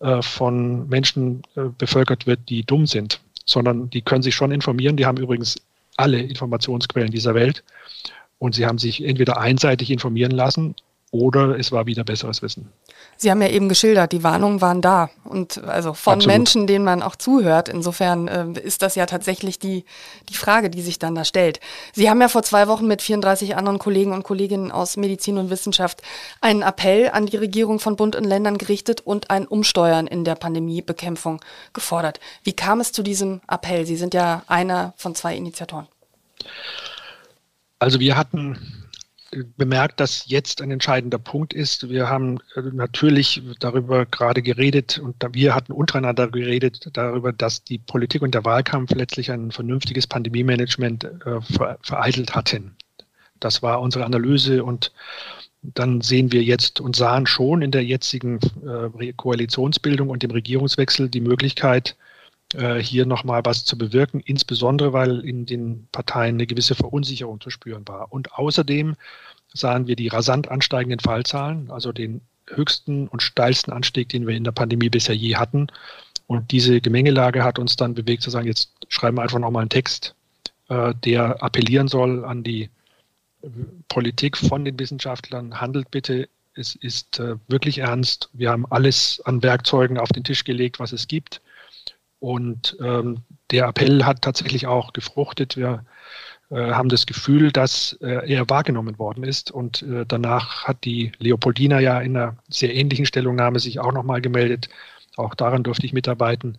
äh, 0.00 0.20
von 0.20 0.88
Menschen 0.88 1.42
äh, 1.56 1.62
bevölkert 1.78 2.26
wird, 2.26 2.40
die 2.48 2.64
dumm 2.64 2.86
sind, 2.86 3.20
sondern 3.46 3.88
die 3.90 4.02
können 4.02 4.22
sich 4.22 4.34
schon 4.34 4.50
informieren. 4.50 4.96
Die 4.96 5.06
haben 5.06 5.18
übrigens 5.18 5.56
alle 5.96 6.20
Informationsquellen 6.20 7.10
dieser 7.10 7.34
Welt 7.34 7.62
und 8.38 8.54
sie 8.54 8.66
haben 8.66 8.78
sich 8.78 9.02
entweder 9.04 9.38
einseitig 9.38 9.90
informieren 9.90 10.32
lassen 10.32 10.74
oder 11.10 11.58
es 11.58 11.72
war 11.72 11.86
wieder 11.86 12.04
besseres 12.04 12.42
Wissen. 12.42 12.70
Sie 13.16 13.30
haben 13.30 13.40
ja 13.40 13.48
eben 13.48 13.68
geschildert, 13.68 14.12
die 14.12 14.22
Warnungen 14.22 14.60
waren 14.60 14.82
da 14.82 15.08
und 15.24 15.64
also 15.64 15.94
von 15.94 16.14
Absolut. 16.14 16.36
Menschen, 16.36 16.66
denen 16.66 16.84
man 16.84 17.02
auch 17.02 17.16
zuhört. 17.16 17.68
Insofern 17.68 18.28
äh, 18.28 18.60
ist 18.60 18.82
das 18.82 18.94
ja 18.94 19.06
tatsächlich 19.06 19.58
die, 19.58 19.84
die 20.28 20.34
Frage, 20.34 20.68
die 20.68 20.82
sich 20.82 20.98
dann 20.98 21.14
da 21.14 21.24
stellt. 21.24 21.60
Sie 21.94 22.10
haben 22.10 22.20
ja 22.20 22.28
vor 22.28 22.42
zwei 22.42 22.68
Wochen 22.68 22.86
mit 22.86 23.00
34 23.00 23.56
anderen 23.56 23.78
Kollegen 23.78 24.12
und 24.12 24.22
Kolleginnen 24.22 24.70
aus 24.70 24.96
Medizin 24.98 25.38
und 25.38 25.48
Wissenschaft 25.48 26.02
einen 26.42 26.62
Appell 26.62 27.10
an 27.10 27.26
die 27.26 27.38
Regierung 27.38 27.80
von 27.80 27.96
Bund 27.96 28.14
und 28.14 28.24
Ländern 28.24 28.58
gerichtet 28.58 29.00
und 29.00 29.30
ein 29.30 29.46
Umsteuern 29.46 30.06
in 30.06 30.24
der 30.24 30.34
Pandemiebekämpfung 30.34 31.40
gefordert. 31.72 32.20
Wie 32.44 32.52
kam 32.52 32.80
es 32.80 32.92
zu 32.92 33.02
diesem 33.02 33.40
Appell? 33.48 33.86
Sie 33.86 33.96
sind 33.96 34.12
ja 34.12 34.42
einer 34.46 34.92
von 34.96 35.14
zwei 35.14 35.34
Initiatoren. 35.36 35.88
Also 37.78 37.98
wir 37.98 38.16
hatten 38.16 38.87
bemerkt, 39.56 40.00
dass 40.00 40.24
jetzt 40.26 40.62
ein 40.62 40.70
entscheidender 40.70 41.18
Punkt 41.18 41.52
ist. 41.52 41.88
Wir 41.88 42.08
haben 42.08 42.38
äh, 42.56 42.62
natürlich 42.72 43.42
darüber 43.60 44.06
gerade 44.06 44.42
geredet 44.42 44.98
und 44.98 45.16
wir 45.32 45.54
hatten 45.54 45.72
untereinander 45.72 46.28
geredet 46.28 46.88
darüber, 46.92 47.32
dass 47.32 47.64
die 47.64 47.78
Politik 47.78 48.22
und 48.22 48.34
der 48.34 48.44
Wahlkampf 48.44 48.92
letztlich 48.92 49.30
ein 49.30 49.50
vernünftiges 49.50 50.06
Pandemie-Management 50.06 51.04
äh, 51.04 51.40
vereitelt 51.82 52.34
hatten. 52.34 52.76
Das 53.40 53.62
war 53.62 53.80
unsere 53.80 54.04
Analyse 54.04 54.64
und 54.64 54.92
dann 55.62 56.00
sehen 56.00 56.32
wir 56.32 56.42
jetzt 56.42 56.80
und 56.80 56.96
sahen 56.96 57.26
schon 57.26 57.62
in 57.62 57.70
der 57.70 57.84
jetzigen 57.84 58.38
äh, 58.98 59.12
Koalitionsbildung 59.12 60.08
und 60.08 60.22
dem 60.22 60.30
Regierungswechsel 60.30 61.08
die 61.08 61.20
Möglichkeit, 61.20 61.96
hier 62.80 63.04
nochmal 63.04 63.42
was 63.44 63.66
zu 63.66 63.76
bewirken, 63.76 64.20
insbesondere 64.20 64.94
weil 64.94 65.20
in 65.20 65.44
den 65.44 65.86
Parteien 65.92 66.36
eine 66.36 66.46
gewisse 66.46 66.74
Verunsicherung 66.74 67.42
zu 67.42 67.50
spüren 67.50 67.86
war. 67.86 68.10
Und 68.10 68.32
außerdem 68.32 68.96
sahen 69.52 69.86
wir 69.86 69.96
die 69.96 70.08
rasant 70.08 70.48
ansteigenden 70.48 71.00
Fallzahlen, 71.00 71.70
also 71.70 71.92
den 71.92 72.22
höchsten 72.46 73.08
und 73.08 73.22
steilsten 73.22 73.72
Anstieg, 73.72 74.08
den 74.08 74.26
wir 74.26 74.34
in 74.34 74.44
der 74.44 74.52
Pandemie 74.52 74.88
bisher 74.88 75.14
je 75.14 75.36
hatten. 75.36 75.66
Und 76.26 76.50
diese 76.50 76.80
Gemengelage 76.80 77.44
hat 77.44 77.58
uns 77.58 77.76
dann 77.76 77.94
bewegt 77.94 78.22
zu 78.22 78.30
sagen, 78.30 78.46
jetzt 78.46 78.70
schreiben 78.88 79.18
wir 79.18 79.22
einfach 79.22 79.38
nochmal 79.38 79.62
einen 79.62 79.70
Text, 79.70 80.14
äh, 80.68 80.94
der 81.04 81.42
appellieren 81.42 81.88
soll 81.88 82.24
an 82.24 82.42
die 82.42 82.70
Politik 83.88 84.36
von 84.36 84.64
den 84.64 84.78
Wissenschaftlern, 84.78 85.60
handelt 85.60 85.90
bitte, 85.90 86.28
es 86.54 86.74
ist 86.74 87.20
äh, 87.20 87.36
wirklich 87.46 87.78
ernst. 87.78 88.30
Wir 88.32 88.50
haben 88.50 88.66
alles 88.70 89.22
an 89.24 89.42
Werkzeugen 89.42 89.96
auf 89.96 90.08
den 90.08 90.24
Tisch 90.24 90.44
gelegt, 90.44 90.80
was 90.80 90.92
es 90.92 91.06
gibt 91.06 91.40
Und 92.20 92.76
ähm, 92.80 93.22
der 93.50 93.66
Appell 93.66 94.04
hat 94.04 94.22
tatsächlich 94.22 94.66
auch 94.66 94.92
gefruchtet. 94.92 95.56
Wir 95.56 95.84
äh, 96.50 96.72
haben 96.72 96.88
das 96.88 97.06
Gefühl, 97.06 97.52
dass 97.52 97.98
äh, 98.00 98.28
er 98.28 98.48
wahrgenommen 98.48 98.98
worden 98.98 99.24
ist. 99.24 99.50
Und 99.50 99.82
äh, 99.82 100.04
danach 100.06 100.64
hat 100.64 100.84
die 100.84 101.12
Leopoldina 101.18 101.80
ja 101.80 102.00
in 102.00 102.16
einer 102.16 102.36
sehr 102.48 102.74
ähnlichen 102.74 103.06
Stellungnahme 103.06 103.60
sich 103.60 103.80
auch 103.80 103.92
nochmal 103.92 104.20
gemeldet. 104.20 104.68
Auch 105.16 105.34
daran 105.34 105.62
durfte 105.62 105.86
ich 105.86 105.92
mitarbeiten. 105.92 106.58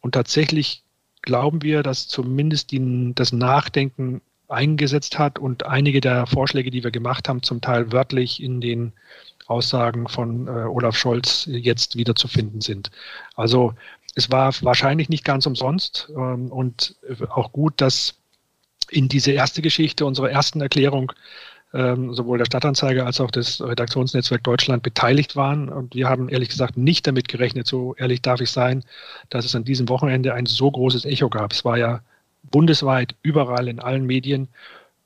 Und 0.00 0.12
tatsächlich 0.12 0.82
glauben 1.22 1.62
wir, 1.62 1.82
dass 1.82 2.08
zumindest 2.08 2.72
die, 2.72 3.12
das 3.14 3.32
Nachdenken 3.32 4.20
eingesetzt 4.48 5.18
hat 5.18 5.38
und 5.38 5.66
einige 5.66 6.00
der 6.00 6.26
Vorschläge, 6.26 6.70
die 6.70 6.84
wir 6.84 6.90
gemacht 6.90 7.28
haben, 7.28 7.42
zum 7.42 7.60
Teil 7.60 7.90
wörtlich 7.92 8.42
in 8.42 8.60
den 8.60 8.92
Aussagen 9.46 10.08
von 10.08 10.46
äh, 10.46 10.50
Olaf 10.50 10.96
Scholz 10.96 11.46
jetzt 11.50 11.96
wiederzufinden 11.96 12.60
sind. 12.60 12.90
Also 13.34 13.74
es 14.14 14.30
war 14.30 14.52
wahrscheinlich 14.62 15.08
nicht 15.08 15.24
ganz 15.24 15.46
umsonst 15.46 16.10
ähm, 16.16 16.50
und 16.52 16.96
auch 17.30 17.52
gut, 17.52 17.80
dass 17.80 18.14
in 18.90 19.08
diese 19.08 19.32
erste 19.32 19.62
Geschichte 19.62 20.04
unserer 20.04 20.30
ersten 20.30 20.60
Erklärung 20.60 21.12
ähm, 21.74 22.12
sowohl 22.12 22.38
der 22.38 22.44
Stadtanzeiger 22.44 23.06
als 23.06 23.20
auch 23.20 23.30
das 23.30 23.60
Redaktionsnetzwerk 23.62 24.44
Deutschland 24.44 24.82
beteiligt 24.82 25.36
waren. 25.36 25.68
Und 25.68 25.94
wir 25.94 26.08
haben 26.08 26.28
ehrlich 26.28 26.50
gesagt 26.50 26.76
nicht 26.76 27.06
damit 27.06 27.28
gerechnet, 27.28 27.66
so 27.66 27.94
ehrlich 27.96 28.20
darf 28.20 28.40
ich 28.40 28.50
sein, 28.50 28.84
dass 29.30 29.46
es 29.46 29.54
an 29.54 29.64
diesem 29.64 29.88
Wochenende 29.88 30.34
ein 30.34 30.46
so 30.46 30.70
großes 30.70 31.06
Echo 31.06 31.30
gab. 31.30 31.52
Es 31.52 31.64
war 31.64 31.78
ja 31.78 32.00
bundesweit 32.42 33.14
überall 33.22 33.68
in 33.68 33.80
allen 33.80 34.04
Medien 34.04 34.48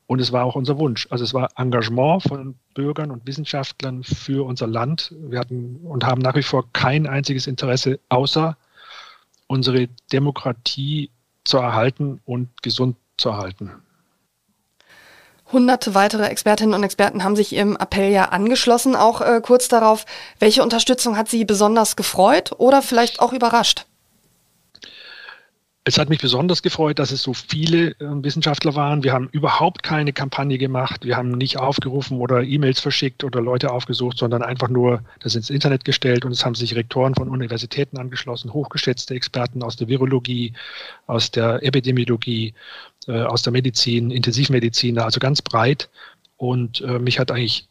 und 0.08 0.20
es 0.20 0.32
war 0.32 0.44
auch 0.44 0.56
unser 0.56 0.78
Wunsch. 0.78 1.06
Also 1.10 1.22
es 1.22 1.34
war 1.34 1.50
Engagement 1.56 2.24
von 2.24 2.54
Bürgern 2.74 3.10
und 3.10 3.26
Wissenschaftlern 3.26 4.02
für 4.02 4.44
unser 4.44 4.66
Land. 4.66 5.14
Wir 5.20 5.38
hatten 5.38 5.76
und 5.84 6.04
haben 6.04 6.22
nach 6.22 6.34
wie 6.34 6.42
vor 6.42 6.64
kein 6.72 7.06
einziges 7.06 7.46
Interesse, 7.46 8.00
außer 8.08 8.56
unsere 9.46 9.88
Demokratie 10.12 11.10
zu 11.44 11.58
erhalten 11.58 12.20
und 12.24 12.62
gesund 12.62 12.96
zu 13.16 13.30
erhalten. 13.30 13.70
Hunderte 15.52 15.94
weitere 15.94 16.26
Expertinnen 16.26 16.74
und 16.74 16.82
Experten 16.82 17.22
haben 17.22 17.36
sich 17.36 17.52
Ihrem 17.52 17.76
Appell 17.76 18.10
ja 18.10 18.26
angeschlossen. 18.26 18.96
Auch 18.96 19.20
äh, 19.20 19.40
kurz 19.40 19.68
darauf, 19.68 20.04
welche 20.40 20.62
Unterstützung 20.62 21.16
hat 21.16 21.28
Sie 21.28 21.44
besonders 21.44 21.94
gefreut 21.94 22.52
oder 22.58 22.82
vielleicht 22.82 23.20
auch 23.20 23.32
überrascht? 23.32 23.86
Es 25.88 25.98
hat 25.98 26.08
mich 26.08 26.18
besonders 26.18 26.62
gefreut, 26.62 26.98
dass 26.98 27.12
es 27.12 27.22
so 27.22 27.32
viele 27.32 27.90
äh, 27.90 27.94
Wissenschaftler 28.00 28.74
waren. 28.74 29.04
Wir 29.04 29.12
haben 29.12 29.28
überhaupt 29.30 29.84
keine 29.84 30.12
Kampagne 30.12 30.58
gemacht. 30.58 31.04
Wir 31.04 31.16
haben 31.16 31.30
nicht 31.30 31.58
aufgerufen 31.58 32.18
oder 32.18 32.42
E-Mails 32.42 32.80
verschickt 32.80 33.22
oder 33.22 33.40
Leute 33.40 33.70
aufgesucht, 33.70 34.18
sondern 34.18 34.42
einfach 34.42 34.68
nur 34.68 35.04
das 35.20 35.36
ins 35.36 35.48
Internet 35.48 35.84
gestellt. 35.84 36.24
Und 36.24 36.32
es 36.32 36.44
haben 36.44 36.56
sich 36.56 36.74
Rektoren 36.74 37.14
von 37.14 37.28
Universitäten 37.28 37.98
angeschlossen, 37.98 38.52
hochgeschätzte 38.52 39.14
Experten 39.14 39.62
aus 39.62 39.76
der 39.76 39.86
Virologie, 39.86 40.54
aus 41.06 41.30
der 41.30 41.62
Epidemiologie, 41.62 42.54
äh, 43.06 43.20
aus 43.22 43.42
der 43.42 43.52
Medizin, 43.52 44.10
Intensivmediziner, 44.10 45.04
also 45.04 45.20
ganz 45.20 45.40
breit. 45.40 45.88
Und 46.36 46.80
äh, 46.80 46.98
mich 46.98 47.20
hat 47.20 47.30
eigentlich 47.30 47.68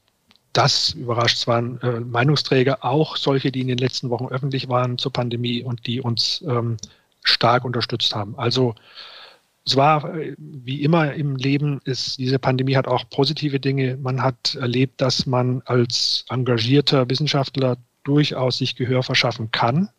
das 0.54 0.92
überrascht. 0.92 1.36
Es 1.36 1.48
waren 1.48 1.82
äh, 1.82 2.00
Meinungsträger, 2.00 2.86
auch 2.86 3.18
solche, 3.18 3.52
die 3.52 3.60
in 3.60 3.68
den 3.68 3.78
letzten 3.78 4.10
Wochen 4.10 4.28
öffentlich 4.28 4.70
waren 4.70 4.98
zur 4.98 5.12
Pandemie 5.12 5.64
und 5.64 5.86
die 5.86 6.00
uns 6.00 6.42
ähm, 6.48 6.78
stark 7.26 7.66
unterstützt 7.66 8.16
haben. 8.16 8.38
Also 8.38 8.76
es 9.66 9.76
war 9.76 10.16
äh, 10.16 10.36
wie 10.38 10.84
immer 10.84 11.14
im 11.14 11.36
Leben, 11.36 11.82
ist, 11.84 12.18
diese 12.20 12.40
Pandemie 12.40 12.78
hat 12.78 12.88
auch 12.88 13.10
positive 13.10 13.60
Dinge. 13.60 13.98
Man 13.98 14.22
hat 14.22 14.56
erlebt, 14.56 15.02
dass 15.02 15.26
man 15.26 15.62
als 15.66 16.26
engagierter 16.30 17.10
Wissenschaftler 17.10 17.78
durchaus 18.04 18.60
sich 18.60 18.76
Gehör 18.76 19.04
verschaffen 19.04 19.52
kann. 19.52 19.90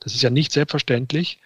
Das 0.00 0.14
ist 0.14 0.22
ja 0.22 0.30
nicht 0.30 0.52
selbstverständlich. 0.52 1.38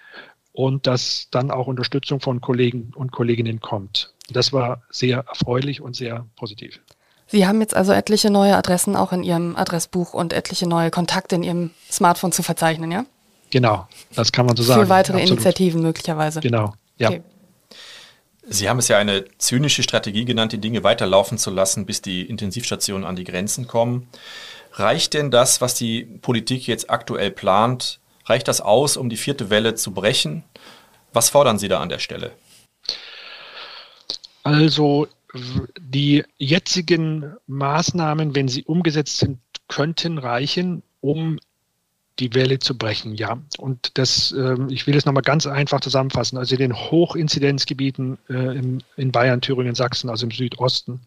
Und 0.52 0.86
dass 0.86 1.28
dann 1.30 1.50
auch 1.50 1.66
Unterstützung 1.66 2.20
von 2.20 2.40
Kollegen 2.40 2.92
und 2.94 3.12
Kolleginnen 3.12 3.60
kommt. 3.60 4.14
Das 4.30 4.54
war 4.54 4.82
sehr 4.88 5.18
erfreulich 5.28 5.82
und 5.82 5.94
sehr 5.94 6.24
positiv. 6.36 6.80
Sie 7.26 7.46
haben 7.46 7.60
jetzt 7.60 7.76
also 7.76 7.92
etliche 7.92 8.30
neue 8.30 8.56
Adressen 8.56 8.96
auch 8.96 9.12
in 9.12 9.22
Ihrem 9.22 9.56
Adressbuch 9.56 10.14
und 10.14 10.32
etliche 10.32 10.66
neue 10.66 10.90
Kontakte 10.90 11.34
in 11.34 11.42
Ihrem 11.42 11.70
Smartphone 11.90 12.32
zu 12.32 12.42
verzeichnen, 12.42 12.90
ja? 12.90 13.04
Genau, 13.50 13.86
das 14.14 14.32
kann 14.32 14.46
man 14.46 14.56
so 14.56 14.62
sagen. 14.62 14.82
Für 14.82 14.88
weitere 14.88 15.16
Absolut. 15.18 15.38
Initiativen 15.38 15.82
möglicherweise. 15.82 16.40
Genau, 16.40 16.74
ja. 16.98 17.08
Okay. 17.08 17.22
Sie 18.48 18.68
haben 18.68 18.78
es 18.78 18.88
ja 18.88 18.98
eine 18.98 19.24
zynische 19.38 19.82
Strategie 19.82 20.24
genannt, 20.24 20.52
die 20.52 20.58
Dinge 20.58 20.84
weiterlaufen 20.84 21.36
zu 21.36 21.50
lassen, 21.50 21.84
bis 21.84 22.00
die 22.00 22.22
Intensivstationen 22.22 23.04
an 23.04 23.16
die 23.16 23.24
Grenzen 23.24 23.66
kommen. 23.66 24.08
Reicht 24.72 25.14
denn 25.14 25.30
das, 25.30 25.60
was 25.60 25.74
die 25.74 26.04
Politik 26.04 26.66
jetzt 26.66 26.88
aktuell 26.88 27.30
plant, 27.30 27.98
reicht 28.24 28.46
das 28.46 28.60
aus, 28.60 28.96
um 28.96 29.08
die 29.08 29.16
vierte 29.16 29.50
Welle 29.50 29.74
zu 29.74 29.92
brechen? 29.92 30.44
Was 31.12 31.30
fordern 31.30 31.58
Sie 31.58 31.68
da 31.68 31.80
an 31.80 31.88
der 31.88 31.98
Stelle? 31.98 32.32
Also 34.42 35.08
die 35.80 36.24
jetzigen 36.38 37.34
Maßnahmen, 37.46 38.34
wenn 38.34 38.48
sie 38.48 38.64
umgesetzt 38.64 39.18
sind, 39.18 39.40
könnten 39.68 40.18
reichen, 40.18 40.82
um 41.00 41.38
die 42.18 42.34
Welle 42.34 42.58
zu 42.58 42.76
brechen, 42.76 43.14
ja. 43.14 43.38
Und 43.58 43.98
das, 43.98 44.32
äh, 44.32 44.56
ich 44.68 44.86
will 44.86 44.96
es 44.96 45.04
nochmal 45.04 45.22
ganz 45.22 45.46
einfach 45.46 45.80
zusammenfassen. 45.80 46.38
Also 46.38 46.54
in 46.54 46.60
den 46.60 46.74
Hochinzidenzgebieten 46.74 48.18
äh, 48.28 48.56
im, 48.56 48.80
in 48.96 49.12
Bayern, 49.12 49.40
Thüringen, 49.40 49.74
Sachsen, 49.74 50.08
also 50.08 50.26
im 50.26 50.30
Südosten, 50.30 51.00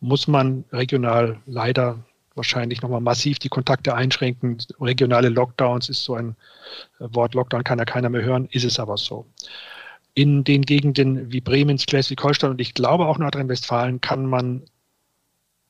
muss 0.00 0.26
man 0.26 0.64
regional 0.72 1.38
leider 1.46 1.98
wahrscheinlich 2.34 2.82
nochmal 2.82 3.00
massiv 3.00 3.38
die 3.38 3.48
Kontakte 3.48 3.94
einschränken. 3.94 4.58
Regionale 4.80 5.28
Lockdowns 5.28 5.88
ist 5.88 6.04
so 6.04 6.14
ein 6.14 6.36
äh, 7.00 7.06
Wort, 7.10 7.34
Lockdown 7.34 7.64
kann 7.64 7.78
ja 7.78 7.84
keiner 7.84 8.08
mehr 8.08 8.22
hören, 8.22 8.48
ist 8.50 8.64
es 8.64 8.78
aber 8.78 8.96
so. 8.96 9.26
In 10.14 10.44
den 10.44 10.62
Gegenden 10.62 11.32
wie 11.32 11.40
Bremen, 11.40 11.78
Schleswig-Holstein 11.78 12.50
und 12.50 12.60
ich 12.60 12.74
glaube 12.74 13.06
auch 13.06 13.18
Nordrhein-Westfalen 13.18 14.00
kann 14.00 14.26
man 14.26 14.62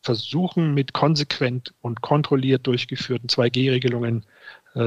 versuchen, 0.02 0.72
mit 0.72 0.92
konsequent 0.92 1.74
und 1.82 2.00
kontrolliert 2.00 2.66
durchgeführten 2.66 3.28
2G-Regelungen 3.28 4.22
äh, 4.22 4.26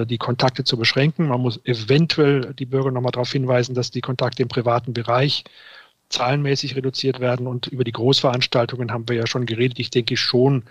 die 0.06 0.18
Kontakte 0.20 0.64
zu 0.64 0.78
beschränken. 0.78 1.28
Man 1.28 1.42
muss 1.42 1.60
eventuell 1.66 2.54
die 2.54 2.66
Bürger 2.66 2.92
nochmal 2.92 3.12
darauf 3.12 3.32
hinweisen, 3.32 3.74
dass 3.74 3.90
die 3.90 4.02
Kontakte 4.02 4.44
im 4.44 4.48
privaten 4.48 4.94
Bereich 4.94 5.46
zahlenmäßig 6.10 6.76
reduziert 6.76 7.20
werden. 7.20 7.48
Und 7.48 7.68
über 7.68 7.84
die 7.84 7.92
Großveranstaltungen 7.92 8.92
haben 8.92 9.08
wir 9.08 9.16
ja 9.16 9.28
schon 9.28 9.46
geredet. 9.46 9.80
Ich 9.80 9.90
denke 9.90 10.18
schon, 10.18 10.64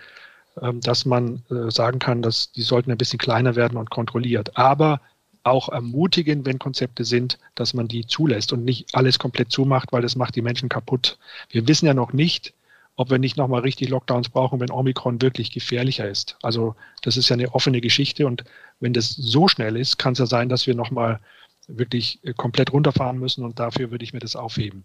ähm, 0.61 0.81
dass 0.81 1.05
man 1.05 1.43
äh, 1.49 1.71
sagen 1.71 1.99
kann, 1.99 2.21
dass 2.21 2.51
die 2.51 2.61
sollten 2.61 2.91
ein 2.91 2.97
bisschen 2.97 3.19
kleiner 3.19 3.55
werden 3.55 3.77
und 3.77 3.89
kontrolliert. 3.89 4.57
Aber 4.57 5.01
auch 5.43 5.69
ermutigen, 5.69 6.45
wenn 6.45 6.59
Konzepte 6.59 7.05
sind, 7.05 7.39
dass 7.55 7.73
man 7.73 7.87
die 7.87 8.05
zulässt 8.05 8.51
und 8.53 8.65
nicht 8.65 8.93
alles 8.93 9.19
komplett 9.19 9.51
zumacht, 9.51 9.91
weil 9.91 10.01
das 10.01 10.15
macht 10.15 10.35
die 10.35 10.41
Menschen 10.41 10.69
kaputt. 10.69 11.17
Wir 11.49 11.67
wissen 11.67 11.85
ja 11.85 11.93
noch 11.93 12.13
nicht, 12.13 12.53
ob 12.99 13.09
wir 13.09 13.17
nicht 13.17 13.37
nochmal 13.37 13.61
richtig 13.61 13.87
Lockdowns 13.87 14.27
brauchen, 14.27 14.59
wenn 14.59 14.71
Omikron 14.71 15.21
wirklich 15.21 15.51
gefährlicher 15.51 16.09
ist. 16.09 16.35
Also 16.43 16.75
das 17.01 17.15
ist 17.15 17.29
ja 17.29 17.35
eine 17.35 17.53
offene 17.53 17.79
Geschichte 17.79 18.27
und 18.27 18.43
wenn 18.81 18.91
das 18.91 19.11
so 19.11 19.47
schnell 19.47 19.77
ist, 19.77 19.97
kann 19.97 20.11
es 20.11 20.19
ja 20.19 20.25
sein, 20.25 20.49
dass 20.49 20.67
wir 20.67 20.75
nochmal 20.75 21.21
wirklich 21.69 22.19
äh, 22.23 22.33
komplett 22.33 22.73
runterfahren 22.73 23.17
müssen 23.17 23.45
und 23.45 23.57
dafür 23.57 23.89
würde 23.89 24.03
ich 24.03 24.11
mir 24.11 24.19
das 24.19 24.35
aufheben. 24.35 24.83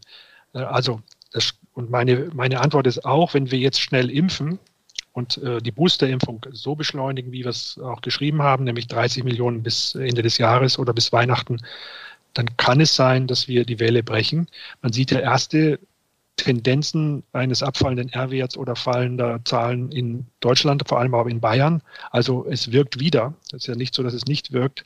Äh, 0.52 0.60
also 0.60 1.00
das, 1.32 1.54
und 1.72 1.90
meine, 1.90 2.30
meine 2.32 2.60
Antwort 2.60 2.86
ist 2.86 3.04
auch, 3.04 3.34
wenn 3.34 3.50
wir 3.50 3.58
jetzt 3.58 3.80
schnell 3.80 4.08
impfen 4.08 4.60
und 5.12 5.38
äh, 5.38 5.60
die 5.60 5.72
Boosterimpfung 5.72 6.46
so 6.52 6.76
beschleunigen, 6.76 7.32
wie 7.32 7.42
wir 7.42 7.50
es 7.50 7.80
auch 7.80 8.00
geschrieben 8.00 8.42
haben, 8.42 8.62
nämlich 8.62 8.86
30 8.86 9.24
Millionen 9.24 9.64
bis 9.64 9.96
Ende 9.96 10.22
des 10.22 10.38
Jahres 10.38 10.78
oder 10.78 10.92
bis 10.92 11.12
Weihnachten, 11.12 11.60
dann 12.32 12.56
kann 12.58 12.80
es 12.80 12.94
sein, 12.94 13.26
dass 13.26 13.48
wir 13.48 13.64
die 13.64 13.80
Welle 13.80 14.04
brechen. 14.04 14.46
Man 14.82 14.92
sieht 14.92 15.10
ja 15.10 15.18
erste 15.18 15.80
Tendenzen 16.36 17.22
eines 17.32 17.62
abfallenden 17.62 18.08
R-Werts 18.08 18.56
oder 18.56 18.76
fallender 18.76 19.40
Zahlen 19.44 19.92
in 19.92 20.26
Deutschland, 20.40 20.82
vor 20.86 20.98
allem 20.98 21.14
aber 21.14 21.30
in 21.30 21.40
Bayern. 21.40 21.82
Also 22.10 22.46
es 22.48 22.72
wirkt 22.72 22.98
wieder. 22.98 23.34
Es 23.48 23.54
ist 23.54 23.66
ja 23.68 23.76
nicht 23.76 23.94
so, 23.94 24.02
dass 24.02 24.14
es 24.14 24.26
nicht 24.26 24.52
wirkt. 24.52 24.84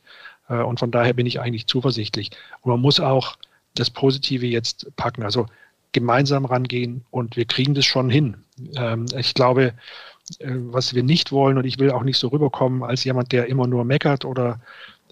Äh, 0.49 0.63
und 0.63 0.79
von 0.79 0.91
daher 0.91 1.15
bin 1.15 1.27
ich 1.27 1.41
eigentlich 1.41 1.67
zuversichtlich. 1.67 2.31
Und 2.61 2.71
man 2.71 2.81
muss 2.81 3.01
auch 3.01 3.37
das 3.75 3.91
Positive 3.91 4.47
jetzt 4.47 4.95
packen. 4.97 5.23
Also 5.23 5.47
gemeinsam 5.93 6.45
rangehen 6.45 7.05
und 7.11 7.37
wir 7.37 7.47
kriegen 7.47 7.75
das 7.75 7.87
schon 7.87 8.11
hin. 8.11 8.37
Ähm, 8.77 9.07
ich 9.17 9.35
glaube, 9.35 9.75
äh, 10.39 10.51
was 10.51 10.95
wir 10.95 11.03
nicht 11.03 11.33
wollen, 11.33 11.59
und 11.59 11.65
ich 11.65 11.79
will 11.79 11.91
auch 11.91 12.03
nicht 12.03 12.19
so 12.19 12.29
rüberkommen 12.29 12.83
als 12.83 13.05
jemand, 13.05 13.33
der 13.33 13.47
immer 13.47 13.67
nur 13.67 13.85
meckert 13.85 14.25
oder 14.25 14.61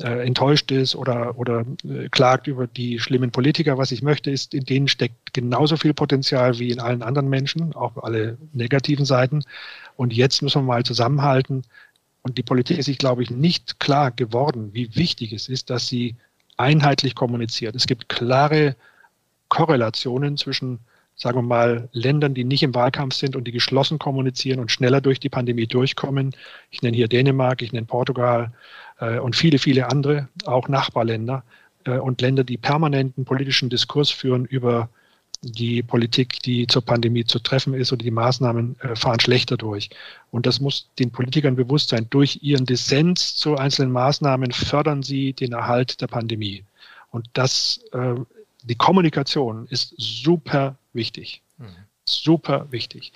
äh, 0.00 0.26
enttäuscht 0.26 0.70
ist 0.70 0.94
oder, 0.94 1.38
oder 1.38 1.64
äh, 1.84 2.08
klagt 2.08 2.46
über 2.46 2.66
die 2.66 2.98
schlimmen 2.98 3.30
Politiker. 3.30 3.78
Was 3.78 3.92
ich 3.92 4.02
möchte, 4.02 4.30
ist, 4.30 4.54
in 4.54 4.64
denen 4.64 4.88
steckt 4.88 5.32
genauso 5.32 5.76
viel 5.76 5.94
Potenzial 5.94 6.58
wie 6.58 6.70
in 6.70 6.80
allen 6.80 7.02
anderen 7.02 7.28
Menschen, 7.28 7.74
auch 7.74 7.96
alle 8.02 8.36
negativen 8.52 9.04
Seiten. 9.04 9.42
Und 9.96 10.12
jetzt 10.12 10.42
müssen 10.42 10.62
wir 10.62 10.66
mal 10.66 10.84
zusammenhalten. 10.84 11.62
Und 12.22 12.38
die 12.38 12.42
Politik 12.42 12.78
ist 12.78 12.86
sich, 12.86 12.98
glaube 12.98 13.22
ich, 13.22 13.30
nicht 13.30 13.80
klar 13.80 14.10
geworden, 14.10 14.70
wie 14.72 14.94
wichtig 14.96 15.32
es 15.32 15.48
ist, 15.48 15.70
dass 15.70 15.86
sie 15.86 16.16
einheitlich 16.56 17.14
kommuniziert. 17.14 17.74
Es 17.74 17.86
gibt 17.86 18.08
klare 18.08 18.76
Korrelationen 19.48 20.36
zwischen, 20.36 20.80
sagen 21.14 21.38
wir 21.38 21.42
mal, 21.42 21.88
Ländern, 21.92 22.34
die 22.34 22.44
nicht 22.44 22.62
im 22.62 22.74
Wahlkampf 22.74 23.14
sind 23.14 23.36
und 23.36 23.44
die 23.44 23.52
geschlossen 23.52 23.98
kommunizieren 23.98 24.60
und 24.60 24.70
schneller 24.70 25.00
durch 25.00 25.20
die 25.20 25.28
Pandemie 25.28 25.66
durchkommen. 25.66 26.34
Ich 26.70 26.82
nenne 26.82 26.96
hier 26.96 27.08
Dänemark, 27.08 27.62
ich 27.62 27.72
nenne 27.72 27.86
Portugal, 27.86 28.52
und 28.98 29.36
viele, 29.36 29.58
viele 29.58 29.90
andere, 29.90 30.28
auch 30.46 30.68
Nachbarländer. 30.68 31.44
äh, 31.86 31.98
und 31.98 32.20
Länder, 32.20 32.44
die 32.44 32.56
permanenten 32.56 33.24
politischen 33.24 33.70
Diskurs 33.70 34.10
führen 34.10 34.44
über 34.44 34.88
die 35.42 35.82
Politik, 35.82 36.40
die 36.42 36.66
zur 36.66 36.82
Pandemie 36.82 37.24
zu 37.24 37.38
treffen 37.38 37.74
ist 37.74 37.92
oder 37.92 38.02
die 38.02 38.10
Maßnahmen 38.10 38.80
äh, 38.80 38.96
fahren 38.96 39.20
schlechter 39.20 39.56
durch. 39.56 39.90
Und 40.30 40.46
das 40.46 40.60
muss 40.60 40.88
den 40.98 41.12
Politikern 41.12 41.56
bewusst 41.56 41.90
sein. 41.90 42.06
Durch 42.10 42.40
ihren 42.42 42.66
Dissens 42.66 43.36
zu 43.36 43.56
einzelnen 43.56 43.92
Maßnahmen 43.92 44.52
fördern 44.52 45.02
sie 45.02 45.34
den 45.34 45.52
Erhalt 45.52 46.00
der 46.00 46.06
Pandemie. 46.06 46.64
Und 47.10 47.28
das, 47.34 47.80
äh, 47.92 48.14
die 48.62 48.74
Kommunikation 48.74 49.66
ist 49.68 49.94
super 49.98 50.76
wichtig. 50.92 51.42
Mhm. 51.58 51.66
Super 52.08 52.66
wichtig. 52.70 53.12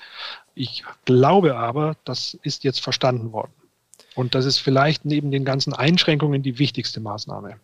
Ich 0.54 0.84
glaube 1.04 1.56
aber, 1.56 1.96
das 2.04 2.34
ist 2.42 2.64
jetzt 2.64 2.80
verstanden 2.80 3.32
worden. 3.32 3.52
Und 4.14 4.34
das 4.34 4.44
ist 4.44 4.58
vielleicht 4.58 5.04
neben 5.04 5.30
den 5.30 5.44
ganzen 5.44 5.72
Einschränkungen 5.72 6.42
die 6.42 6.58
wichtigste 6.58 7.00
Maßnahme. 7.00 7.56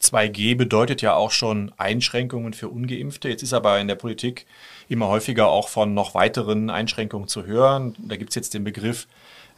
2G 0.00 0.56
bedeutet 0.56 1.02
ja 1.02 1.14
auch 1.14 1.30
schon 1.30 1.72
Einschränkungen 1.76 2.54
für 2.54 2.68
ungeimpfte. 2.68 3.28
Jetzt 3.28 3.42
ist 3.42 3.52
aber 3.52 3.78
in 3.80 3.88
der 3.88 3.96
Politik 3.96 4.46
immer 4.88 5.08
häufiger 5.08 5.48
auch 5.48 5.68
von 5.68 5.92
noch 5.92 6.14
weiteren 6.14 6.70
Einschränkungen 6.70 7.28
zu 7.28 7.44
hören. 7.44 7.94
Da 7.98 8.16
gibt 8.16 8.30
es 8.30 8.34
jetzt 8.34 8.54
den 8.54 8.64
Begriff 8.64 9.06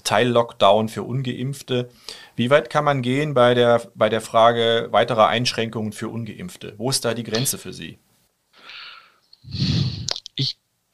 Teil-Lockdown 0.03 0.89
für 0.89 1.05
ungeimpfte. 1.05 1.91
Wie 2.35 2.51
weit 2.51 2.71
kann 2.71 2.85
man 2.85 3.03
gehen 3.03 3.35
bei 3.35 3.55
der, 3.55 3.83
bei 3.95 4.09
der 4.09 4.21
Frage 4.21 4.89
weiterer 4.91 5.29
Einschränkungen 5.29 5.93
für 5.93 6.09
ungeimpfte? 6.09 6.75
Wo 6.77 6.91
ist 6.91 7.05
da 7.05 7.15
die 7.15 7.23
Grenze 7.23 7.57
für 7.57 7.73
Sie? 7.73 7.99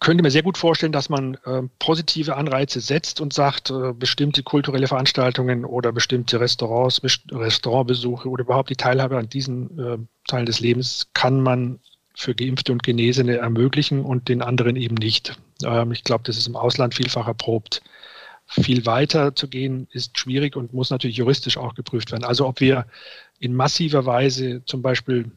Könnte 0.01 0.23
mir 0.23 0.31
sehr 0.31 0.43
gut 0.43 0.57
vorstellen, 0.59 0.93
dass 0.93 1.09
man 1.09 1.35
äh, 1.45 1.63
positive 1.79 2.37
Anreize 2.37 2.81
setzt 2.81 3.21
und 3.21 3.33
sagt, 3.33 3.71
äh, 3.71 3.93
bestimmte 3.93 4.43
kulturelle 4.43 4.87
Veranstaltungen 4.87 5.65
oder 5.65 5.93
bestimmte 5.93 6.41
Restaurants, 6.41 7.03
Restaurantbesuche 7.31 8.29
oder 8.29 8.45
überhaupt 8.45 8.71
die 8.71 8.77
Teilhabe 8.77 9.19
an 9.19 9.29
diesen 9.29 9.79
äh, 9.79 9.99
Teilen 10.29 10.47
des 10.47 10.61
Lebens 10.61 11.09
kann 11.15 11.41
man 11.41 11.81
für 12.15 12.35
Geimpfte 12.35 12.73
und 12.73 12.83
Genesene 12.83 13.39
ermöglichen 13.39 14.05
und 14.05 14.29
den 14.29 14.43
anderen 14.43 14.77
eben 14.77 14.97
nicht. 14.97 15.39
Ähm, 15.65 15.93
ich 15.93 16.05
glaube, 16.05 16.25
das 16.25 16.37
ist 16.37 16.47
im 16.47 16.57
Ausland 16.57 16.95
vielfach 16.95 17.27
erprobt. 17.27 17.83
Viel 18.47 18.87
weiter 18.87 19.35
zu 19.35 19.49
gehen 19.49 19.89
ist 19.91 20.19
schwierig 20.19 20.57
und 20.57 20.73
muss 20.73 20.91
natürlich 20.91 21.17
juristisch 21.17 21.59
auch 21.59 21.75
geprüft 21.75 22.13
werden. 22.13 22.25
Also 22.25 22.47
ob 22.47 22.61
wir 22.61 22.87
in 23.39 23.55
massiver 23.55 24.07
Weise 24.07 24.65
zum 24.65 24.81
Beispiel 24.81 25.31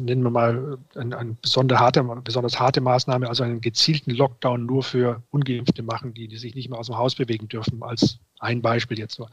nennen 0.00 0.22
wir 0.22 0.30
mal 0.30 0.78
eine, 0.94 1.16
eine 1.16 1.36
besonders, 1.40 1.78
harte, 1.78 2.02
besonders 2.24 2.58
harte 2.58 2.80
Maßnahme, 2.80 3.28
also 3.28 3.42
einen 3.42 3.60
gezielten 3.60 4.10
Lockdown 4.10 4.66
nur 4.66 4.82
für 4.82 5.22
Ungeimpfte 5.30 5.82
machen, 5.82 6.14
die, 6.14 6.28
die 6.28 6.36
sich 6.36 6.54
nicht 6.54 6.68
mehr 6.70 6.78
aus 6.78 6.86
dem 6.86 6.98
Haus 6.98 7.14
bewegen 7.14 7.48
dürfen, 7.48 7.82
als 7.82 8.18
ein 8.38 8.62
Beispiel 8.62 8.98
jetzt 8.98 9.16
so. 9.16 9.28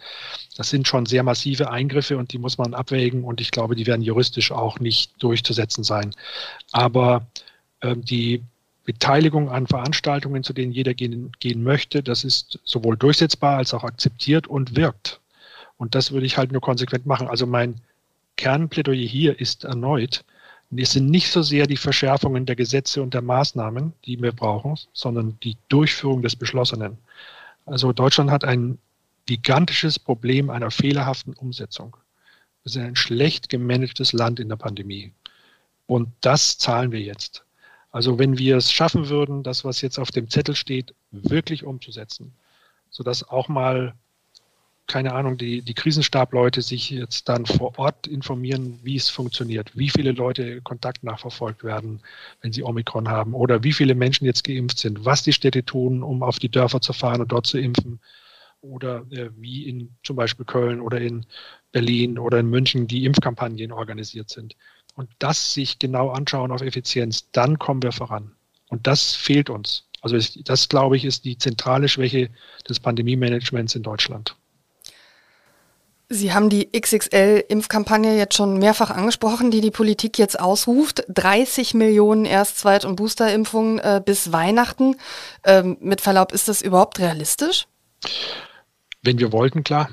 Das 0.56 0.70
sind 0.70 0.88
schon 0.88 1.06
sehr 1.06 1.24
massive 1.24 1.72
Eingriffe 1.72 2.18
und 2.18 2.34
die 2.34 2.38
muss 2.38 2.58
man 2.58 2.74
abwägen 2.74 3.24
und 3.24 3.42
ich 3.42 3.52
glaube, 3.52 3.76
die 3.76 3.88
werden 3.88 4.02
juristisch 4.02 4.52
auch 4.52 4.80
nicht 4.80 5.12
durchzusetzen 5.22 5.84
sein. 5.84 6.14
Aber 6.72 7.26
äh, 7.82 7.96
die 7.96 8.44
Beteiligung 8.86 9.50
an 9.50 9.68
Veranstaltungen, 9.68 10.44
zu 10.44 10.54
denen 10.54 10.72
jeder 10.72 10.94
gehen, 10.94 11.32
gehen 11.40 11.62
möchte, 11.62 12.02
das 12.02 12.24
ist 12.24 12.60
sowohl 12.64 12.96
durchsetzbar 12.96 13.58
als 13.58 13.74
auch 13.74 13.84
akzeptiert 13.84 14.48
und 14.48 14.76
wirkt. 14.78 15.20
Und 15.78 15.94
das 15.94 16.12
würde 16.12 16.26
ich 16.26 16.38
halt 16.38 16.52
nur 16.52 16.62
konsequent 16.62 17.06
machen. 17.06 17.28
Also 17.28 17.46
mein 17.46 17.82
Kernplädoyer 18.38 19.06
hier 19.06 19.40
ist 19.40 19.66
erneut, 19.66 20.24
es 20.76 20.92
sind 20.92 21.10
nicht 21.10 21.32
so 21.32 21.42
sehr 21.42 21.66
die 21.66 21.78
Verschärfungen 21.78 22.46
der 22.46 22.56
Gesetze 22.56 23.02
und 23.02 23.14
der 23.14 23.22
Maßnahmen, 23.22 23.94
die 24.06 24.22
wir 24.22 24.34
brauchen, 24.34 24.78
sondern 24.94 25.40
die 25.44 25.58
Durchführung 25.70 26.22
des 26.22 26.36
Beschlossenen. 26.36 26.98
Also 27.66 27.94
Deutschland 27.94 28.32
hat 28.32 28.44
ein 28.44 28.78
gigantisches 29.26 30.00
Problem 30.00 30.50
einer 30.50 30.72
fehlerhaften 30.72 31.34
Umsetzung. 31.34 31.96
Wir 32.64 32.72
sind 32.72 32.84
ein 32.84 32.96
schlecht 32.96 33.50
gemanagtes 33.50 34.14
Land 34.14 34.40
in 34.40 34.50
der 34.50 34.58
Pandemie. 34.58 35.14
Und 35.86 36.10
das 36.22 36.58
zahlen 36.58 36.92
wir 36.92 37.02
jetzt. 37.02 37.46
Also 37.92 38.20
wenn 38.20 38.38
wir 38.38 38.58
es 38.58 38.72
schaffen 38.72 39.08
würden, 39.08 39.44
das, 39.44 39.64
was 39.64 39.82
jetzt 39.82 39.98
auf 39.98 40.12
dem 40.12 40.30
Zettel 40.30 40.56
steht, 40.56 40.94
wirklich 41.12 41.64
umzusetzen, 41.64 42.34
sodass 42.90 43.28
auch 43.28 43.48
mal 43.48 43.96
keine 44.88 45.14
Ahnung, 45.14 45.38
die, 45.38 45.62
die 45.62 45.74
Krisenstableute 45.74 46.62
sich 46.62 46.90
jetzt 46.90 47.28
dann 47.30 47.46
vor 47.46 47.78
Ort 47.78 48.08
informieren, 48.08 48.80
wie 48.84 48.96
es 48.96 49.10
funktioniert, 49.10 49.78
wie 49.78 49.90
viele 49.90 50.14
Leute 50.14 50.62
Kontakt 50.62 51.04
nachverfolgt 51.04 51.64
werden, 51.64 52.02
wenn 52.42 52.54
sie 52.54 52.64
Omikron 52.64 53.10
haben 53.10 53.34
oder 53.34 53.64
wie 53.64 53.74
viele 53.74 53.96
Menschen 53.96 54.26
jetzt 54.26 54.44
geimpft 54.44 54.80
sind, 54.80 55.06
was 55.06 55.24
die 55.24 55.34
Städte 55.34 55.64
tun, 55.64 56.04
um 56.04 56.24
auf 56.24 56.40
die 56.40 56.50
Dörfer 56.50 56.82
zu 56.82 56.94
fahren 56.94 57.22
und 57.22 57.32
dort 57.32 57.48
zu 57.48 57.60
impfen 57.60 58.00
oder 58.62 59.06
äh, 59.12 59.30
wie 59.38 59.68
in 59.68 59.96
zum 60.04 60.16
Beispiel 60.16 60.46
Köln 60.46 60.82
oder 60.82 61.00
in 61.00 61.26
Berlin 61.72 62.18
oder 62.18 62.40
in 62.40 62.50
München 62.50 62.88
die 62.88 63.06
Impfkampagnen 63.06 63.72
organisiert 63.72 64.30
sind. 64.30 64.56
Und 64.96 65.10
das 65.20 65.54
sich 65.54 65.80
genau 65.80 66.10
anschauen 66.10 66.52
auf 66.52 66.62
Effizienz, 66.62 67.30
dann 67.32 67.60
kommen 67.60 67.84
wir 67.84 67.92
voran. 67.92 68.32
Und 68.70 68.88
das 68.88 69.16
fehlt 69.16 69.50
uns. 69.50 69.84
Also 70.02 70.18
das, 70.44 70.70
glaube 70.70 70.98
ich, 70.98 71.06
ist 71.06 71.26
die 71.26 71.38
zentrale 71.38 71.88
Schwäche 71.88 72.30
des 72.68 72.80
Pandemie-Managements 72.80 73.76
in 73.76 73.84
Deutschland. 73.84 74.36
Sie 76.10 76.34
haben 76.34 76.50
die 76.50 76.70
XXL-Impfkampagne 76.72 78.18
jetzt 78.18 78.36
schon 78.36 78.60
mehrfach 78.60 78.92
angesprochen, 78.92 79.52
die 79.52 79.60
die 79.60 79.72
Politik 79.72 80.18
jetzt 80.18 80.40
ausruft. 80.40 81.04
30 81.10 81.74
Millionen 81.74 82.24
Erst-, 82.24 82.60
Zweit- 82.60 82.86
und 82.86 82.96
Boosterimpfungen 82.96 83.80
äh, 83.80 84.02
bis 84.04 84.32
Weihnachten. 84.32 84.96
Ähm, 85.44 85.78
mit 85.82 86.00
Verlaub, 86.00 86.32
ist 86.32 86.48
das 86.48 86.62
überhaupt 86.62 87.00
realistisch? 87.00 87.68
Wenn 89.04 89.20
wir 89.20 89.34
wollten, 89.34 89.66
klar. 89.66 89.90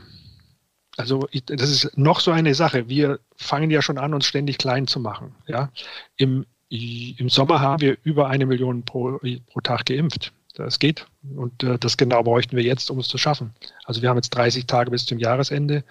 Also 0.97 1.27
ich, 1.33 1.45
das 1.47 1.69
ist 1.69 1.99
noch 1.99 2.21
so 2.21 2.31
eine 2.31 2.55
Sache. 2.55 2.89
Wir 2.89 3.19
fangen 3.35 3.71
ja 3.71 3.83
schon 3.83 3.99
an, 3.99 4.15
uns 4.15 4.27
ständig 4.27 4.59
klein 4.59 4.87
zu 4.87 5.01
machen. 5.01 5.35
Ja? 5.49 5.73
Im, 6.17 6.47
Im 6.69 7.29
Sommer 7.29 7.61
haben 7.61 7.81
wir 7.81 7.97
über 8.05 8.29
eine 8.29 8.47
Million 8.47 8.85
pro, 8.85 9.19
pro 9.19 9.61
Tag 9.61 9.87
geimpft. 9.87 10.33
Das 10.55 10.79
geht. 10.79 11.07
Und 11.37 11.63
äh, 11.63 11.79
das 11.79 11.97
genau 11.97 12.23
bräuchten 12.23 12.57
wir 12.57 12.63
jetzt, 12.63 12.91
um 12.91 12.99
es 12.99 13.09
zu 13.09 13.19
schaffen. 13.19 13.55
Also 13.85 14.03
wir 14.03 14.09
haben 14.09 14.17
jetzt 14.17 14.31
30 14.31 14.67
Tage 14.67 14.91
bis 14.91 15.07
zum 15.07 15.19
Jahresende. 15.19 15.85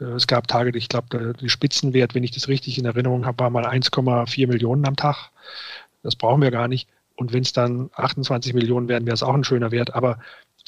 Äh, 0.00 0.04
es 0.04 0.26
gab 0.26 0.48
Tage, 0.48 0.76
ich 0.76 0.88
glaube, 0.88 1.34
der, 1.40 1.48
Spitzenwert, 1.48 2.14
wenn 2.14 2.24
ich 2.24 2.32
das 2.32 2.48
richtig 2.48 2.78
in 2.78 2.84
Erinnerung 2.84 3.26
habe, 3.26 3.38
war 3.38 3.50
mal 3.50 3.66
1,4 3.66 4.46
Millionen 4.46 4.86
am 4.86 4.96
Tag. 4.96 5.30
Das 6.02 6.16
brauchen 6.16 6.42
wir 6.42 6.50
gar 6.50 6.68
nicht. 6.68 6.88
Und 7.16 7.32
wenn 7.32 7.42
es 7.42 7.52
dann 7.52 7.90
28 7.94 8.52
Millionen 8.52 8.88
wären, 8.88 9.06
wäre 9.06 9.14
es 9.14 9.22
auch 9.22 9.34
ein 9.34 9.44
schöner 9.44 9.70
Wert. 9.70 9.94
Aber 9.94 10.18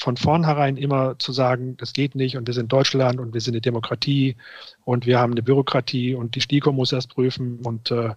von 0.01 0.17
vornherein 0.17 0.77
immer 0.77 1.19
zu 1.19 1.33
sagen, 1.33 1.75
das 1.77 1.93
geht 1.93 2.15
nicht 2.15 2.37
und 2.37 2.47
wir 2.47 2.53
sind 2.53 2.71
Deutschland 2.71 3.19
und 3.19 3.33
wir 3.33 3.41
sind 3.41 3.53
eine 3.53 3.61
Demokratie 3.61 4.37
und 4.85 5.05
wir 5.05 5.19
haben 5.19 5.33
eine 5.33 5.43
Bürokratie 5.43 6.15
und 6.15 6.35
die 6.35 6.41
STIKO 6.41 6.71
muss 6.71 6.93
erst 6.93 7.09
prüfen 7.09 7.59
und 7.59 7.91
äh, 7.91 8.13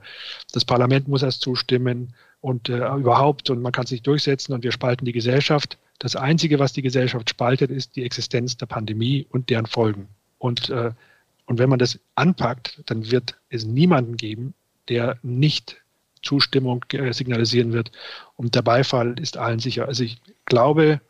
das 0.52 0.64
Parlament 0.64 1.08
muss 1.08 1.22
erst 1.22 1.42
zustimmen 1.42 2.14
und 2.40 2.68
äh, 2.68 2.86
überhaupt 2.94 3.50
und 3.50 3.60
man 3.60 3.72
kann 3.72 3.86
sich 3.86 4.02
durchsetzen 4.02 4.52
und 4.52 4.62
wir 4.62 4.72
spalten 4.72 5.04
die 5.04 5.12
Gesellschaft. 5.12 5.76
Das 5.98 6.16
Einzige, 6.16 6.58
was 6.58 6.72
die 6.72 6.82
Gesellschaft 6.82 7.30
spaltet, 7.30 7.70
ist 7.70 7.96
die 7.96 8.04
Existenz 8.04 8.56
der 8.56 8.66
Pandemie 8.66 9.26
und 9.30 9.50
deren 9.50 9.66
Folgen. 9.66 10.08
Und, 10.38 10.68
äh, 10.70 10.90
und 11.46 11.58
wenn 11.58 11.68
man 11.68 11.78
das 11.78 11.98
anpackt, 12.14 12.82
dann 12.86 13.10
wird 13.10 13.36
es 13.50 13.64
niemanden 13.64 14.16
geben, 14.16 14.54
der 14.88 15.18
nicht 15.22 15.82
Zustimmung 16.22 16.84
äh, 16.92 17.12
signalisieren 17.12 17.72
wird. 17.72 17.92
Und 18.36 18.54
der 18.54 18.62
Beifall 18.62 19.18
ist 19.18 19.36
allen 19.36 19.58
sicher. 19.58 19.86
Also 19.86 20.04
ich 20.04 20.20
glaube, 20.46 21.00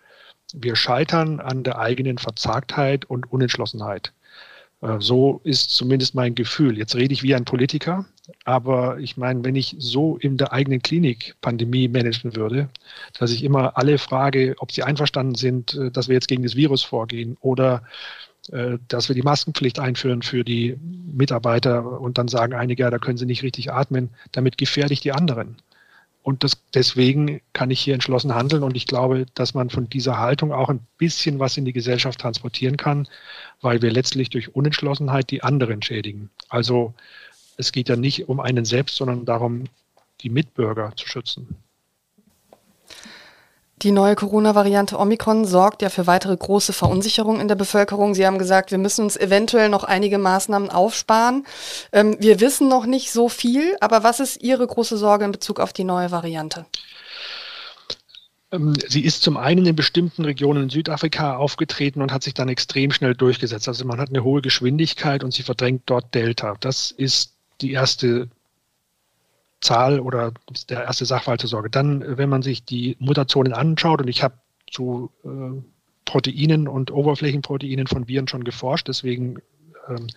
wir 0.53 0.77
scheitern 0.77 1.41
an 1.41 1.63
der 1.63 1.79
eigenen 1.79 2.19
Verzagtheit 2.19 3.05
und 3.05 3.31
Unentschlossenheit. 3.33 4.13
Äh, 4.83 5.01
so 5.01 5.41
ist 5.45 5.71
zumindest 5.71 6.15
mein 6.15 6.35
Gefühl. 6.35 6.77
Jetzt 6.77 6.95
rede 6.95 7.15
ich 7.15 7.23
wie 7.23 7.35
ein 7.35 7.45
Politiker, 7.45 8.05
aber 8.45 8.99
ich 8.99 9.17
meine, 9.17 9.45
wenn 9.45 9.57
ich 9.57 9.77
so 9.79 10.17
in 10.19 10.37
der 10.37 10.53
eigenen 10.53 10.83
Klinik 10.83 11.37
Pandemie 11.41 11.89
managen 11.89 12.37
würde, 12.37 12.69
dass 13.19 13.33
ich 13.33 13.45
immer 13.45 13.77
alle 13.79 13.99
frage, 13.99 14.55
ob 14.59 14.73
sie 14.73 14.83
einverstanden 14.83 15.37
sind, 15.37 15.75
äh, 15.75 15.91
dass 15.91 16.09
wir 16.09 16.15
jetzt 16.15 16.29
gegen 16.29 16.43
das 16.43 16.57
Virus 16.57 16.83
vorgehen 16.83 17.37
oder 17.41 17.85
äh, 18.51 18.79
dass 18.89 19.09
wir 19.09 19.15
die 19.15 19.23
Maskenpflicht 19.23 19.79
einführen 19.79 20.23
für 20.23 20.45
die 20.45 20.77
Mitarbeiter 20.81 22.01
und 22.01 22.19
dann 22.19 22.29
sagen 22.29 22.55
einige, 22.55 22.83
ja, 22.83 22.91
da 22.91 22.99
können 22.99 23.19
sie 23.19 23.27
nicht 23.27 23.43
richtig 23.43 23.73
atmen, 23.73 24.11
damit 24.33 24.59
gefährde 24.59 24.93
ich 24.93 25.01
die 25.01 25.13
anderen. 25.13 25.57
Und 26.23 26.45
das, 26.45 26.63
deswegen 26.73 27.41
kann 27.53 27.71
ich 27.71 27.81
hier 27.81 27.95
entschlossen 27.95 28.35
handeln. 28.35 28.63
Und 28.63 28.77
ich 28.77 28.87
glaube, 28.87 29.27
dass 29.35 29.55
man 29.55 29.71
von 29.71 29.89
dieser 29.89 30.19
Haltung 30.19 30.53
auch 30.53 30.69
ein 30.69 30.87
bisschen 30.97 31.39
was 31.39 31.57
in 31.57 31.65
die 31.65 31.73
Gesellschaft 31.73 32.21
transportieren 32.21 32.77
kann, 32.77 33.09
weil 33.61 33.83
wir 33.83 33.91
letztlich 33.91 34.31
durch 34.31 34.55
Unentschlossenheit 34.55 35.31
die 35.31 35.43
anderen 35.43 35.83
schädigen. 35.83 36.31
Also 36.49 36.95
es 37.57 37.73
geht 37.73 37.89
ja 37.89 37.97
nicht 37.97 38.29
um 38.29 38.41
einen 38.41 38.65
selbst, 38.65 38.97
sondern 38.97 39.25
darum, 39.25 39.65
die 40.21 40.31
Mitbürger 40.31 40.93
zu 40.97 41.09
schützen. 41.09 41.57
Die 43.83 43.91
neue 43.91 44.15
Corona-Variante 44.15 44.97
Omikron 44.97 45.45
sorgt 45.45 45.83
ja 45.83 45.89
für 45.89 46.07
weitere 46.07 46.37
große 46.37 46.73
Verunsicherung 46.73 47.41
in 47.41 47.49
der 47.49 47.57
Bevölkerung. 47.57 48.15
Sie 48.15 48.25
haben 48.25 48.39
gesagt, 48.39 48.71
wir 48.71 48.79
müssen 48.79 49.03
uns 49.03 49.17
eventuell 49.17 49.69
noch 49.69 49.83
einige 49.83 50.19
Maßnahmen 50.19 50.71
aufsparen. 50.71 51.45
Ähm, 51.91 52.17
wir 52.21 52.39
wissen 52.39 52.69
noch 52.69 52.87
nicht 52.87 53.11
so 53.11 53.29
viel, 53.29 53.77
aber 53.81 54.05
was 54.05 54.21
ist 54.21 54.41
Ihre 54.41 54.65
große 54.65 54.97
Sorge 54.97 55.25
in 55.25 55.33
Bezug 55.33 55.59
auf 55.59 55.73
die 55.73 55.83
neue 55.83 56.13
Variante? 56.13 56.65
Ähm, 58.53 58.75
sie 58.87 59.05
ist 59.05 59.23
zum 59.23 59.37
einen 59.37 59.67
in 59.67 59.75
bestimmten 59.75 60.25
Regionen 60.25 60.65
in 60.65 60.71
Südafrika 60.71 61.37
aufgetreten 61.37 62.03
und 62.03 62.13
hat 62.13 62.23
sich 62.23 62.35
dann 62.35 62.49
extrem 62.49 62.93
schnell 62.93 63.17
durchgesetzt. 63.17 63.67
Also 63.67 63.85
man 63.85 63.99
hat 63.99 64.11
eine 64.11 64.23
hohe 64.23 64.43
Geschwindigkeit 64.43 65.25
und 65.25 65.35
sie 65.35 65.43
verdrängt 65.43 65.83
dort 65.87 66.15
Delta. 66.15 66.55
Das 66.61 66.93
ist 66.93 67.33
die 67.61 67.73
erste 67.73 68.29
Zahl 69.63 70.01
oder 70.01 70.33
der 70.69 70.85
erste 70.85 71.07
Sachverhalt 71.07 71.41
zur 71.41 71.49
Sorge. 71.51 71.71
Dann, 71.71 72.19
wenn 72.19 72.29
man 72.29 72.43
sich 72.43 72.65
die 72.65 72.97
Mutationen 72.99 73.55
anschaut, 73.55 74.03
und 74.03 74.09
ich 74.09 74.23
habe 74.23 74.35
zu 74.71 75.11
äh, 75.25 75.63
Proteinen 76.05 76.69
und 76.69 76.91
Oberflächenproteinen 76.91 77.87
von 77.87 78.09
Viren 78.09 78.29
schon 78.29 78.45
geforscht, 78.45 78.89
deswegen 78.89 79.39
ähm, 79.89 80.09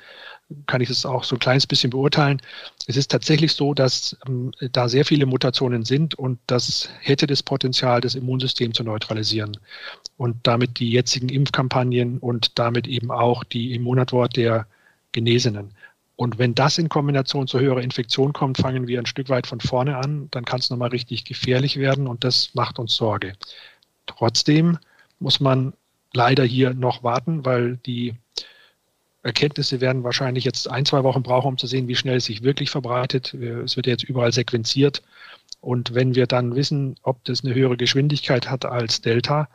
kann 0.68 0.82
ich 0.82 0.90
das 0.90 1.06
auch 1.06 1.24
so 1.24 1.36
ein 1.36 1.40
kleines 1.40 1.66
bisschen 1.66 1.90
beurteilen. 1.90 2.42
Es 2.88 2.98
ist 2.98 3.12
tatsächlich 3.12 3.54
so, 3.54 3.74
dass 3.74 4.18
ähm, 4.28 4.52
da 4.72 4.90
sehr 4.90 5.06
viele 5.06 5.26
Mutationen 5.26 5.86
sind 5.86 6.16
und 6.16 6.40
das 6.48 6.90
hätte 7.00 7.28
das 7.28 7.42
Potenzial, 7.42 8.02
das 8.02 8.16
Immunsystem 8.16 8.74
zu 8.74 8.84
neutralisieren 8.84 9.58
und 10.18 10.38
damit 10.44 10.80
die 10.80 10.92
jetzigen 10.92 11.30
Impfkampagnen 11.30 12.20
und 12.20 12.58
damit 12.60 12.88
eben 12.88 13.12
auch 13.12 13.44
die 13.44 13.74
Immunantwort 13.74 14.36
der 14.36 14.68
Genesenen. 15.12 15.72
Und 16.16 16.38
wenn 16.38 16.56
das 16.56 16.78
in 16.78 16.88
Kombination 16.90 17.48
zu 17.48 17.60
höherer 17.60 17.82
Infektion 17.82 18.32
kommt, 18.32 18.58
fangen 18.58 18.88
wir 18.88 19.00
ein 19.00 19.06
Stück 19.06 19.30
weit 19.30 19.48
von 19.48 19.60
vorne 19.60 19.98
an, 19.98 20.30
dann 20.32 20.46
kann 20.46 20.60
es 20.60 20.70
nochmal 20.70 20.90
richtig 20.90 21.26
gefährlich 21.26 21.78
werden 21.78 22.08
und 22.08 22.24
das 22.24 22.52
macht 22.54 22.80
uns 22.80 22.96
Sorge. 22.96 23.34
Trotzdem 24.06 24.78
muss 25.20 25.40
man 25.40 25.74
leider 26.14 26.44
hier 26.44 26.74
noch 26.74 27.04
warten, 27.04 27.44
weil 27.46 27.78
die 27.86 28.16
Erkenntnisse 29.24 29.82
werden 29.82 30.04
wahrscheinlich 30.04 30.44
jetzt 30.44 30.70
ein, 30.70 30.86
zwei 30.86 31.04
Wochen 31.04 31.24
brauchen, 31.24 31.48
um 31.48 31.58
zu 31.58 31.68
sehen, 31.68 31.88
wie 31.88 31.96
schnell 31.96 32.18
es 32.18 32.26
sich 32.26 32.44
wirklich 32.44 32.70
verbreitet. 32.70 33.34
Es 33.34 33.76
wird 33.76 33.88
jetzt 33.88 34.04
überall 34.04 34.32
sequenziert. 34.32 35.02
Und 35.62 35.96
wenn 35.96 36.14
wir 36.14 36.28
dann 36.28 36.56
wissen, 36.56 36.96
ob 37.02 37.24
das 37.26 37.44
eine 37.44 37.56
höhere 37.56 37.76
Geschwindigkeit 37.76 38.50
hat 38.50 38.66
als 38.66 39.02
Delta, 39.02 39.50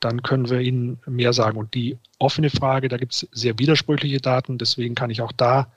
dann 0.00 0.22
können 0.22 0.48
wir 0.48 0.60
Ihnen 0.60 0.98
mehr 1.06 1.32
sagen. 1.32 1.58
Und 1.58 1.74
die 1.74 1.98
offene 2.18 2.50
Frage, 2.50 2.88
da 2.88 2.96
gibt 2.96 3.12
es 3.12 3.28
sehr 3.32 3.58
widersprüchliche 3.58 4.18
Daten, 4.18 4.58
deswegen 4.58 4.94
kann 4.94 5.10
ich 5.10 5.20
auch 5.22 5.32
da 5.32 5.70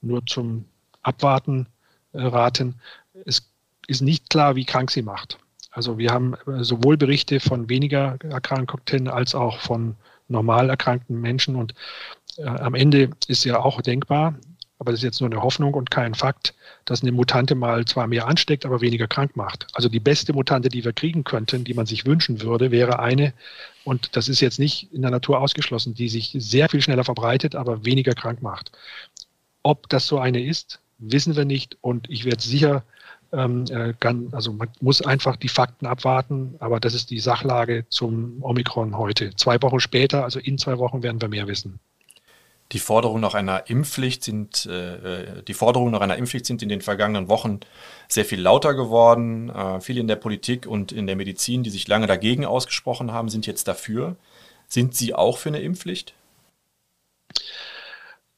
nur 0.00 0.24
zum 0.26 0.64
Abwarten 1.02 1.66
äh, 2.12 2.22
raten. 2.22 2.76
Es 3.24 3.50
ist 3.86 4.02
nicht 4.02 4.30
klar, 4.30 4.56
wie 4.56 4.64
krank 4.64 4.90
sie 4.90 5.02
macht. 5.02 5.38
Also 5.70 5.98
wir 5.98 6.10
haben 6.10 6.34
äh, 6.46 6.62
sowohl 6.62 6.96
Berichte 6.96 7.40
von 7.40 7.68
weniger 7.68 8.16
Erkrankten 8.22 9.08
als 9.08 9.34
auch 9.34 9.60
von 9.60 9.96
normal 10.28 10.70
erkrankten 10.70 11.20
Menschen 11.20 11.56
und 11.56 11.74
äh, 12.36 12.44
am 12.44 12.74
Ende 12.74 13.10
ist 13.26 13.44
ja 13.44 13.58
auch 13.60 13.80
denkbar, 13.80 14.34
aber 14.80 14.92
das 14.92 15.00
ist 15.00 15.04
jetzt 15.04 15.20
nur 15.20 15.30
eine 15.30 15.42
Hoffnung 15.42 15.74
und 15.74 15.90
kein 15.90 16.14
Fakt, 16.14 16.54
dass 16.86 17.02
eine 17.02 17.12
Mutante 17.12 17.54
mal 17.54 17.84
zwar 17.84 18.06
mehr 18.06 18.26
ansteckt, 18.26 18.64
aber 18.64 18.80
weniger 18.80 19.06
krank 19.06 19.36
macht. 19.36 19.66
Also 19.74 19.90
die 19.90 20.00
beste 20.00 20.32
Mutante, 20.32 20.70
die 20.70 20.84
wir 20.84 20.94
kriegen 20.94 21.22
könnten, 21.22 21.64
die 21.64 21.74
man 21.74 21.84
sich 21.84 22.06
wünschen 22.06 22.40
würde, 22.40 22.70
wäre 22.70 22.98
eine, 22.98 23.34
und 23.84 24.16
das 24.16 24.30
ist 24.30 24.40
jetzt 24.40 24.58
nicht 24.58 24.90
in 24.90 25.02
der 25.02 25.10
Natur 25.10 25.38
ausgeschlossen, 25.38 25.92
die 25.92 26.08
sich 26.08 26.34
sehr 26.38 26.70
viel 26.70 26.80
schneller 26.80 27.04
verbreitet, 27.04 27.54
aber 27.54 27.84
weniger 27.84 28.14
krank 28.14 28.40
macht. 28.40 28.72
Ob 29.62 29.86
das 29.90 30.06
so 30.06 30.18
eine 30.18 30.42
ist, 30.42 30.80
wissen 30.98 31.36
wir 31.36 31.44
nicht 31.44 31.76
und 31.82 32.08
ich 32.08 32.24
werde 32.24 32.40
sicher, 32.42 32.82
ähm, 33.32 33.66
äh, 33.68 33.92
also 34.32 34.54
man 34.54 34.68
muss 34.80 35.02
einfach 35.02 35.36
die 35.36 35.48
Fakten 35.48 35.84
abwarten, 35.84 36.54
aber 36.58 36.80
das 36.80 36.94
ist 36.94 37.10
die 37.10 37.20
Sachlage 37.20 37.84
zum 37.90 38.42
Omikron 38.42 38.96
heute. 38.96 39.36
Zwei 39.36 39.60
Wochen 39.60 39.80
später, 39.80 40.24
also 40.24 40.38
in 40.38 40.56
zwei 40.56 40.78
Wochen 40.78 41.02
werden 41.02 41.20
wir 41.20 41.28
mehr 41.28 41.46
wissen. 41.48 41.80
Die 42.72 42.78
Forderungen 42.78 43.20
nach 43.20 43.34
einer 43.34 43.68
Impfpflicht 43.68 44.22
sind, 44.22 44.66
äh, 44.66 45.38
äh, 45.38 45.42
die 45.42 45.54
Forderungen 45.54 45.90
nach 45.90 46.00
einer 46.00 46.16
Impfpflicht 46.16 46.46
sind 46.46 46.62
in 46.62 46.68
den 46.68 46.82
vergangenen 46.82 47.28
Wochen 47.28 47.60
sehr 48.08 48.24
viel 48.24 48.40
lauter 48.40 48.74
geworden. 48.74 49.50
Äh, 49.50 49.80
viele 49.80 50.00
in 50.00 50.08
der 50.08 50.16
Politik 50.16 50.66
und 50.66 50.92
in 50.92 51.06
der 51.06 51.16
Medizin, 51.16 51.64
die 51.64 51.70
sich 51.70 51.88
lange 51.88 52.06
dagegen 52.06 52.44
ausgesprochen 52.44 53.12
haben, 53.12 53.28
sind 53.28 53.46
jetzt 53.46 53.66
dafür. 53.66 54.16
Sind 54.68 54.94
Sie 54.94 55.14
auch 55.14 55.38
für 55.38 55.48
eine 55.48 55.60
Impfpflicht? 55.60 56.14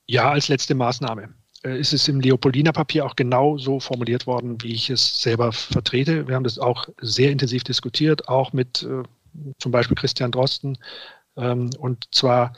Ja, 0.06 0.30
als 0.30 0.48
letzte 0.48 0.74
Maßnahme. 0.74 1.34
Äh, 1.64 1.78
ist 1.78 1.92
es 1.92 2.08
im 2.08 2.20
Leopoldiner 2.20 2.72
Papier 2.72 3.04
auch 3.04 3.16
genau 3.16 3.58
so 3.58 3.80
formuliert 3.80 4.26
worden, 4.26 4.60
wie 4.62 4.72
ich 4.72 4.90
es 4.90 5.22
selber 5.22 5.52
vertrete. 5.52 6.26
Wir 6.26 6.34
haben 6.34 6.44
das 6.44 6.58
auch 6.58 6.88
sehr 7.00 7.30
intensiv 7.30 7.64
diskutiert, 7.64 8.28
auch 8.28 8.52
mit 8.52 8.82
äh, 8.82 9.02
zum 9.58 9.72
Beispiel 9.72 9.96
Christian 9.96 10.32
Drosten. 10.32 10.78
Ähm, 11.36 11.70
und 11.78 12.06
zwar 12.12 12.54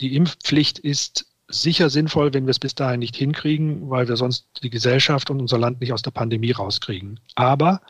die 0.00 0.14
Impfpflicht 0.16 0.78
ist 0.78 1.26
sicher 1.48 1.88
sinnvoll, 1.90 2.34
wenn 2.34 2.46
wir 2.46 2.50
es 2.50 2.58
bis 2.58 2.74
dahin 2.74 3.00
nicht 3.00 3.16
hinkriegen, 3.16 3.88
weil 3.88 4.08
wir 4.08 4.16
sonst 4.16 4.46
die 4.62 4.70
Gesellschaft 4.70 5.30
und 5.30 5.40
unser 5.40 5.58
Land 5.58 5.80
nicht 5.80 5.92
aus 5.92 6.02
der 6.02 6.10
Pandemie 6.10 6.52
rauskriegen. 6.52 7.20
Aber 7.34 7.80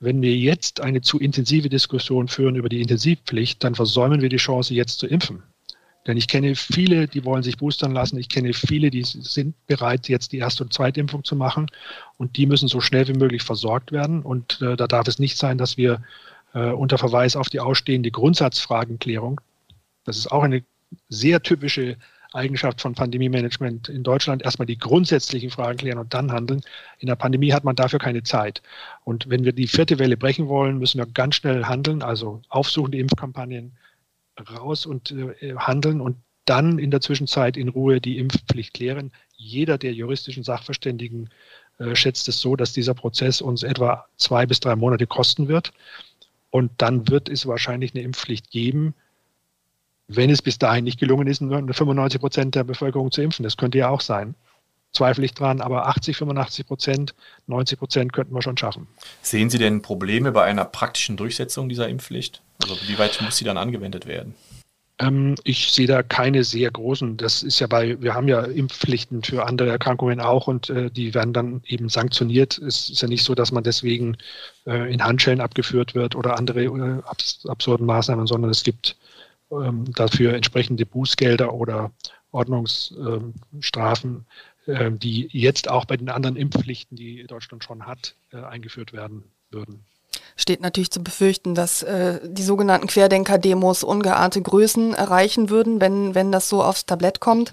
wenn 0.00 0.22
wir 0.22 0.34
jetzt 0.34 0.80
eine 0.80 1.02
zu 1.02 1.18
intensive 1.18 1.68
Diskussion 1.68 2.28
führen 2.28 2.56
über 2.56 2.68
die 2.68 2.80
Intensivpflicht, 2.80 3.62
dann 3.62 3.74
versäumen 3.74 4.20
wir 4.20 4.28
die 4.28 4.36
Chance, 4.36 4.74
jetzt 4.74 4.98
zu 4.98 5.06
impfen. 5.06 5.42
Denn 6.06 6.16
ich 6.18 6.28
kenne 6.28 6.54
viele, 6.54 7.08
die 7.08 7.24
wollen 7.24 7.42
sich 7.42 7.56
boostern 7.56 7.92
lassen. 7.92 8.18
Ich 8.18 8.28
kenne 8.28 8.52
viele, 8.52 8.90
die 8.90 9.04
sind 9.04 9.54
bereit, 9.66 10.08
jetzt 10.08 10.32
die 10.32 10.38
erste 10.38 10.64
und 10.64 10.72
zweite 10.72 11.00
Impfung 11.00 11.24
zu 11.24 11.34
machen. 11.34 11.70
Und 12.18 12.36
die 12.36 12.46
müssen 12.46 12.68
so 12.68 12.80
schnell 12.80 13.08
wie 13.08 13.14
möglich 13.14 13.42
versorgt 13.42 13.90
werden. 13.90 14.22
Und 14.22 14.60
äh, 14.60 14.76
da 14.76 14.86
darf 14.86 15.08
es 15.08 15.18
nicht 15.18 15.38
sein, 15.38 15.56
dass 15.56 15.78
wir 15.78 16.02
äh, 16.52 16.70
unter 16.70 16.98
Verweis 16.98 17.36
auf 17.36 17.48
die 17.48 17.60
ausstehende 17.60 18.10
Grundsatzfragenklärung, 18.10 19.40
das 20.04 20.18
ist 20.18 20.30
auch 20.30 20.42
eine 20.42 20.62
sehr 21.08 21.42
typische 21.42 21.96
Eigenschaft 22.34 22.80
von 22.80 22.94
Pandemie-Management 22.94 23.88
in 23.88 24.02
Deutschland, 24.02 24.42
erstmal 24.42 24.66
die 24.66 24.78
grundsätzlichen 24.78 25.50
Fragen 25.50 25.78
klären 25.78 25.98
und 25.98 26.12
dann 26.14 26.32
handeln. 26.32 26.62
In 26.98 27.06
der 27.06 27.14
Pandemie 27.14 27.52
hat 27.52 27.64
man 27.64 27.76
dafür 27.76 28.00
keine 28.00 28.24
Zeit. 28.24 28.60
Und 29.04 29.30
wenn 29.30 29.44
wir 29.44 29.52
die 29.52 29.68
vierte 29.68 29.98
Welle 29.98 30.16
brechen 30.16 30.48
wollen, 30.48 30.78
müssen 30.78 30.98
wir 30.98 31.06
ganz 31.06 31.36
schnell 31.36 31.64
handeln, 31.64 32.02
also 32.02 32.42
aufsuchen 32.48 32.90
die 32.90 32.98
Impfkampagnen 32.98 33.76
raus 34.50 34.84
und 34.84 35.12
äh, 35.12 35.54
handeln 35.56 36.00
und 36.00 36.16
dann 36.44 36.78
in 36.78 36.90
der 36.90 37.00
Zwischenzeit 37.00 37.56
in 37.56 37.68
Ruhe 37.68 38.00
die 38.00 38.18
Impfpflicht 38.18 38.74
klären. 38.74 39.12
Jeder 39.36 39.78
der 39.78 39.92
juristischen 39.92 40.42
Sachverständigen 40.42 41.30
äh, 41.78 41.94
schätzt 41.94 42.28
es 42.28 42.40
so, 42.40 42.56
dass 42.56 42.72
dieser 42.72 42.94
Prozess 42.94 43.40
uns 43.40 43.62
etwa 43.62 44.06
zwei 44.16 44.44
bis 44.44 44.60
drei 44.60 44.76
Monate 44.76 45.06
kosten 45.06 45.48
wird. 45.48 45.72
Und 46.50 46.70
dann 46.78 47.08
wird 47.08 47.28
es 47.28 47.46
wahrscheinlich 47.46 47.94
eine 47.94 48.04
Impfpflicht 48.04 48.50
geben, 48.50 48.94
wenn 50.08 50.30
es 50.30 50.42
bis 50.42 50.58
dahin 50.58 50.84
nicht 50.84 51.00
gelungen 51.00 51.26
ist, 51.26 51.40
nur 51.40 51.56
95 51.56 52.20
Prozent 52.20 52.54
der 52.54 52.64
Bevölkerung 52.64 53.10
zu 53.10 53.22
impfen. 53.22 53.42
Das 53.42 53.56
könnte 53.56 53.78
ja 53.78 53.88
auch 53.88 54.00
sein. 54.00 54.34
Zweifle 54.92 55.24
ich 55.24 55.34
dran, 55.34 55.60
aber 55.60 55.88
80, 55.88 56.16
85 56.16 56.66
Prozent, 56.66 57.14
90 57.48 57.78
Prozent 57.78 58.12
könnten 58.12 58.34
wir 58.34 58.42
schon 58.42 58.56
schaffen. 58.56 58.86
Sehen 59.22 59.50
Sie 59.50 59.58
denn 59.58 59.82
Probleme 59.82 60.30
bei 60.30 60.44
einer 60.44 60.64
praktischen 60.64 61.16
Durchsetzung 61.16 61.68
dieser 61.68 61.88
Impfpflicht? 61.88 62.42
Also 62.62 62.76
wie 62.86 62.98
weit 62.98 63.20
muss 63.20 63.36
sie 63.36 63.44
dann 63.44 63.58
angewendet 63.58 64.06
werden? 64.06 64.34
Ähm, 65.00 65.34
ich 65.42 65.72
sehe 65.72 65.88
da 65.88 66.04
keine 66.04 66.44
sehr 66.44 66.70
großen. 66.70 67.16
Das 67.16 67.42
ist 67.42 67.58
ja 67.58 67.66
bei, 67.66 68.00
wir 68.00 68.14
haben 68.14 68.28
ja 68.28 68.42
Impfpflichten 68.42 69.24
für 69.24 69.44
andere 69.44 69.70
Erkrankungen 69.70 70.20
auch 70.20 70.46
und 70.46 70.70
äh, 70.70 70.90
die 70.90 71.14
werden 71.14 71.32
dann 71.32 71.62
eben 71.66 71.88
sanktioniert. 71.88 72.58
Es 72.58 72.90
ist 72.90 73.02
ja 73.02 73.08
nicht 73.08 73.24
so, 73.24 73.34
dass 73.34 73.50
man 73.50 73.64
deswegen 73.64 74.16
äh, 74.66 74.92
in 74.92 75.02
Handschellen 75.02 75.40
abgeführt 75.40 75.96
wird 75.96 76.14
oder 76.14 76.38
andere 76.38 76.62
äh, 76.62 77.02
abs 77.04 77.44
absurden 77.46 77.86
Maßnahmen, 77.86 78.28
sondern 78.28 78.52
es 78.52 78.62
gibt 78.62 78.96
ähm, 79.62 79.92
dafür 79.92 80.34
entsprechende 80.34 80.86
Bußgelder 80.86 81.52
oder 81.52 81.92
Ordnungsstrafen, 82.32 84.26
äh, 84.66 84.90
die 84.90 85.28
jetzt 85.30 85.68
auch 85.68 85.84
bei 85.84 85.96
den 85.96 86.08
anderen 86.08 86.36
Impfpflichten, 86.36 86.96
die 86.96 87.24
Deutschland 87.26 87.64
schon 87.64 87.86
hat, 87.86 88.16
äh, 88.32 88.38
eingeführt 88.38 88.92
werden 88.92 89.24
würden 89.50 89.84
steht 90.36 90.60
natürlich 90.60 90.90
zu 90.90 91.02
befürchten, 91.02 91.54
dass 91.54 91.82
äh, 91.82 92.20
die 92.24 92.42
sogenannten 92.42 92.86
Querdenker-Demos 92.86 93.84
ungeahnte 93.84 94.42
Größen 94.42 94.94
erreichen 94.94 95.50
würden, 95.50 95.80
wenn, 95.80 96.14
wenn 96.14 96.32
das 96.32 96.48
so 96.48 96.62
aufs 96.62 96.86
Tablett 96.86 97.20
kommt. 97.20 97.52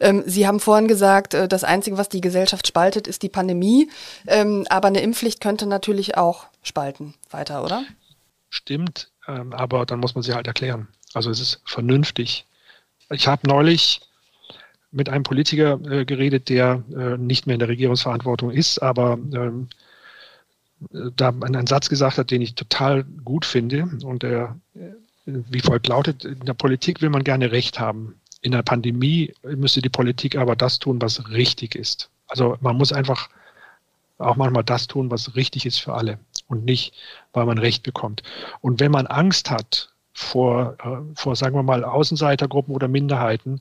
Ähm, 0.00 0.22
Sie 0.26 0.46
haben 0.46 0.60
vorhin 0.60 0.88
gesagt, 0.88 1.34
äh, 1.34 1.48
das 1.48 1.64
Einzige, 1.64 1.98
was 1.98 2.08
die 2.08 2.20
Gesellschaft 2.20 2.66
spaltet, 2.66 3.06
ist 3.06 3.22
die 3.22 3.28
Pandemie. 3.28 3.90
Ähm, 4.26 4.66
aber 4.68 4.88
eine 4.88 5.02
Impfpflicht 5.02 5.40
könnte 5.40 5.66
natürlich 5.66 6.16
auch 6.16 6.46
spalten 6.62 7.14
weiter, 7.30 7.64
oder? 7.64 7.84
Stimmt, 8.48 9.10
ähm, 9.28 9.52
aber 9.52 9.86
dann 9.86 10.00
muss 10.00 10.14
man 10.14 10.22
sie 10.22 10.34
halt 10.34 10.46
erklären. 10.46 10.88
Also 11.14 11.30
es 11.30 11.40
ist 11.40 11.60
vernünftig. 11.64 12.46
Ich 13.10 13.26
habe 13.26 13.46
neulich 13.46 14.00
mit 14.90 15.08
einem 15.08 15.24
Politiker 15.24 15.80
äh, 15.90 16.04
geredet, 16.04 16.48
der 16.48 16.82
äh, 16.94 17.16
nicht 17.16 17.46
mehr 17.46 17.54
in 17.54 17.60
der 17.60 17.68
Regierungsverantwortung 17.68 18.50
ist, 18.50 18.82
aber 18.82 19.14
ähm, 19.14 19.68
da 21.16 21.28
einen 21.28 21.66
Satz 21.66 21.88
gesagt 21.88 22.18
hat, 22.18 22.30
den 22.30 22.42
ich 22.42 22.54
total 22.54 23.04
gut 23.04 23.44
finde 23.44 23.88
und 24.02 24.22
der 24.22 24.56
wie 25.24 25.60
folgt 25.60 25.88
lautet, 25.88 26.24
in 26.24 26.40
der 26.40 26.54
Politik 26.54 27.00
will 27.00 27.10
man 27.10 27.24
gerne 27.24 27.52
Recht 27.52 27.78
haben. 27.78 28.20
In 28.40 28.52
der 28.52 28.62
Pandemie 28.62 29.32
müsste 29.42 29.80
die 29.80 29.88
Politik 29.88 30.36
aber 30.36 30.56
das 30.56 30.78
tun, 30.78 31.00
was 31.00 31.28
richtig 31.30 31.74
ist. 31.74 32.10
Also 32.26 32.56
man 32.60 32.76
muss 32.76 32.92
einfach 32.92 33.28
auch 34.18 34.36
manchmal 34.36 34.64
das 34.64 34.88
tun, 34.88 35.10
was 35.10 35.36
richtig 35.36 35.66
ist 35.66 35.78
für 35.78 35.94
alle 35.94 36.18
und 36.48 36.64
nicht, 36.64 36.94
weil 37.32 37.46
man 37.46 37.58
Recht 37.58 37.82
bekommt. 37.82 38.22
Und 38.60 38.80
wenn 38.80 38.90
man 38.90 39.06
Angst 39.06 39.50
hat 39.50 39.91
vor, 40.22 40.76
äh, 40.82 41.14
vor 41.16 41.36
sagen 41.36 41.56
wir 41.56 41.62
mal, 41.62 41.84
Außenseitergruppen 41.84 42.74
oder 42.74 42.88
Minderheiten, 42.88 43.60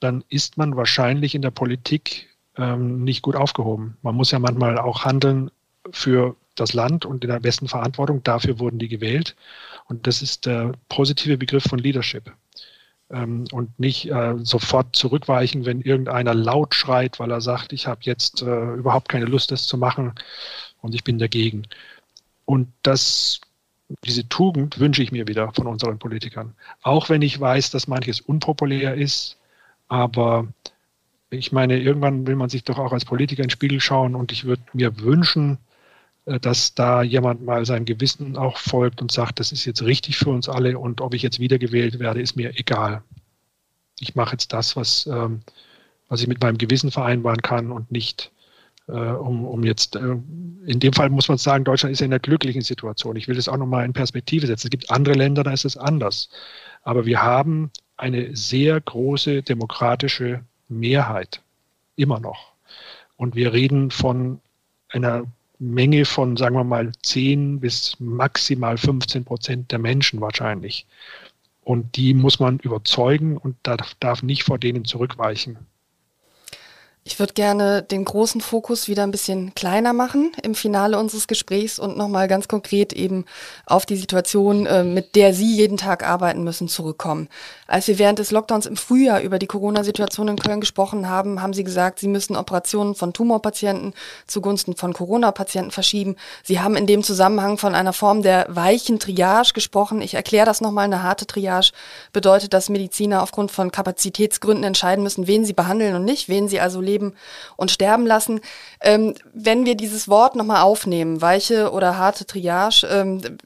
dann 0.00 0.24
ist 0.28 0.56
man 0.58 0.76
wahrscheinlich 0.76 1.34
in 1.34 1.42
der 1.42 1.50
Politik 1.50 2.28
ähm, 2.56 3.04
nicht 3.04 3.22
gut 3.22 3.36
aufgehoben. 3.36 3.96
Man 4.02 4.14
muss 4.14 4.30
ja 4.30 4.38
manchmal 4.38 4.78
auch 4.78 5.04
handeln 5.04 5.50
für 5.90 6.36
das 6.56 6.72
Land 6.74 7.04
und 7.06 7.24
in 7.24 7.30
der 7.30 7.40
besten 7.40 7.68
Verantwortung. 7.68 8.22
Dafür 8.22 8.58
wurden 8.60 8.78
die 8.78 8.88
gewählt. 8.88 9.36
Und 9.88 10.06
das 10.06 10.22
ist 10.22 10.46
der 10.46 10.72
positive 10.88 11.38
Begriff 11.38 11.64
von 11.64 11.78
Leadership. 11.78 12.32
ähm, 13.10 13.44
und 13.52 13.78
nicht 13.78 14.10
äh, 14.10 14.34
sofort 14.42 14.96
zurückweichen, 14.96 15.66
wenn 15.66 15.80
irgendeiner 15.80 16.34
laut 16.34 16.74
schreit, 16.74 17.20
weil 17.20 17.30
er 17.30 17.40
sagt, 17.40 17.72
ich 17.72 17.86
habe 17.86 18.00
jetzt 18.04 18.42
äh, 18.42 18.74
überhaupt 18.74 19.08
keine 19.08 19.26
Lust, 19.26 19.50
das 19.50 19.66
zu 19.66 19.76
machen 19.78 20.14
und 20.80 20.94
ich 20.94 21.04
bin 21.04 21.18
dagegen. 21.18 21.64
Und 22.46 22.72
das, 22.82 23.40
diese 24.04 24.28
Tugend 24.28 24.78
wünsche 24.78 25.02
ich 25.02 25.12
mir 25.12 25.28
wieder 25.28 25.52
von 25.52 25.66
unseren 25.66 25.98
Politikern. 25.98 26.54
Auch 26.82 27.08
wenn 27.08 27.22
ich 27.22 27.38
weiß, 27.38 27.70
dass 27.70 27.86
manches 27.86 28.20
unpopulär 28.20 28.94
ist, 28.94 29.38
aber 29.88 30.48
ich 31.30 31.52
meine, 31.52 31.78
irgendwann 31.78 32.26
will 32.26 32.36
man 32.36 32.48
sich 32.48 32.64
doch 32.64 32.78
auch 32.78 32.92
als 32.92 33.04
Politiker 33.04 33.42
in 33.42 33.48
den 33.48 33.50
Spiegel 33.50 33.80
schauen 33.80 34.14
und 34.14 34.32
ich 34.32 34.44
würde 34.44 34.62
mir 34.72 35.00
wünschen, 35.00 35.58
äh, 36.26 36.40
dass 36.40 36.74
da 36.74 37.02
jemand 37.02 37.44
mal 37.44 37.66
seinem 37.66 37.84
Gewissen 37.84 38.36
auch 38.36 38.58
folgt 38.58 39.02
und 39.02 39.12
sagt, 39.12 39.40
das 39.40 39.52
ist 39.52 39.64
jetzt 39.64 39.82
richtig 39.82 40.16
für 40.16 40.30
uns 40.30 40.48
alle 40.48 40.78
und 40.78 41.00
ob 41.00 41.14
ich 41.14 41.22
jetzt 41.22 41.40
wiedergewählt 41.40 41.98
werde, 41.98 42.20
ist 42.20 42.36
mir 42.36 42.58
egal. 42.58 43.02
Ich 44.00 44.14
mache 44.14 44.32
jetzt 44.32 44.52
das, 44.52 44.76
was, 44.76 45.06
ähm, 45.06 45.42
was 46.08 46.20
ich 46.20 46.28
mit 46.28 46.40
meinem 46.40 46.58
Gewissen 46.58 46.90
vereinbaren 46.90 47.42
kann 47.42 47.70
und 47.70 47.90
nicht 47.90 48.32
äh, 48.88 48.92
um, 48.92 49.44
um 49.46 49.64
jetzt, 49.64 49.96
äh, 49.96 50.16
in 50.66 50.80
dem 50.80 50.92
Fall 50.92 51.10
muss 51.10 51.28
man 51.28 51.38
sagen, 51.38 51.64
Deutschland 51.64 51.92
ist 51.92 52.00
ja 52.00 52.06
in 52.06 52.12
einer 52.12 52.20
glücklichen 52.20 52.62
Situation. 52.62 53.16
Ich 53.16 53.28
will 53.28 53.36
das 53.36 53.48
auch 53.48 53.56
nochmal 53.56 53.84
in 53.84 53.92
Perspektive 53.92 54.46
setzen. 54.46 54.66
Es 54.66 54.70
gibt 54.70 54.90
andere 54.90 55.14
Länder, 55.14 55.42
da 55.42 55.52
ist 55.52 55.64
es 55.64 55.76
anders. 55.76 56.28
Aber 56.82 57.06
wir 57.06 57.22
haben 57.22 57.70
eine 57.96 58.36
sehr 58.36 58.80
große 58.80 59.42
demokratische 59.42 60.42
Mehrheit. 60.68 61.40
Immer 61.96 62.20
noch. 62.20 62.52
Und 63.16 63.36
wir 63.36 63.52
reden 63.52 63.90
von 63.90 64.40
einer 64.88 65.24
Menge 65.58 66.04
von, 66.04 66.36
sagen 66.36 66.56
wir 66.56 66.64
mal, 66.64 66.92
10 67.02 67.60
bis 67.60 67.98
maximal 68.00 68.76
15 68.76 69.24
Prozent 69.24 69.72
der 69.72 69.78
Menschen 69.78 70.20
wahrscheinlich. 70.20 70.86
Und 71.62 71.96
die 71.96 72.12
muss 72.12 72.40
man 72.40 72.58
überzeugen 72.58 73.38
und 73.38 73.56
darf, 73.62 73.94
darf 74.00 74.22
nicht 74.22 74.44
vor 74.44 74.58
denen 74.58 74.84
zurückweichen. 74.84 75.56
Ich 77.06 77.18
würde 77.18 77.34
gerne 77.34 77.82
den 77.82 78.02
großen 78.02 78.40
Fokus 78.40 78.88
wieder 78.88 79.02
ein 79.02 79.10
bisschen 79.10 79.54
kleiner 79.54 79.92
machen 79.92 80.32
im 80.42 80.54
Finale 80.54 80.98
unseres 80.98 81.26
Gesprächs 81.26 81.78
und 81.78 81.98
nochmal 81.98 82.28
ganz 82.28 82.48
konkret 82.48 82.94
eben 82.94 83.26
auf 83.66 83.84
die 83.84 83.96
Situation, 83.96 84.64
äh, 84.64 84.84
mit 84.84 85.14
der 85.14 85.34
Sie 85.34 85.54
jeden 85.54 85.76
Tag 85.76 86.02
arbeiten 86.02 86.44
müssen, 86.44 86.66
zurückkommen. 86.66 87.28
Als 87.66 87.88
wir 87.88 87.98
während 87.98 88.20
des 88.20 88.30
Lockdowns 88.30 88.64
im 88.64 88.78
Frühjahr 88.78 89.20
über 89.20 89.38
die 89.38 89.46
Corona-Situation 89.46 90.28
in 90.28 90.38
Köln 90.38 90.62
gesprochen 90.62 91.06
haben, 91.06 91.42
haben 91.42 91.52
Sie 91.52 91.62
gesagt, 91.62 91.98
Sie 91.98 92.08
müssen 92.08 92.36
Operationen 92.36 92.94
von 92.94 93.12
Tumorpatienten 93.12 93.92
zugunsten 94.26 94.74
von 94.74 94.94
Corona-Patienten 94.94 95.72
verschieben. 95.72 96.16
Sie 96.42 96.60
haben 96.60 96.74
in 96.74 96.86
dem 96.86 97.02
Zusammenhang 97.02 97.58
von 97.58 97.74
einer 97.74 97.92
Form 97.92 98.22
der 98.22 98.46
weichen 98.48 98.98
Triage 98.98 99.52
gesprochen. 99.52 100.00
Ich 100.00 100.14
erkläre 100.14 100.46
das 100.46 100.62
nochmal. 100.62 100.86
Eine 100.86 101.02
harte 101.02 101.26
Triage 101.26 101.72
bedeutet, 102.14 102.54
dass 102.54 102.70
Mediziner 102.70 103.22
aufgrund 103.22 103.50
von 103.50 103.70
Kapazitätsgründen 103.70 104.64
entscheiden 104.64 105.04
müssen, 105.04 105.26
wen 105.26 105.44
sie 105.44 105.52
behandeln 105.52 105.96
und 105.96 106.06
nicht, 106.06 106.30
wen 106.30 106.48
sie 106.48 106.60
also 106.60 106.80
und 107.56 107.70
sterben 107.70 108.06
lassen. 108.06 108.40
Ähm, 108.80 109.14
wenn 109.32 109.64
wir 109.64 109.76
dieses 109.76 110.08
Wort 110.08 110.36
nochmal 110.36 110.62
aufnehmen, 110.62 111.20
weiche 111.20 111.72
oder 111.72 111.96
harte 111.96 112.26
Triage, 112.26 112.86
ähm, 112.86 113.38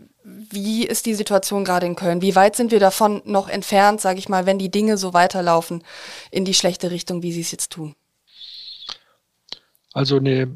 wie 0.51 0.85
ist 0.85 1.07
die 1.07 1.15
Situation 1.15 1.65
gerade 1.65 1.87
in 1.87 1.97
Köln? 1.97 2.23
Wie 2.23 2.35
weit 2.35 2.57
sind 2.57 2.71
wir 2.71 2.81
davon 2.81 3.23
noch 3.25 3.49
entfernt, 3.49 4.01
sage 4.01 4.19
ich 4.19 4.29
mal, 4.29 4.47
wenn 4.47 4.59
die 4.59 4.71
Dinge 4.71 4.99
so 4.99 5.15
weiterlaufen 5.15 5.83
in 6.31 6.45
die 6.45 6.55
schlechte 6.55 6.91
Richtung, 6.91 7.23
wie 7.23 7.33
sie 7.33 7.41
es 7.41 7.51
jetzt 7.51 7.73
tun? 7.73 7.95
Also 9.93 10.17
eine 10.17 10.43
äh, 10.43 10.47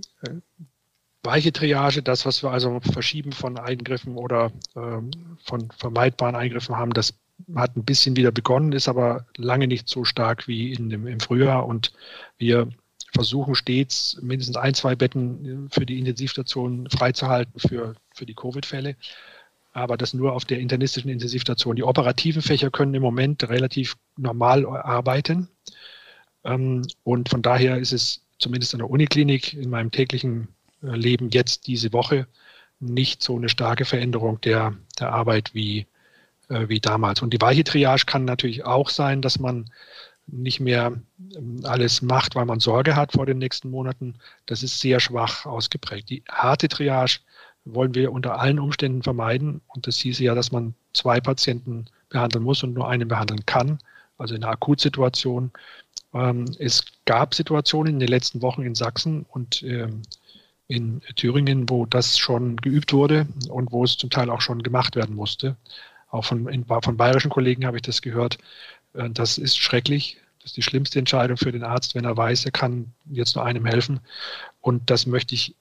weiche 1.22 1.53
Triage, 1.53 2.03
das, 2.03 2.26
was 2.26 2.43
wir 2.43 2.51
also 2.51 2.80
verschieben 2.80 3.32
von 3.32 3.59
Eingriffen 3.59 4.16
oder 4.16 4.53
ähm, 4.76 5.11
von 5.43 5.70
vermeidbaren 5.76 6.36
Eingriffen 6.36 6.76
haben, 6.76 6.93
das 6.93 7.14
hat 7.55 7.76
ein 7.76 7.84
bisschen 7.84 8.16
wieder 8.16 8.30
begonnen, 8.30 8.72
ist 8.72 8.88
aber 8.88 9.26
lange 9.36 9.66
nicht 9.66 9.88
so 9.88 10.05
stark 10.05 10.47
wie 10.49 10.72
in 10.72 10.90
dem, 10.90 11.07
im 11.07 11.20
Frühjahr. 11.20 11.66
Und 11.66 11.93
wir 12.38 12.68
versuchen 13.12 13.54
stets 13.54 14.18
mindestens 14.22 14.56
ein, 14.56 14.74
zwei 14.74 14.96
Betten 14.96 15.68
für 15.70 15.86
die 15.86 15.98
Intensivstation 15.98 16.88
freizuhalten 16.90 17.60
für, 17.60 17.94
für 18.14 18.26
die 18.26 18.34
Covid-Fälle. 18.34 18.96
Aber 19.72 19.96
das 19.96 20.14
nur 20.14 20.32
auf 20.32 20.44
der 20.44 20.58
internistischen 20.58 21.10
Intensivstation. 21.10 21.76
Die 21.76 21.82
operativen 21.82 22.42
Fächer 22.42 22.70
können 22.70 22.94
im 22.94 23.02
Moment 23.02 23.48
relativ 23.48 23.96
normal 24.16 24.66
arbeiten. 24.66 25.48
Ähm, 26.44 26.86
und 27.04 27.28
von 27.28 27.42
daher 27.42 27.78
ist 27.78 27.92
es 27.92 28.22
zumindest 28.38 28.74
in 28.74 28.80
der 28.80 28.90
Uniklinik 28.90 29.54
in 29.54 29.70
meinem 29.70 29.90
täglichen 29.90 30.48
äh, 30.82 30.88
Leben 30.88 31.30
jetzt 31.30 31.66
diese 31.66 31.92
Woche 31.92 32.26
nicht 32.80 33.22
so 33.22 33.36
eine 33.36 33.48
starke 33.48 33.84
Veränderung 33.84 34.40
der, 34.40 34.74
der 34.98 35.12
Arbeit 35.12 35.54
wie, 35.54 35.86
äh, 36.48 36.68
wie 36.68 36.80
damals. 36.80 37.22
Und 37.22 37.32
die 37.32 37.40
weiche 37.40 37.64
Triage 37.64 38.04
kann 38.04 38.24
natürlich 38.24 38.64
auch 38.64 38.90
sein, 38.90 39.22
dass 39.22 39.38
man 39.38 39.70
nicht 40.32 40.60
mehr 40.60 40.92
ähm, 41.36 41.60
alles 41.64 42.02
macht, 42.02 42.34
weil 42.34 42.46
man 42.46 42.60
Sorge 42.60 42.96
hat 42.96 43.12
vor 43.12 43.26
den 43.26 43.38
nächsten 43.38 43.70
Monaten, 43.70 44.14
das 44.46 44.62
ist 44.62 44.80
sehr 44.80 44.98
schwach 44.98 45.46
ausgeprägt. 45.46 46.10
Die 46.10 46.24
harte 46.28 46.68
Triage 46.68 47.20
wollen 47.64 47.94
wir 47.94 48.12
unter 48.12 48.40
allen 48.40 48.58
Umständen 48.58 49.02
vermeiden. 49.02 49.60
Und 49.68 49.86
das 49.86 49.98
hieße 49.98 50.24
ja, 50.24 50.34
dass 50.34 50.52
man 50.52 50.74
zwei 50.92 51.20
Patienten 51.20 51.86
behandeln 52.08 52.44
muss 52.44 52.62
und 52.62 52.74
nur 52.74 52.88
einen 52.88 53.08
behandeln 53.08 53.46
kann, 53.46 53.78
also 54.18 54.34
in 54.34 54.42
einer 54.42 54.52
Akutsituation. 54.52 55.52
Ähm, 56.14 56.46
es 56.58 56.84
gab 57.04 57.34
Situationen 57.34 57.94
in 57.94 58.00
den 58.00 58.08
letzten 58.08 58.42
Wochen 58.42 58.62
in 58.62 58.74
Sachsen 58.74 59.24
und 59.30 59.62
ähm, 59.62 60.02
in 60.68 61.02
Thüringen, 61.16 61.68
wo 61.68 61.86
das 61.86 62.18
schon 62.18 62.56
geübt 62.56 62.92
wurde 62.92 63.26
und 63.48 63.72
wo 63.72 63.84
es 63.84 63.96
zum 63.96 64.10
Teil 64.10 64.30
auch 64.30 64.40
schon 64.40 64.62
gemacht 64.62 64.96
werden 64.96 65.14
musste. 65.14 65.56
Auch 66.10 66.24
von, 66.24 66.64
von 66.66 66.96
bayerischen 66.96 67.30
Kollegen 67.30 67.66
habe 67.66 67.78
ich 67.78 67.82
das 67.82 68.02
gehört, 68.02 68.38
äh, 68.94 69.10
das 69.10 69.38
ist 69.38 69.58
schrecklich. 69.58 70.18
Das 70.43 70.51
ist 70.51 70.57
die 70.57 70.62
schlimmste 70.62 70.99
Entscheidung 70.99 71.36
für 71.36 71.53
den 71.53 71.62
Arzt, 71.62 71.95
wenn 71.95 72.05
er 72.05 72.16
weiß, 72.16 72.45
er 72.45 72.51
kann 72.51 72.93
jetzt 73.11 73.36
nur 73.36 73.45
einem 73.45 73.64
helfen. 73.64 74.01
Und 74.61 74.90
das 74.90 75.07
möchte 75.07 75.34
ich 75.34 75.55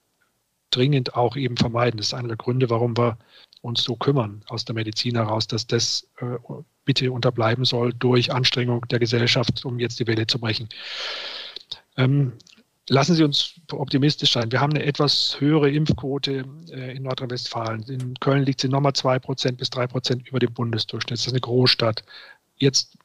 dringend 0.70 1.14
auch 1.14 1.36
eben 1.36 1.56
vermeiden. 1.56 1.98
Das 1.98 2.08
ist 2.08 2.14
einer 2.14 2.28
der 2.28 2.36
Gründe, 2.36 2.68
warum 2.68 2.96
wir 2.96 3.18
uns 3.60 3.84
so 3.84 3.94
kümmern 3.94 4.42
aus 4.48 4.64
der 4.64 4.74
Medizin 4.74 5.14
heraus, 5.14 5.46
dass 5.46 5.66
das 5.66 6.08
äh, 6.18 6.36
bitte 6.84 7.12
unterbleiben 7.12 7.64
soll 7.64 7.92
durch 7.92 8.32
Anstrengung 8.32 8.86
der 8.88 8.98
Gesellschaft, 8.98 9.64
um 9.64 9.78
jetzt 9.78 10.00
die 10.00 10.06
Welle 10.08 10.26
zu 10.26 10.40
brechen. 10.40 10.68
Ähm, 11.96 12.32
lassen 12.88 13.14
Sie 13.14 13.22
uns 13.22 13.54
optimistisch 13.70 14.32
sein. 14.32 14.50
Wir 14.50 14.60
haben 14.60 14.72
eine 14.72 14.84
etwas 14.84 15.36
höhere 15.38 15.70
Impfquote 15.70 16.44
äh, 16.70 16.96
in 16.96 17.04
Nordrhein-Westfalen. 17.04 17.82
In 17.84 18.14
Köln 18.18 18.44
liegt 18.44 18.60
sie 18.60 18.68
nochmal 18.68 18.94
zwei 18.94 19.20
Prozent 19.20 19.58
bis 19.58 19.70
drei 19.70 19.86
Prozent 19.86 20.26
über 20.26 20.40
dem 20.40 20.52
Bundesdurchschnitt. 20.52 21.18
Das 21.18 21.26
ist 21.26 21.32
eine 21.32 21.40
Großstadt. 21.40 22.02
Jetzt 22.56 22.96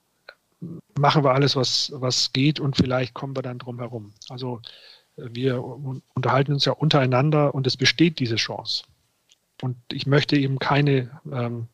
machen 0.97 1.23
wir 1.23 1.31
alles, 1.31 1.55
was, 1.55 1.91
was 1.95 2.33
geht 2.33 2.59
und 2.59 2.75
vielleicht 2.75 3.13
kommen 3.13 3.35
wir 3.35 3.43
dann 3.43 3.59
drum 3.59 3.79
herum. 3.79 4.13
Also 4.29 4.61
äh, 5.17 5.29
wir 5.31 5.63
unterhalten 5.63 6.53
uns 6.53 6.65
ja 6.65 6.73
untereinander 6.73 7.53
und 7.53 7.67
es 7.67 7.77
besteht 7.77 8.19
diese 8.19 8.35
Chance. 8.35 8.85
Und 9.61 9.77
ich 9.91 10.05
möchte 10.05 10.37
eben 10.37 10.59
keine, 10.59 11.19
ähm, 11.31 11.67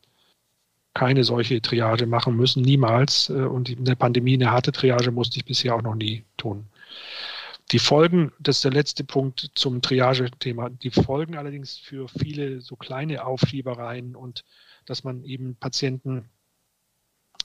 keine 0.94 1.24
solche 1.24 1.60
Triage 1.60 2.06
machen 2.06 2.36
müssen, 2.36 2.62
niemals. 2.62 3.30
Äh, 3.30 3.44
und 3.44 3.68
in 3.68 3.84
der 3.84 3.96
Pandemie 3.96 4.34
eine 4.34 4.50
harte 4.50 4.72
Triage 4.72 5.10
musste 5.10 5.38
ich 5.38 5.44
bisher 5.44 5.74
auch 5.74 5.82
noch 5.82 5.94
nie 5.94 6.24
tun. 6.36 6.66
Die 7.72 7.78
Folgen, 7.78 8.32
das 8.38 8.56
ist 8.56 8.64
der 8.64 8.72
letzte 8.72 9.04
Punkt 9.04 9.50
zum 9.54 9.80
Triage-Thema, 9.80 10.68
die 10.68 10.90
Folgen 10.90 11.36
allerdings 11.36 11.78
für 11.78 12.08
viele 12.08 12.60
so 12.60 12.76
kleine 12.76 13.24
Aufschiebereien 13.24 14.14
und 14.14 14.44
dass 14.84 15.02
man 15.02 15.24
eben 15.24 15.56
Patienten 15.56 16.28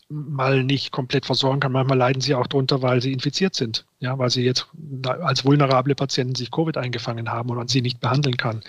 mal 0.10 0.64
nicht 0.64 0.92
komplett 0.92 1.26
versorgen 1.26 1.60
kann. 1.60 1.72
Manchmal 1.72 1.98
leiden 1.98 2.22
sie 2.22 2.34
auch 2.34 2.48
darunter, 2.48 2.82
weil 2.82 3.02
sie 3.02 3.14
infiziert 3.14 3.56
sind, 3.56 3.86
ja, 4.00 4.18
weil 4.18 4.32
sie 4.32 4.44
jetzt 4.44 4.68
als 5.06 5.46
vulnerable 5.46 5.96
Patienten 5.96 6.36
sich 6.36 6.52
Covid 6.52 6.78
eingefangen 6.78 7.30
haben 7.30 7.50
und 7.50 7.58
man 7.58 7.68
sie 7.68 7.82
nicht 7.82 8.00
behandeln 8.00 8.36
kann. 8.36 8.62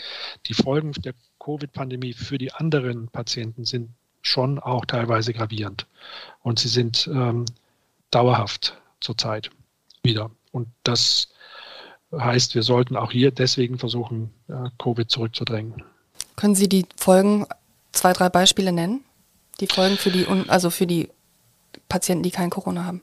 Die 0.46 0.54
Folgen 0.54 0.92
der 0.92 1.14
Covid-Pandemie 1.42 2.12
für 2.12 2.36
die 2.36 2.52
anderen 2.52 3.08
Patienten 3.08 3.64
sind 3.64 3.88
schon 4.22 4.58
auch 4.58 4.84
teilweise 4.84 5.32
gravierend 5.32 5.86
und 6.42 6.58
sie 6.58 6.68
sind 6.68 7.08
ähm, 7.12 7.46
dauerhaft 8.10 8.76
zurzeit 9.00 9.50
wieder. 10.02 10.30
Und 10.52 10.68
das 10.84 11.28
heißt, 12.12 12.54
wir 12.54 12.62
sollten 12.62 12.96
auch 12.96 13.12
hier 13.12 13.30
deswegen 13.30 13.78
versuchen, 13.78 14.30
äh, 14.48 14.68
Covid 14.78 15.10
zurückzudrängen. 15.10 15.82
Können 16.36 16.54
Sie 16.54 16.68
die 16.68 16.84
Folgen, 16.96 17.46
zwei, 17.92 18.12
drei 18.12 18.28
Beispiele 18.28 18.72
nennen? 18.72 19.04
Die 19.60 19.66
Folgen 19.66 19.96
für 19.96 20.10
die, 20.10 20.26
also 20.48 20.70
für 20.70 20.86
die 20.86 21.08
Patienten, 21.88 22.22
die 22.22 22.30
kein 22.30 22.50
Corona 22.50 22.84
haben? 22.84 23.02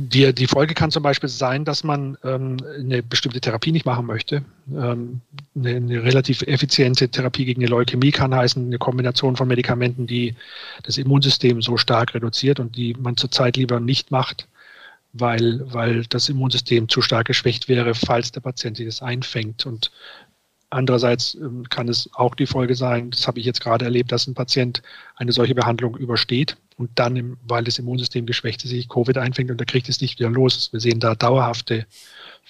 Die, 0.00 0.32
die 0.32 0.46
Folge 0.46 0.74
kann 0.74 0.92
zum 0.92 1.02
Beispiel 1.02 1.28
sein, 1.28 1.64
dass 1.64 1.82
man 1.82 2.16
ähm, 2.22 2.58
eine 2.78 3.02
bestimmte 3.02 3.40
Therapie 3.40 3.72
nicht 3.72 3.84
machen 3.84 4.06
möchte. 4.06 4.44
Ähm, 4.72 5.20
eine, 5.56 5.74
eine, 5.74 6.02
relativ 6.04 6.42
effiziente 6.42 7.08
Therapie 7.08 7.44
gegen 7.44 7.62
eine 7.62 7.70
Leukämie 7.70 8.12
kann 8.12 8.32
heißen, 8.32 8.64
eine 8.64 8.78
Kombination 8.78 9.34
von 9.34 9.48
Medikamenten, 9.48 10.06
die 10.06 10.36
das 10.84 10.98
Immunsystem 10.98 11.62
so 11.62 11.76
stark 11.76 12.14
reduziert 12.14 12.60
und 12.60 12.76
die 12.76 12.94
man 12.94 13.16
zurzeit 13.16 13.56
lieber 13.56 13.80
nicht 13.80 14.12
macht, 14.12 14.46
weil, 15.14 15.62
weil 15.72 16.04
das 16.04 16.28
Immunsystem 16.28 16.88
zu 16.88 17.02
stark 17.02 17.26
geschwächt 17.26 17.68
wäre, 17.68 17.94
falls 17.94 18.30
der 18.30 18.40
Patient 18.40 18.76
sich 18.76 18.86
das 18.86 19.02
einfängt. 19.02 19.66
Und 19.66 19.90
Andererseits 20.70 21.34
ähm, 21.34 21.68
kann 21.68 21.88
es 21.88 22.10
auch 22.12 22.34
die 22.34 22.46
Folge 22.46 22.74
sein, 22.74 23.10
das 23.10 23.26
habe 23.26 23.40
ich 23.40 23.46
jetzt 23.46 23.60
gerade 23.60 23.86
erlebt, 23.86 24.12
dass 24.12 24.26
ein 24.26 24.34
Patient 24.34 24.82
eine 25.16 25.32
solche 25.32 25.54
Behandlung 25.54 25.96
übersteht 25.96 26.56
und 26.76 26.90
dann, 26.94 27.38
weil 27.46 27.64
das 27.64 27.78
Immunsystem 27.78 28.26
geschwächt 28.26 28.64
ist, 28.64 28.70
sich 28.70 28.88
Covid 28.88 29.16
einfängt 29.18 29.50
und 29.50 29.60
er 29.60 29.66
kriegt 29.66 29.88
es 29.88 30.00
nicht 30.00 30.18
wieder 30.18 30.30
los. 30.30 30.72
Wir 30.72 30.80
sehen 30.80 31.00
da 31.00 31.14
dauerhafte 31.14 31.86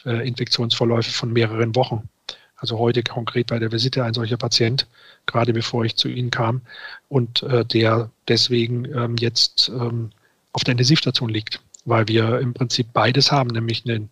äh, 0.04 0.26
Infektionsverläufe 0.26 1.12
von 1.12 1.32
mehreren 1.32 1.76
Wochen. 1.76 2.08
Also 2.56 2.78
heute 2.78 3.04
konkret 3.04 3.46
bei 3.46 3.60
der 3.60 3.70
Visite 3.70 4.02
ein 4.02 4.14
solcher 4.14 4.36
Patient, 4.36 4.88
gerade 5.26 5.52
bevor 5.52 5.84
ich 5.84 5.96
zu 5.96 6.08
Ihnen 6.08 6.30
kam, 6.30 6.62
und 7.08 7.44
äh, 7.44 7.64
der 7.64 8.10
deswegen 8.26 8.84
ähm, 8.86 9.16
jetzt 9.16 9.68
ähm, 9.68 10.10
auf 10.52 10.64
der 10.64 10.72
Intensivstation 10.72 11.28
liegt, 11.28 11.60
weil 11.84 12.08
wir 12.08 12.40
im 12.40 12.54
Prinzip 12.54 12.92
beides 12.92 13.30
haben, 13.30 13.50
nämlich 13.50 13.84
einen, 13.86 14.10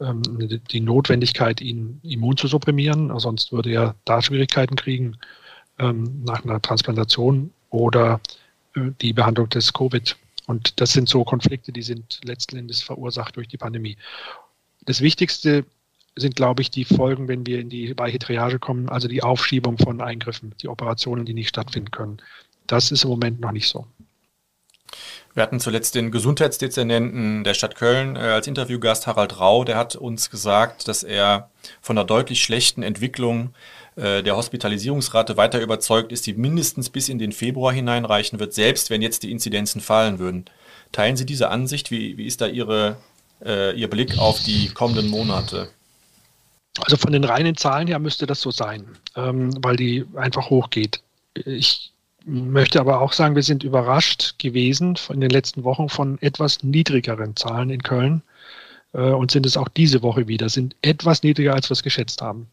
ähm, 0.00 0.22
die 0.70 0.80
Notwendigkeit, 0.80 1.60
ihn 1.60 2.00
immun 2.02 2.36
zu 2.36 2.46
supprimieren, 2.46 3.16
sonst 3.18 3.52
würde 3.52 3.70
er 3.70 3.94
da 4.04 4.22
Schwierigkeiten 4.22 4.76
kriegen 4.76 5.18
ähm, 5.78 6.22
nach 6.24 6.44
einer 6.44 6.60
Transplantation 6.60 7.52
oder 7.70 8.20
äh, 8.74 8.90
die 9.00 9.12
Behandlung 9.12 9.48
des 9.48 9.72
Covid. 9.72 10.16
Und 10.46 10.80
das 10.80 10.92
sind 10.92 11.08
so 11.08 11.24
Konflikte, 11.24 11.72
die 11.72 11.82
sind 11.82 12.20
letzten 12.24 12.56
Endes 12.56 12.82
verursacht 12.82 13.36
durch 13.36 13.48
die 13.48 13.56
Pandemie. 13.56 13.96
Das 14.84 15.00
Wichtigste 15.00 15.64
sind, 16.16 16.36
glaube 16.36 16.62
ich, 16.62 16.70
die 16.70 16.84
Folgen, 16.84 17.28
wenn 17.28 17.46
wir 17.46 17.60
in 17.60 17.70
die 17.70 17.96
weiche 17.98 18.18
Triage 18.18 18.58
kommen, 18.58 18.88
also 18.88 19.08
die 19.08 19.22
Aufschiebung 19.22 19.78
von 19.78 20.00
Eingriffen, 20.00 20.54
die 20.60 20.68
Operationen, 20.68 21.24
die 21.24 21.34
nicht 21.34 21.48
stattfinden 21.48 21.90
können. 21.90 22.18
Das 22.66 22.92
ist 22.92 23.04
im 23.04 23.10
Moment 23.10 23.40
noch 23.40 23.52
nicht 23.52 23.68
so. 23.68 23.86
Wir 25.34 25.42
hatten 25.42 25.58
zuletzt 25.58 25.96
den 25.96 26.12
Gesundheitsdezernenten 26.12 27.42
der 27.42 27.54
Stadt 27.54 27.74
Köln 27.74 28.14
äh, 28.14 28.20
als 28.20 28.46
Interviewgast 28.46 29.08
Harald 29.08 29.40
Rau. 29.40 29.64
Der 29.64 29.76
hat 29.76 29.96
uns 29.96 30.30
gesagt, 30.30 30.86
dass 30.86 31.02
er 31.02 31.50
von 31.80 31.96
der 31.96 32.04
deutlich 32.04 32.42
schlechten 32.42 32.84
Entwicklung 32.84 33.52
äh, 33.96 34.22
der 34.22 34.36
Hospitalisierungsrate 34.36 35.36
weiter 35.36 35.60
überzeugt 35.60 36.12
ist, 36.12 36.26
die 36.26 36.34
mindestens 36.34 36.88
bis 36.88 37.08
in 37.08 37.18
den 37.18 37.32
Februar 37.32 37.72
hineinreichen 37.72 38.38
wird, 38.38 38.54
selbst 38.54 38.90
wenn 38.90 39.02
jetzt 39.02 39.24
die 39.24 39.32
Inzidenzen 39.32 39.80
fallen 39.80 40.20
würden. 40.20 40.44
Teilen 40.92 41.16
Sie 41.16 41.26
diese 41.26 41.48
Ansicht? 41.48 41.90
Wie, 41.90 42.16
wie 42.16 42.26
ist 42.26 42.40
da 42.40 42.46
Ihre, 42.46 42.96
äh, 43.44 43.76
Ihr 43.76 43.90
Blick 43.90 44.16
auf 44.18 44.40
die 44.40 44.68
kommenden 44.68 45.08
Monate? 45.08 45.68
Also 46.78 46.96
von 46.96 47.12
den 47.12 47.24
reinen 47.24 47.56
Zahlen 47.56 47.88
her 47.88 47.98
müsste 47.98 48.26
das 48.26 48.40
so 48.40 48.52
sein, 48.52 48.86
ähm, 49.16 49.50
weil 49.62 49.74
die 49.76 50.04
einfach 50.14 50.50
hochgeht. 50.50 51.02
Ich 51.34 51.93
möchte 52.24 52.80
aber 52.80 53.00
auch 53.00 53.12
sagen, 53.12 53.34
wir 53.34 53.42
sind 53.42 53.64
überrascht 53.64 54.38
gewesen 54.38 54.96
in 55.10 55.20
den 55.20 55.30
letzten 55.30 55.64
Wochen 55.64 55.88
von 55.88 56.20
etwas 56.22 56.62
niedrigeren 56.62 57.36
Zahlen 57.36 57.70
in 57.70 57.82
Köln 57.82 58.22
äh, 58.92 59.10
und 59.10 59.30
sind 59.30 59.46
es 59.46 59.56
auch 59.56 59.68
diese 59.68 60.02
Woche 60.02 60.26
wieder, 60.26 60.48
sind 60.48 60.74
etwas 60.82 61.22
niedriger, 61.22 61.54
als 61.54 61.68
wir 61.68 61.74
es 61.74 61.82
geschätzt 61.82 62.22
haben. 62.22 62.48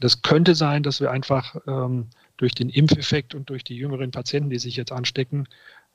Das 0.00 0.22
könnte 0.22 0.54
sein, 0.54 0.82
dass 0.82 1.00
wir 1.00 1.10
einfach 1.10 1.56
ähm, 1.66 2.08
durch 2.36 2.54
den 2.54 2.68
Impfeffekt 2.68 3.34
und 3.34 3.48
durch 3.48 3.64
die 3.64 3.76
jüngeren 3.76 4.10
Patienten, 4.10 4.50
die 4.50 4.58
sich 4.58 4.76
jetzt 4.76 4.92
anstecken, 4.92 5.48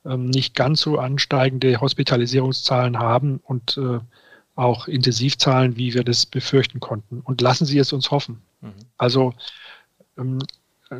ähm, 0.04 0.30
nicht 0.30 0.54
ganz 0.54 0.80
so 0.80 0.98
ansteigende 0.98 1.80
Hospitalisierungszahlen 1.80 2.98
haben 2.98 3.40
und 3.44 3.76
äh, 3.76 4.00
auch 4.54 4.88
Intensivzahlen, 4.88 5.76
wie 5.76 5.94
wir 5.94 6.04
das 6.04 6.26
befürchten 6.26 6.80
konnten. 6.80 7.20
Und 7.20 7.40
lassen 7.40 7.64
Sie 7.64 7.78
es 7.78 7.92
uns 7.92 8.10
hoffen. 8.10 8.42
Mhm. 8.60 8.72
Also 8.98 9.34
ähm, 10.18 10.40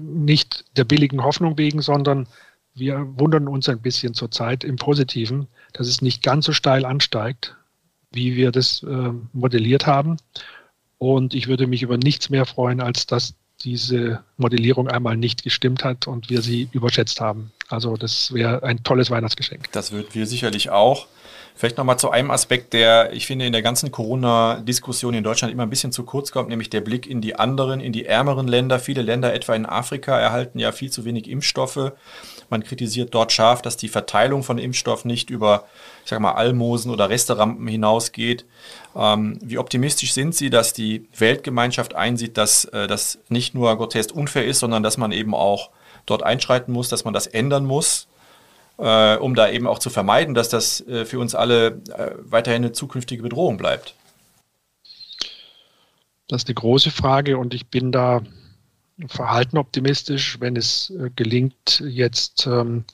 nicht 0.00 0.64
der 0.76 0.84
billigen 0.84 1.22
Hoffnung 1.22 1.58
wegen, 1.58 1.82
sondern 1.82 2.26
wir 2.74 3.06
wundern 3.18 3.48
uns 3.48 3.68
ein 3.68 3.80
bisschen 3.80 4.14
zurzeit 4.14 4.64
im 4.64 4.76
Positiven, 4.76 5.46
dass 5.72 5.88
es 5.88 6.00
nicht 6.00 6.22
ganz 6.22 6.46
so 6.46 6.52
steil 6.52 6.84
ansteigt, 6.84 7.56
wie 8.10 8.36
wir 8.36 8.50
das 8.50 8.82
äh, 8.82 9.10
modelliert 9.32 9.86
haben. 9.86 10.16
Und 10.98 11.34
ich 11.34 11.48
würde 11.48 11.66
mich 11.66 11.82
über 11.82 11.96
nichts 11.96 12.30
mehr 12.30 12.46
freuen, 12.46 12.80
als 12.80 13.06
dass 13.06 13.34
diese 13.60 14.22
Modellierung 14.36 14.88
einmal 14.88 15.16
nicht 15.16 15.42
gestimmt 15.42 15.84
hat 15.84 16.06
und 16.06 16.30
wir 16.30 16.42
sie 16.42 16.68
überschätzt 16.72 17.20
haben. 17.20 17.52
Also 17.68 17.96
das 17.96 18.32
wäre 18.32 18.62
ein 18.62 18.82
tolles 18.82 19.10
Weihnachtsgeschenk. 19.10 19.70
Das 19.72 19.92
würden 19.92 20.08
wir 20.12 20.26
sicherlich 20.26 20.70
auch. 20.70 21.06
Vielleicht 21.54 21.76
nochmal 21.76 21.98
zu 21.98 22.10
einem 22.10 22.30
Aspekt, 22.30 22.72
der, 22.72 23.12
ich 23.12 23.26
finde, 23.26 23.46
in 23.46 23.52
der 23.52 23.62
ganzen 23.62 23.92
Corona-Diskussion 23.92 25.14
in 25.14 25.22
Deutschland 25.22 25.52
immer 25.52 25.64
ein 25.64 25.70
bisschen 25.70 25.92
zu 25.92 26.04
kurz 26.04 26.32
kommt, 26.32 26.48
nämlich 26.48 26.70
der 26.70 26.80
Blick 26.80 27.06
in 27.06 27.20
die 27.20 27.36
anderen, 27.36 27.80
in 27.80 27.92
die 27.92 28.06
ärmeren 28.06 28.48
Länder. 28.48 28.78
Viele 28.78 29.02
Länder, 29.02 29.34
etwa 29.34 29.54
in 29.54 29.66
Afrika, 29.66 30.18
erhalten 30.18 30.58
ja 30.58 30.72
viel 30.72 30.90
zu 30.90 31.04
wenig 31.04 31.28
Impfstoffe. 31.28 31.92
Man 32.48 32.64
kritisiert 32.64 33.14
dort 33.14 33.32
scharf, 33.32 33.62
dass 33.62 33.76
die 33.76 33.88
Verteilung 33.88 34.42
von 34.42 34.58
Impfstoff 34.58 35.04
nicht 35.04 35.30
über, 35.30 35.64
ich 36.04 36.10
sag 36.10 36.20
mal, 36.20 36.32
Almosen 36.32 36.90
oder 36.90 37.10
Resterampen 37.10 37.68
hinausgeht. 37.68 38.44
Ähm, 38.96 39.38
wie 39.42 39.58
optimistisch 39.58 40.12
sind 40.12 40.34
Sie, 40.34 40.50
dass 40.50 40.72
die 40.72 41.06
Weltgemeinschaft 41.16 41.94
einsieht, 41.94 42.38
dass 42.38 42.64
äh, 42.66 42.86
das 42.86 43.18
nicht 43.28 43.54
nur 43.54 43.76
grotesk 43.76 44.14
unfair 44.14 44.46
ist, 44.46 44.58
sondern 44.58 44.82
dass 44.82 44.96
man 44.96 45.12
eben 45.12 45.34
auch 45.34 45.70
dort 46.06 46.22
einschreiten 46.22 46.72
muss, 46.72 46.88
dass 46.88 47.04
man 47.04 47.14
das 47.14 47.26
ändern 47.26 47.64
muss? 47.64 48.08
Äh, 48.78 49.16
um 49.16 49.34
da 49.34 49.50
eben 49.50 49.66
auch 49.66 49.78
zu 49.78 49.90
vermeiden, 49.90 50.34
dass 50.34 50.48
das 50.48 50.80
äh, 50.86 51.04
für 51.04 51.18
uns 51.18 51.34
alle 51.34 51.82
äh, 51.96 52.12
weiterhin 52.24 52.64
eine 52.64 52.72
zukünftige 52.72 53.22
Bedrohung 53.22 53.56
bleibt? 53.56 53.94
Das 56.28 56.42
ist 56.42 56.48
eine 56.48 56.54
große 56.54 56.90
Frage 56.90 57.36
und 57.36 57.54
ich 57.54 57.66
bin 57.66 57.92
da 57.92 58.22
verhalten 59.08 59.58
optimistisch, 59.58 60.40
wenn 60.40 60.56
es 60.56 60.90
äh, 60.90 61.10
gelingt, 61.14 61.82
jetzt 61.86 62.46
ähm, 62.46 62.84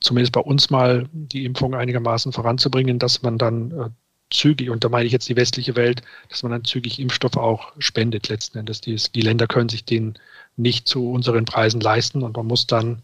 zumindest 0.00 0.32
bei 0.32 0.40
uns 0.40 0.70
mal 0.70 1.08
die 1.12 1.44
Impfung 1.44 1.74
einigermaßen 1.74 2.32
voranzubringen, 2.32 2.98
dass 2.98 3.22
man 3.22 3.38
dann 3.38 3.70
äh, 3.70 3.88
zügig, 4.30 4.70
und 4.70 4.84
da 4.84 4.88
meine 4.88 5.06
ich 5.06 5.12
jetzt 5.12 5.28
die 5.28 5.36
westliche 5.36 5.76
Welt, 5.76 6.02
dass 6.28 6.42
man 6.42 6.52
dann 6.52 6.64
zügig 6.64 6.98
Impfstoff 6.98 7.36
auch 7.36 7.72
spendet 7.78 8.28
letzten 8.28 8.58
Endes. 8.58 8.80
Die, 8.80 8.96
die 8.96 9.20
Länder 9.20 9.46
können 9.46 9.68
sich 9.68 9.84
den 9.84 10.14
nicht 10.56 10.88
zu 10.88 11.10
unseren 11.10 11.44
Preisen 11.44 11.80
leisten 11.80 12.22
und 12.22 12.36
man 12.36 12.46
muss 12.46 12.66
dann 12.66 13.02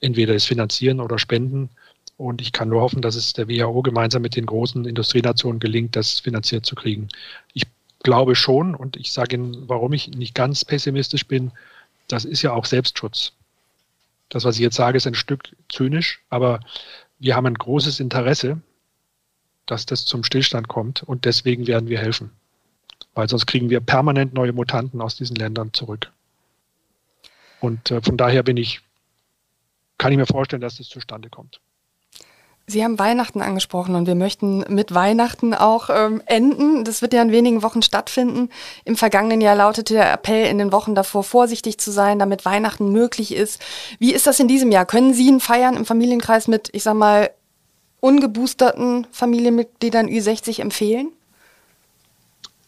entweder 0.00 0.34
es 0.34 0.44
finanzieren 0.44 1.00
oder 1.00 1.18
spenden. 1.18 1.70
Und 2.16 2.40
ich 2.42 2.52
kann 2.52 2.68
nur 2.68 2.82
hoffen, 2.82 3.02
dass 3.02 3.14
es 3.14 3.32
der 3.32 3.48
WHO 3.48 3.82
gemeinsam 3.82 4.22
mit 4.22 4.36
den 4.36 4.46
großen 4.46 4.84
Industrienationen 4.84 5.60
gelingt, 5.60 5.96
das 5.96 6.20
finanziert 6.20 6.66
zu 6.66 6.74
kriegen. 6.74 7.08
Ich 7.54 7.66
glaube 8.02 8.34
schon, 8.34 8.74
und 8.74 8.96
ich 8.96 9.12
sage 9.12 9.36
Ihnen, 9.36 9.68
warum 9.68 9.92
ich 9.92 10.08
nicht 10.08 10.34
ganz 10.34 10.64
pessimistisch 10.64 11.26
bin, 11.26 11.52
das 12.08 12.24
ist 12.24 12.42
ja 12.42 12.52
auch 12.52 12.64
Selbstschutz. 12.64 13.32
Das, 14.28 14.44
was 14.44 14.56
ich 14.56 14.62
jetzt 14.62 14.76
sage, 14.76 14.96
ist 14.96 15.06
ein 15.06 15.14
Stück 15.14 15.48
zynisch, 15.68 16.20
aber 16.28 16.60
wir 17.18 17.36
haben 17.36 17.46
ein 17.46 17.54
großes 17.54 18.00
Interesse, 18.00 18.60
dass 19.66 19.86
das 19.86 20.04
zum 20.04 20.24
Stillstand 20.24 20.68
kommt 20.68 21.02
und 21.02 21.24
deswegen 21.24 21.66
werden 21.66 21.88
wir 21.88 21.98
helfen. 21.98 22.30
Weil 23.14 23.28
sonst 23.28 23.46
kriegen 23.46 23.70
wir 23.70 23.80
permanent 23.80 24.34
neue 24.34 24.52
Mutanten 24.52 25.00
aus 25.00 25.16
diesen 25.16 25.36
Ländern 25.36 25.72
zurück. 25.72 26.10
Und 27.60 27.90
äh, 27.90 28.00
von 28.00 28.16
daher 28.16 28.42
bin 28.42 28.56
ich 28.56 28.80
kann 30.00 30.12
ich 30.12 30.18
mir 30.18 30.26
vorstellen, 30.26 30.62
dass 30.62 30.78
das 30.78 30.88
zustande 30.88 31.28
kommt. 31.28 31.60
Sie 32.66 32.82
haben 32.82 32.98
Weihnachten 32.98 33.42
angesprochen 33.42 33.94
und 33.96 34.06
wir 34.06 34.14
möchten 34.14 34.64
mit 34.72 34.94
Weihnachten 34.94 35.52
auch 35.52 35.90
ähm, 35.90 36.22
enden. 36.24 36.84
Das 36.84 37.02
wird 37.02 37.12
ja 37.12 37.20
in 37.20 37.32
wenigen 37.32 37.62
Wochen 37.62 37.82
stattfinden. 37.82 38.48
Im 38.84 38.96
vergangenen 38.96 39.42
Jahr 39.42 39.56
lautete 39.56 39.92
der 39.92 40.10
Appell 40.10 40.46
in 40.46 40.56
den 40.56 40.72
Wochen 40.72 40.94
davor, 40.94 41.22
vorsichtig 41.22 41.78
zu 41.78 41.90
sein, 41.90 42.18
damit 42.18 42.46
Weihnachten 42.46 42.92
möglich 42.92 43.34
ist. 43.34 43.60
Wie 43.98 44.14
ist 44.14 44.26
das 44.26 44.40
in 44.40 44.48
diesem 44.48 44.72
Jahr? 44.72 44.86
Können 44.86 45.12
Sie 45.12 45.30
ein 45.30 45.40
Feiern 45.40 45.76
im 45.76 45.84
Familienkreis 45.84 46.48
mit, 46.48 46.70
ich 46.72 46.82
sag 46.82 46.94
mal, 46.94 47.30
ungeboosterten 48.00 49.06
Familienmitgliedern 49.10 50.06
Ü60 50.06 50.62
empfehlen? 50.62 51.10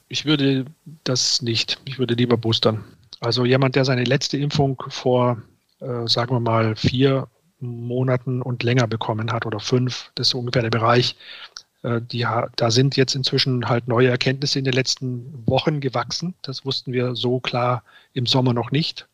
Ich 0.08 0.26
würde 0.26 0.66
das 1.04 1.40
nicht. 1.40 1.80
Ich 1.86 1.98
würde 1.98 2.12
lieber 2.14 2.36
boostern. 2.36 2.84
Also 3.20 3.46
jemand, 3.46 3.76
der 3.76 3.86
seine 3.86 4.04
letzte 4.04 4.36
Impfung 4.36 4.82
vor 4.88 5.40
äh, 5.82 6.08
sagen 6.08 6.34
wir 6.34 6.40
mal, 6.40 6.76
vier 6.76 7.28
Monaten 7.60 8.42
und 8.42 8.62
länger 8.62 8.86
bekommen 8.86 9.32
hat 9.32 9.46
oder 9.46 9.60
fünf, 9.60 10.10
das 10.14 10.28
ist 10.28 10.34
ungefähr 10.34 10.62
der 10.62 10.70
Bereich. 10.70 11.16
Äh, 11.82 12.00
die, 12.00 12.26
da 12.56 12.70
sind 12.70 12.96
jetzt 12.96 13.14
inzwischen 13.14 13.68
halt 13.68 13.88
neue 13.88 14.08
Erkenntnisse 14.08 14.58
in 14.58 14.64
den 14.64 14.74
letzten 14.74 15.46
Wochen 15.46 15.80
gewachsen. 15.80 16.34
Das 16.42 16.64
wussten 16.64 16.92
wir 16.92 17.14
so 17.14 17.40
klar 17.40 17.84
im 18.12 18.26
Sommer 18.26 18.54
noch 18.54 18.70
nicht, 18.70 19.06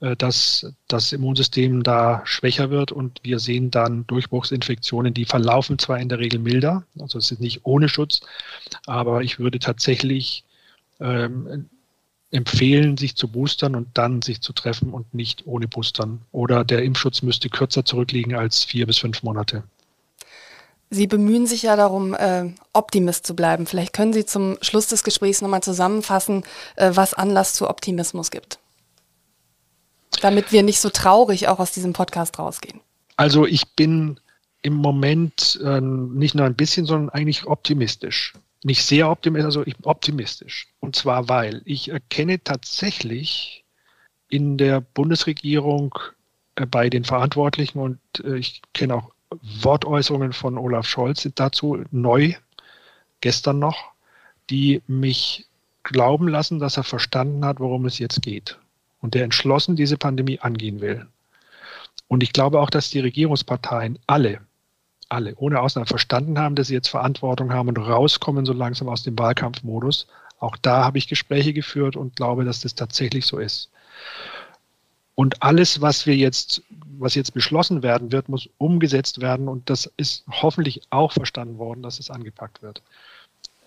äh, 0.00 0.16
dass 0.16 0.72
das 0.88 1.12
Immunsystem 1.12 1.82
da 1.82 2.22
schwächer 2.24 2.70
wird 2.70 2.92
und 2.92 3.20
wir 3.22 3.38
sehen 3.38 3.70
dann 3.70 4.06
Durchbruchsinfektionen, 4.06 5.14
die 5.14 5.24
verlaufen 5.24 5.78
zwar 5.78 5.98
in 5.98 6.08
der 6.08 6.18
Regel 6.18 6.40
milder, 6.40 6.84
also 6.98 7.18
es 7.18 7.30
ist 7.30 7.40
nicht 7.40 7.60
ohne 7.64 7.88
Schutz, 7.88 8.20
aber 8.86 9.22
ich 9.22 9.38
würde 9.38 9.58
tatsächlich 9.58 10.44
ähm, 11.00 11.68
empfehlen, 12.30 12.96
sich 12.96 13.16
zu 13.16 13.28
boostern 13.28 13.74
und 13.74 13.88
dann 13.94 14.22
sich 14.22 14.40
zu 14.40 14.52
treffen 14.52 14.92
und 14.92 15.14
nicht 15.14 15.46
ohne 15.46 15.66
Boostern. 15.66 16.20
Oder 16.32 16.64
der 16.64 16.82
Impfschutz 16.82 17.22
müsste 17.22 17.48
kürzer 17.48 17.84
zurückliegen 17.84 18.34
als 18.34 18.64
vier 18.64 18.86
bis 18.86 18.98
fünf 18.98 19.22
Monate. 19.22 19.62
Sie 20.90 21.06
bemühen 21.06 21.46
sich 21.46 21.62
ja 21.62 21.76
darum, 21.76 22.14
äh, 22.14 22.50
Optimist 22.72 23.26
zu 23.26 23.36
bleiben. 23.36 23.66
Vielleicht 23.66 23.92
können 23.92 24.12
Sie 24.12 24.24
zum 24.24 24.56
Schluss 24.62 24.86
des 24.86 25.04
Gesprächs 25.04 25.42
nochmal 25.42 25.62
zusammenfassen, 25.62 26.44
äh, 26.76 26.92
was 26.94 27.14
Anlass 27.14 27.52
zu 27.54 27.68
Optimismus 27.68 28.30
gibt. 28.30 28.58
Damit 30.22 30.50
wir 30.50 30.62
nicht 30.62 30.80
so 30.80 30.88
traurig 30.88 31.48
auch 31.48 31.58
aus 31.58 31.72
diesem 31.72 31.92
Podcast 31.92 32.38
rausgehen. 32.38 32.80
Also 33.16 33.46
ich 33.46 33.74
bin 33.74 34.18
im 34.62 34.74
Moment 34.74 35.60
äh, 35.62 35.80
nicht 35.80 36.34
nur 36.34 36.46
ein 36.46 36.54
bisschen, 36.54 36.86
sondern 36.86 37.10
eigentlich 37.10 37.46
optimistisch 37.46 38.32
nicht 38.64 38.84
sehr 38.84 39.08
optimistisch, 39.08 39.44
also 39.44 39.66
ich 39.66 39.76
optimistisch. 39.82 40.68
Und 40.80 40.96
zwar, 40.96 41.28
weil 41.28 41.62
ich 41.64 41.90
erkenne 41.90 42.42
tatsächlich 42.42 43.64
in 44.28 44.58
der 44.58 44.80
Bundesregierung 44.80 45.94
äh, 46.56 46.66
bei 46.66 46.90
den 46.90 47.04
Verantwortlichen 47.04 47.78
und 47.78 47.98
äh, 48.24 48.36
ich 48.36 48.62
kenne 48.74 48.96
auch 48.96 49.12
Wortäußerungen 49.40 50.32
von 50.32 50.58
Olaf 50.58 50.86
Scholz 50.86 51.28
dazu 51.34 51.84
neu, 51.90 52.34
gestern 53.20 53.58
noch, 53.58 53.92
die 54.50 54.82
mich 54.86 55.46
glauben 55.82 56.28
lassen, 56.28 56.58
dass 56.58 56.76
er 56.76 56.84
verstanden 56.84 57.44
hat, 57.44 57.60
worum 57.60 57.84
es 57.86 57.98
jetzt 57.98 58.22
geht 58.22 58.58
und 59.00 59.14
der 59.14 59.24
entschlossen 59.24 59.76
diese 59.76 59.96
Pandemie 59.96 60.40
angehen 60.40 60.80
will. 60.80 61.06
Und 62.08 62.22
ich 62.22 62.32
glaube 62.32 62.60
auch, 62.60 62.70
dass 62.70 62.90
die 62.90 63.00
Regierungsparteien 63.00 63.98
alle, 64.06 64.40
alle 65.08 65.34
ohne 65.36 65.60
Ausnahme 65.60 65.86
verstanden 65.86 66.38
haben, 66.38 66.54
dass 66.54 66.68
sie 66.68 66.74
jetzt 66.74 66.88
Verantwortung 66.88 67.52
haben 67.52 67.68
und 67.68 67.78
rauskommen 67.78 68.44
so 68.44 68.52
langsam 68.52 68.88
aus 68.88 69.02
dem 69.02 69.18
Wahlkampfmodus. 69.18 70.06
Auch 70.38 70.56
da 70.56 70.84
habe 70.84 70.98
ich 70.98 71.08
Gespräche 71.08 71.52
geführt 71.52 71.96
und 71.96 72.16
glaube, 72.16 72.44
dass 72.44 72.60
das 72.60 72.74
tatsächlich 72.74 73.26
so 73.26 73.38
ist. 73.38 73.70
Und 75.14 75.42
alles, 75.42 75.80
was 75.80 76.06
wir 76.06 76.14
jetzt, 76.14 76.62
was 76.98 77.16
jetzt 77.16 77.34
beschlossen 77.34 77.82
werden 77.82 78.12
wird, 78.12 78.28
muss 78.28 78.48
umgesetzt 78.58 79.20
werden. 79.20 79.48
Und 79.48 79.68
das 79.68 79.90
ist 79.96 80.24
hoffentlich 80.30 80.82
auch 80.90 81.12
verstanden 81.12 81.58
worden, 81.58 81.82
dass 81.82 81.98
es 81.98 82.10
angepackt 82.10 82.62
wird. 82.62 82.82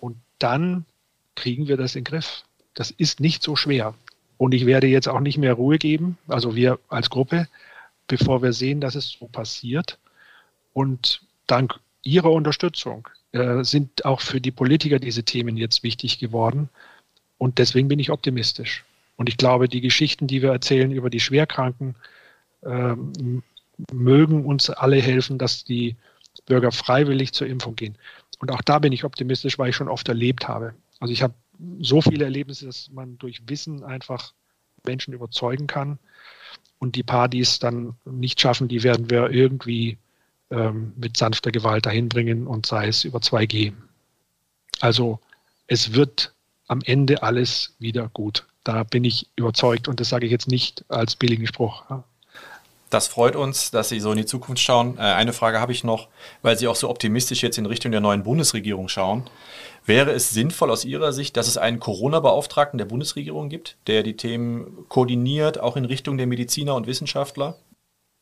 Und 0.00 0.16
dann 0.38 0.86
kriegen 1.34 1.68
wir 1.68 1.76
das 1.76 1.94
in 1.94 2.04
den 2.04 2.10
Griff. 2.10 2.44
Das 2.74 2.90
ist 2.90 3.20
nicht 3.20 3.42
so 3.42 3.54
schwer. 3.54 3.94
Und 4.38 4.54
ich 4.54 4.64
werde 4.64 4.86
jetzt 4.86 5.08
auch 5.08 5.20
nicht 5.20 5.38
mehr 5.38 5.54
Ruhe 5.54 5.78
geben, 5.78 6.16
also 6.26 6.56
wir 6.56 6.78
als 6.88 7.10
Gruppe, 7.10 7.48
bevor 8.08 8.42
wir 8.42 8.52
sehen, 8.52 8.80
dass 8.80 8.94
es 8.94 9.10
so 9.10 9.26
passiert. 9.26 9.98
Und 10.72 11.20
dank 11.52 11.78
Ihrer 12.02 12.32
Unterstützung 12.32 13.08
äh, 13.32 13.62
sind 13.62 14.04
auch 14.04 14.20
für 14.20 14.40
die 14.40 14.50
Politiker 14.50 14.98
diese 14.98 15.22
Themen 15.22 15.56
jetzt 15.56 15.82
wichtig 15.82 16.18
geworden. 16.18 16.68
Und 17.38 17.58
deswegen 17.58 17.88
bin 17.88 17.98
ich 17.98 18.10
optimistisch. 18.10 18.84
Und 19.16 19.28
ich 19.28 19.36
glaube, 19.36 19.68
die 19.68 19.80
Geschichten, 19.80 20.26
die 20.26 20.42
wir 20.42 20.50
erzählen 20.50 20.90
über 20.90 21.10
die 21.10 21.20
Schwerkranken, 21.20 21.94
äh, 22.62 22.94
mögen 23.92 24.46
uns 24.46 24.70
alle 24.70 24.96
helfen, 24.96 25.38
dass 25.38 25.64
die 25.64 25.96
Bürger 26.46 26.72
freiwillig 26.72 27.32
zur 27.32 27.46
Impfung 27.46 27.76
gehen. 27.76 27.96
Und 28.38 28.50
auch 28.50 28.62
da 28.62 28.78
bin 28.78 28.92
ich 28.92 29.04
optimistisch, 29.04 29.58
weil 29.58 29.70
ich 29.70 29.76
schon 29.76 29.88
oft 29.88 30.08
erlebt 30.08 30.48
habe. 30.48 30.74
Also 30.98 31.12
ich 31.12 31.22
habe 31.22 31.34
so 31.80 32.00
viele 32.00 32.24
Erlebnisse, 32.24 32.66
dass 32.66 32.90
man 32.90 33.18
durch 33.18 33.42
Wissen 33.46 33.84
einfach 33.84 34.32
Menschen 34.84 35.14
überzeugen 35.14 35.66
kann. 35.66 35.98
Und 36.78 36.96
die 36.96 37.04
paar, 37.04 37.28
die 37.28 37.40
es 37.40 37.58
dann 37.58 37.94
nicht 38.04 38.40
schaffen, 38.40 38.66
die 38.66 38.82
werden 38.82 39.10
wir 39.10 39.30
irgendwie 39.30 39.98
ähm, 40.52 40.92
mit 40.96 41.16
sanfter 41.16 41.50
Gewalt 41.50 41.86
dahin 41.86 42.08
bringen 42.08 42.46
und 42.46 42.66
sei 42.66 42.88
es 42.88 43.04
über 43.04 43.18
2G. 43.18 43.72
Also 44.80 45.18
es 45.66 45.94
wird 45.94 46.34
am 46.68 46.80
Ende 46.84 47.22
alles 47.22 47.74
wieder 47.78 48.08
gut. 48.08 48.46
Da 48.64 48.84
bin 48.84 49.04
ich 49.04 49.28
überzeugt 49.34 49.88
und 49.88 49.98
das 49.98 50.08
sage 50.08 50.26
ich 50.26 50.32
jetzt 50.32 50.48
nicht 50.48 50.84
als 50.88 51.16
billigen 51.16 51.46
Spruch. 51.46 51.84
Das 52.90 53.08
freut 53.08 53.36
uns, 53.36 53.70
dass 53.70 53.88
Sie 53.88 54.00
so 54.00 54.10
in 54.10 54.18
die 54.18 54.26
Zukunft 54.26 54.62
schauen. 54.62 54.98
Äh, 54.98 55.00
eine 55.00 55.32
Frage 55.32 55.60
habe 55.60 55.72
ich 55.72 55.82
noch, 55.82 56.08
weil 56.42 56.58
Sie 56.58 56.68
auch 56.68 56.76
so 56.76 56.90
optimistisch 56.90 57.42
jetzt 57.42 57.56
in 57.56 57.64
Richtung 57.64 57.90
der 57.90 58.02
neuen 58.02 58.22
Bundesregierung 58.22 58.88
schauen. 58.88 59.30
Wäre 59.86 60.12
es 60.12 60.30
sinnvoll 60.30 60.70
aus 60.70 60.84
Ihrer 60.84 61.14
Sicht, 61.14 61.38
dass 61.38 61.48
es 61.48 61.56
einen 61.56 61.80
Corona-Beauftragten 61.80 62.76
der 62.76 62.84
Bundesregierung 62.84 63.48
gibt, 63.48 63.76
der 63.86 64.02
die 64.02 64.18
Themen 64.18 64.84
koordiniert, 64.88 65.58
auch 65.58 65.78
in 65.78 65.86
Richtung 65.86 66.18
der 66.18 66.26
Mediziner 66.26 66.74
und 66.74 66.86
Wissenschaftler? 66.86 67.56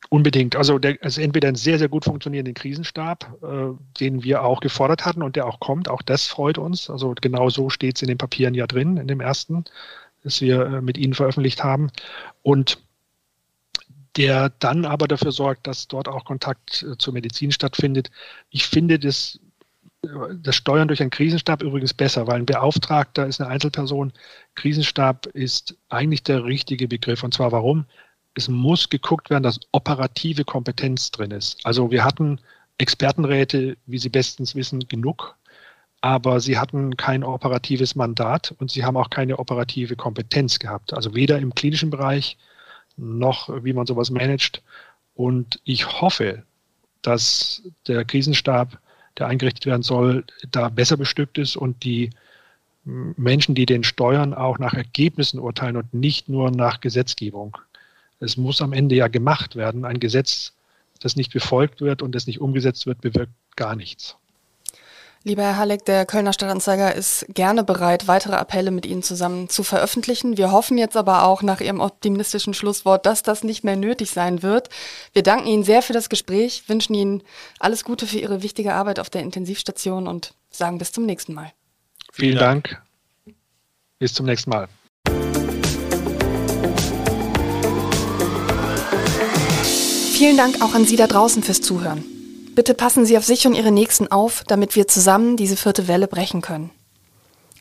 Unbedingt. 0.09 0.57
Also, 0.57 0.79
der, 0.79 0.99
also 1.03 1.21
entweder 1.21 1.49
einen 1.49 1.57
sehr, 1.57 1.79
sehr 1.79 1.89
gut 1.89 2.05
funktionierenden 2.05 2.55
Krisenstab, 2.55 3.39
äh, 3.43 4.01
den 4.01 4.25
wir 4.25 4.43
auch 4.43 4.61
gefordert 4.61 5.05
hatten 5.05 5.23
und 5.23 5.37
der 5.37 5.47
auch 5.47 5.61
kommt. 5.61 5.89
Auch 5.89 6.03
das 6.03 6.27
freut 6.27 6.59
uns. 6.59 6.91
Also 6.91 7.15
genau 7.21 7.49
so 7.51 7.71
steht 7.71 7.97
es 7.97 8.03
in 8.03 8.09
den 8.09 8.19
Papieren 8.19 8.55
ja 8.55 8.67
drin, 8.67 8.97
in 8.97 9.07
dem 9.07 9.21
ersten, 9.21 9.65
das 10.25 10.41
wir 10.41 10.67
äh, 10.67 10.81
mit 10.81 10.99
Ihnen 10.99 11.15
veröffentlicht 11.15 11.63
haben. 11.63 11.91
Und 12.43 12.83
der 14.17 14.51
dann 14.59 14.85
aber 14.85 15.07
dafür 15.07 15.33
sorgt, 15.33 15.67
dass 15.67 15.87
dort 15.87 16.09
auch 16.09 16.25
Kontakt 16.25 16.83
äh, 16.83 16.97
zur 16.99 17.15
Medizin 17.15 17.53
stattfindet. 17.53 18.11
Ich 18.51 18.67
finde 18.67 18.99
das, 18.99 19.39
äh, 20.03 20.09
das 20.35 20.57
Steuern 20.57 20.89
durch 20.89 21.01
einen 21.01 21.11
Krisenstab 21.11 21.63
übrigens 21.63 21.95
besser, 21.95 22.27
weil 22.27 22.41
ein 22.41 22.47
Beauftragter 22.47 23.27
ist 23.27 23.41
eine 23.41 23.51
Einzelperson. 23.51 24.13
Krisenstab 24.55 25.27
ist 25.27 25.77
eigentlich 25.89 26.25
der 26.25 26.45
richtige 26.45 26.89
Begriff. 26.89 27.23
Und 27.23 27.35
zwar 27.35 27.53
warum? 27.53 27.87
Es 28.35 28.49
muss 28.49 28.89
geguckt 28.89 29.31
werden, 29.31 29.43
dass 29.43 29.61
operative 29.73 30.45
Kompetenz 30.45 31.11
drin 31.11 31.31
ist. 31.31 31.65
Also 31.65 31.91
wir 31.91 32.05
hatten 32.05 32.41
Expertenräte, 32.79 33.77
wie 33.87 33.99
Sie 33.99 34.09
bestens 34.09 34.55
wissen, 34.55 34.87
genug, 34.89 35.37
aber 36.01 36.41
sie 36.41 36.59
hatten 36.59 36.97
kein 36.97 37.23
operatives 37.23 37.95
Mandat 37.95 38.55
und 38.59 38.71
sie 38.71 38.85
haben 38.85 38.97
auch 38.97 39.11
keine 39.11 39.39
operative 39.39 39.97
Kompetenz 39.97 40.59
gehabt. 40.59 40.95
Also 40.95 41.15
weder 41.15 41.39
im 41.39 41.55
klinischen 41.55 41.91
Bereich 41.91 42.39
noch 42.97 43.49
wie 43.65 43.73
man 43.73 43.87
sowas 43.87 44.11
managt. 44.11 44.63
Und 45.15 45.61
ich 45.65 46.01
hoffe, 46.01 46.45
dass 47.03 47.63
der 47.87 48.05
Krisenstab, 48.05 48.79
der 49.19 49.27
eingerichtet 49.27 49.67
werden 49.67 49.83
soll, 49.83 50.25
da 50.51 50.69
besser 50.69 50.97
bestückt 50.97 51.39
ist 51.39 51.57
und 51.57 51.85
die 51.85 52.11
Menschen, 52.85 53.55
die 53.55 53.67
den 53.67 53.85
steuern, 53.85 54.33
auch 54.33 54.59
nach 54.59 54.75
Ergebnissen 54.75 55.39
urteilen 55.39 55.77
und 55.77 55.93
nicht 55.93 56.29
nur 56.29 56.51
nach 56.51 56.81
Gesetzgebung. 56.81 57.57
Es 58.21 58.37
muss 58.37 58.63
am 58.63 58.73
Ende 58.73 58.95
ja 58.95 59.09
gemacht 59.09 59.57
werden. 59.57 59.85
Ein 59.85 59.99
Gesetz, 59.99 60.53
das 61.01 61.17
nicht 61.17 61.33
befolgt 61.33 61.81
wird 61.81 62.03
und 62.03 62.15
das 62.15 62.27
nicht 62.27 62.41
umgesetzt 62.41 62.87
wird, 62.87 63.01
bewirkt 63.01 63.33
gar 63.57 63.75
nichts. 63.75 64.17
Lieber 65.23 65.43
Herr 65.43 65.59
Halleck, 65.59 65.85
der 65.85 66.07
Kölner 66.07 66.33
Stadtanzeiger 66.33 66.95
ist 66.95 67.27
gerne 67.29 67.63
bereit, 67.63 68.09
weitere 68.09 68.37
Appelle 68.37 68.71
mit 68.71 68.87
Ihnen 68.87 69.03
zusammen 69.03 69.51
zu 69.51 69.63
veröffentlichen. 69.63 70.39
Wir 70.39 70.51
hoffen 70.51 70.79
jetzt 70.79 70.97
aber 70.97 71.25
auch 71.25 71.43
nach 71.43 71.61
Ihrem 71.61 71.81
optimistischen 71.81 72.55
Schlusswort, 72.55 73.05
dass 73.05 73.23
das 73.23 73.45
nicht 73.45 73.63
mehr 73.63 73.77
nötig 73.77 74.11
sein 74.11 74.43
wird. 74.43 74.71
Wir 75.13 75.23
danken 75.23 75.47
Ihnen 75.47 75.63
sehr 75.63 75.83
für 75.83 75.93
das 75.93 76.09
Gespräch, 76.09 76.65
wünschen 76.69 76.95
Ihnen 76.95 77.23
alles 77.59 77.85
Gute 77.85 78.07
für 78.07 78.19
Ihre 78.19 78.43
wichtige 78.43 78.73
Arbeit 78.73 78.99
auf 78.99 79.11
der 79.11 79.21
Intensivstation 79.21 80.07
und 80.07 80.33
sagen 80.51 80.79
bis 80.79 80.93
zum 80.93 81.05
nächsten 81.05 81.35
Mal. 81.35 81.53
Vielen 82.13 82.39
Dank. 82.39 82.81
Bis 83.99 84.15
zum 84.15 84.25
nächsten 84.25 84.49
Mal. 84.49 84.69
Vielen 90.21 90.37
Dank 90.37 90.61
auch 90.61 90.75
an 90.75 90.85
Sie 90.85 90.97
da 90.97 91.07
draußen 91.07 91.43
fürs 91.43 91.63
Zuhören. 91.63 92.05
Bitte 92.55 92.75
passen 92.75 93.07
Sie 93.07 93.17
auf 93.17 93.25
sich 93.25 93.47
und 93.47 93.55
Ihre 93.55 93.71
Nächsten 93.71 94.13
auf, 94.13 94.45
damit 94.47 94.77
wir 94.77 94.87
zusammen 94.87 95.39
diese 95.39 95.57
vierte 95.57 95.89
Welle 95.89 96.09
brechen 96.09 96.43
können. 96.43 96.69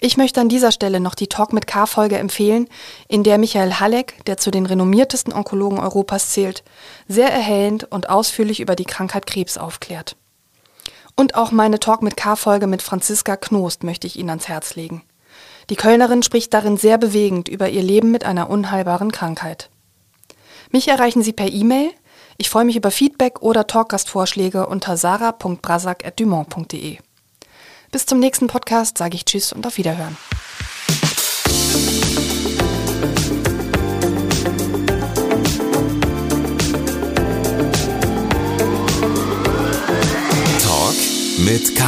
Ich 0.01 0.18
möchte 0.18 0.41
an 0.41 0.49
dieser 0.49 0.74
Stelle 0.74 0.99
noch 0.99 1.16
die 1.16 1.28
Talk 1.28 1.53
mit 1.53 1.68
K-Folge 1.68 2.18
empfehlen, 2.18 2.68
in 3.07 3.24
der 3.24 3.38
Michael 3.38 3.76
Halleck, 3.76 4.26
der 4.26 4.36
zu 4.36 4.51
den 4.51 4.66
renommiertesten 4.66 5.32
Onkologen 5.32 5.80
Europas 5.80 6.32
zählt, 6.32 6.66
sehr 7.07 7.32
erhellend 7.32 7.89
und 7.89 8.10
ausführlich 8.10 8.60
über 8.60 8.76
die 8.76 8.84
Krankheit 8.84 9.26
Krebs 9.26 9.57
aufklärt. 9.57 10.18
Und 11.16 11.36
auch 11.36 11.51
meine 11.51 11.80
Talk 11.80 12.01
mit 12.01 12.18
K-Folge 12.18 12.68
mit 12.68 12.82
Franziska 12.82 13.38
Knost 13.38 13.86
möchte 13.86 14.05
ich 14.05 14.20
Ihnen 14.20 14.32
ans 14.32 14.49
Herz 14.49 14.76
legen. 14.76 15.03
Die 15.70 15.78
Kölnerin 15.78 16.24
spricht 16.24 16.53
darin 16.53 16.76
sehr 16.76 16.97
bewegend 16.97 17.47
über 17.47 17.70
ihr 17.70 17.84
Leben 17.84 18.12
mit 18.12 18.26
einer 18.26 18.49
unheilbaren 18.49 19.14
Krankheit. 19.14 19.70
Mich 20.72 20.89
erreichen 20.89 21.24
Sie 21.24 21.32
per 21.32 21.49
E-Mail 21.49 21.91
ich 22.40 22.50
freue 22.50 22.66
mich 22.66 22.78
über 22.78 22.90
Feedback 22.90 23.42
oder 23.42 23.68
Talkgastvorschläge 23.68 24.66
unter 24.66 24.98
sarah.brasak.dumont.de. 24.98 26.98
Bis 27.92 28.06
zum 28.06 28.20
nächsten 28.20 28.46
Podcast 28.48 28.98
sage 28.98 29.16
ich 29.16 29.26
Tschüss 29.26 29.52
und 29.52 29.68
auf 29.68 29.76
Wiederhören. 29.78 30.16
Talk 40.64 40.96
mit 41.46 41.76
K. 41.76 41.84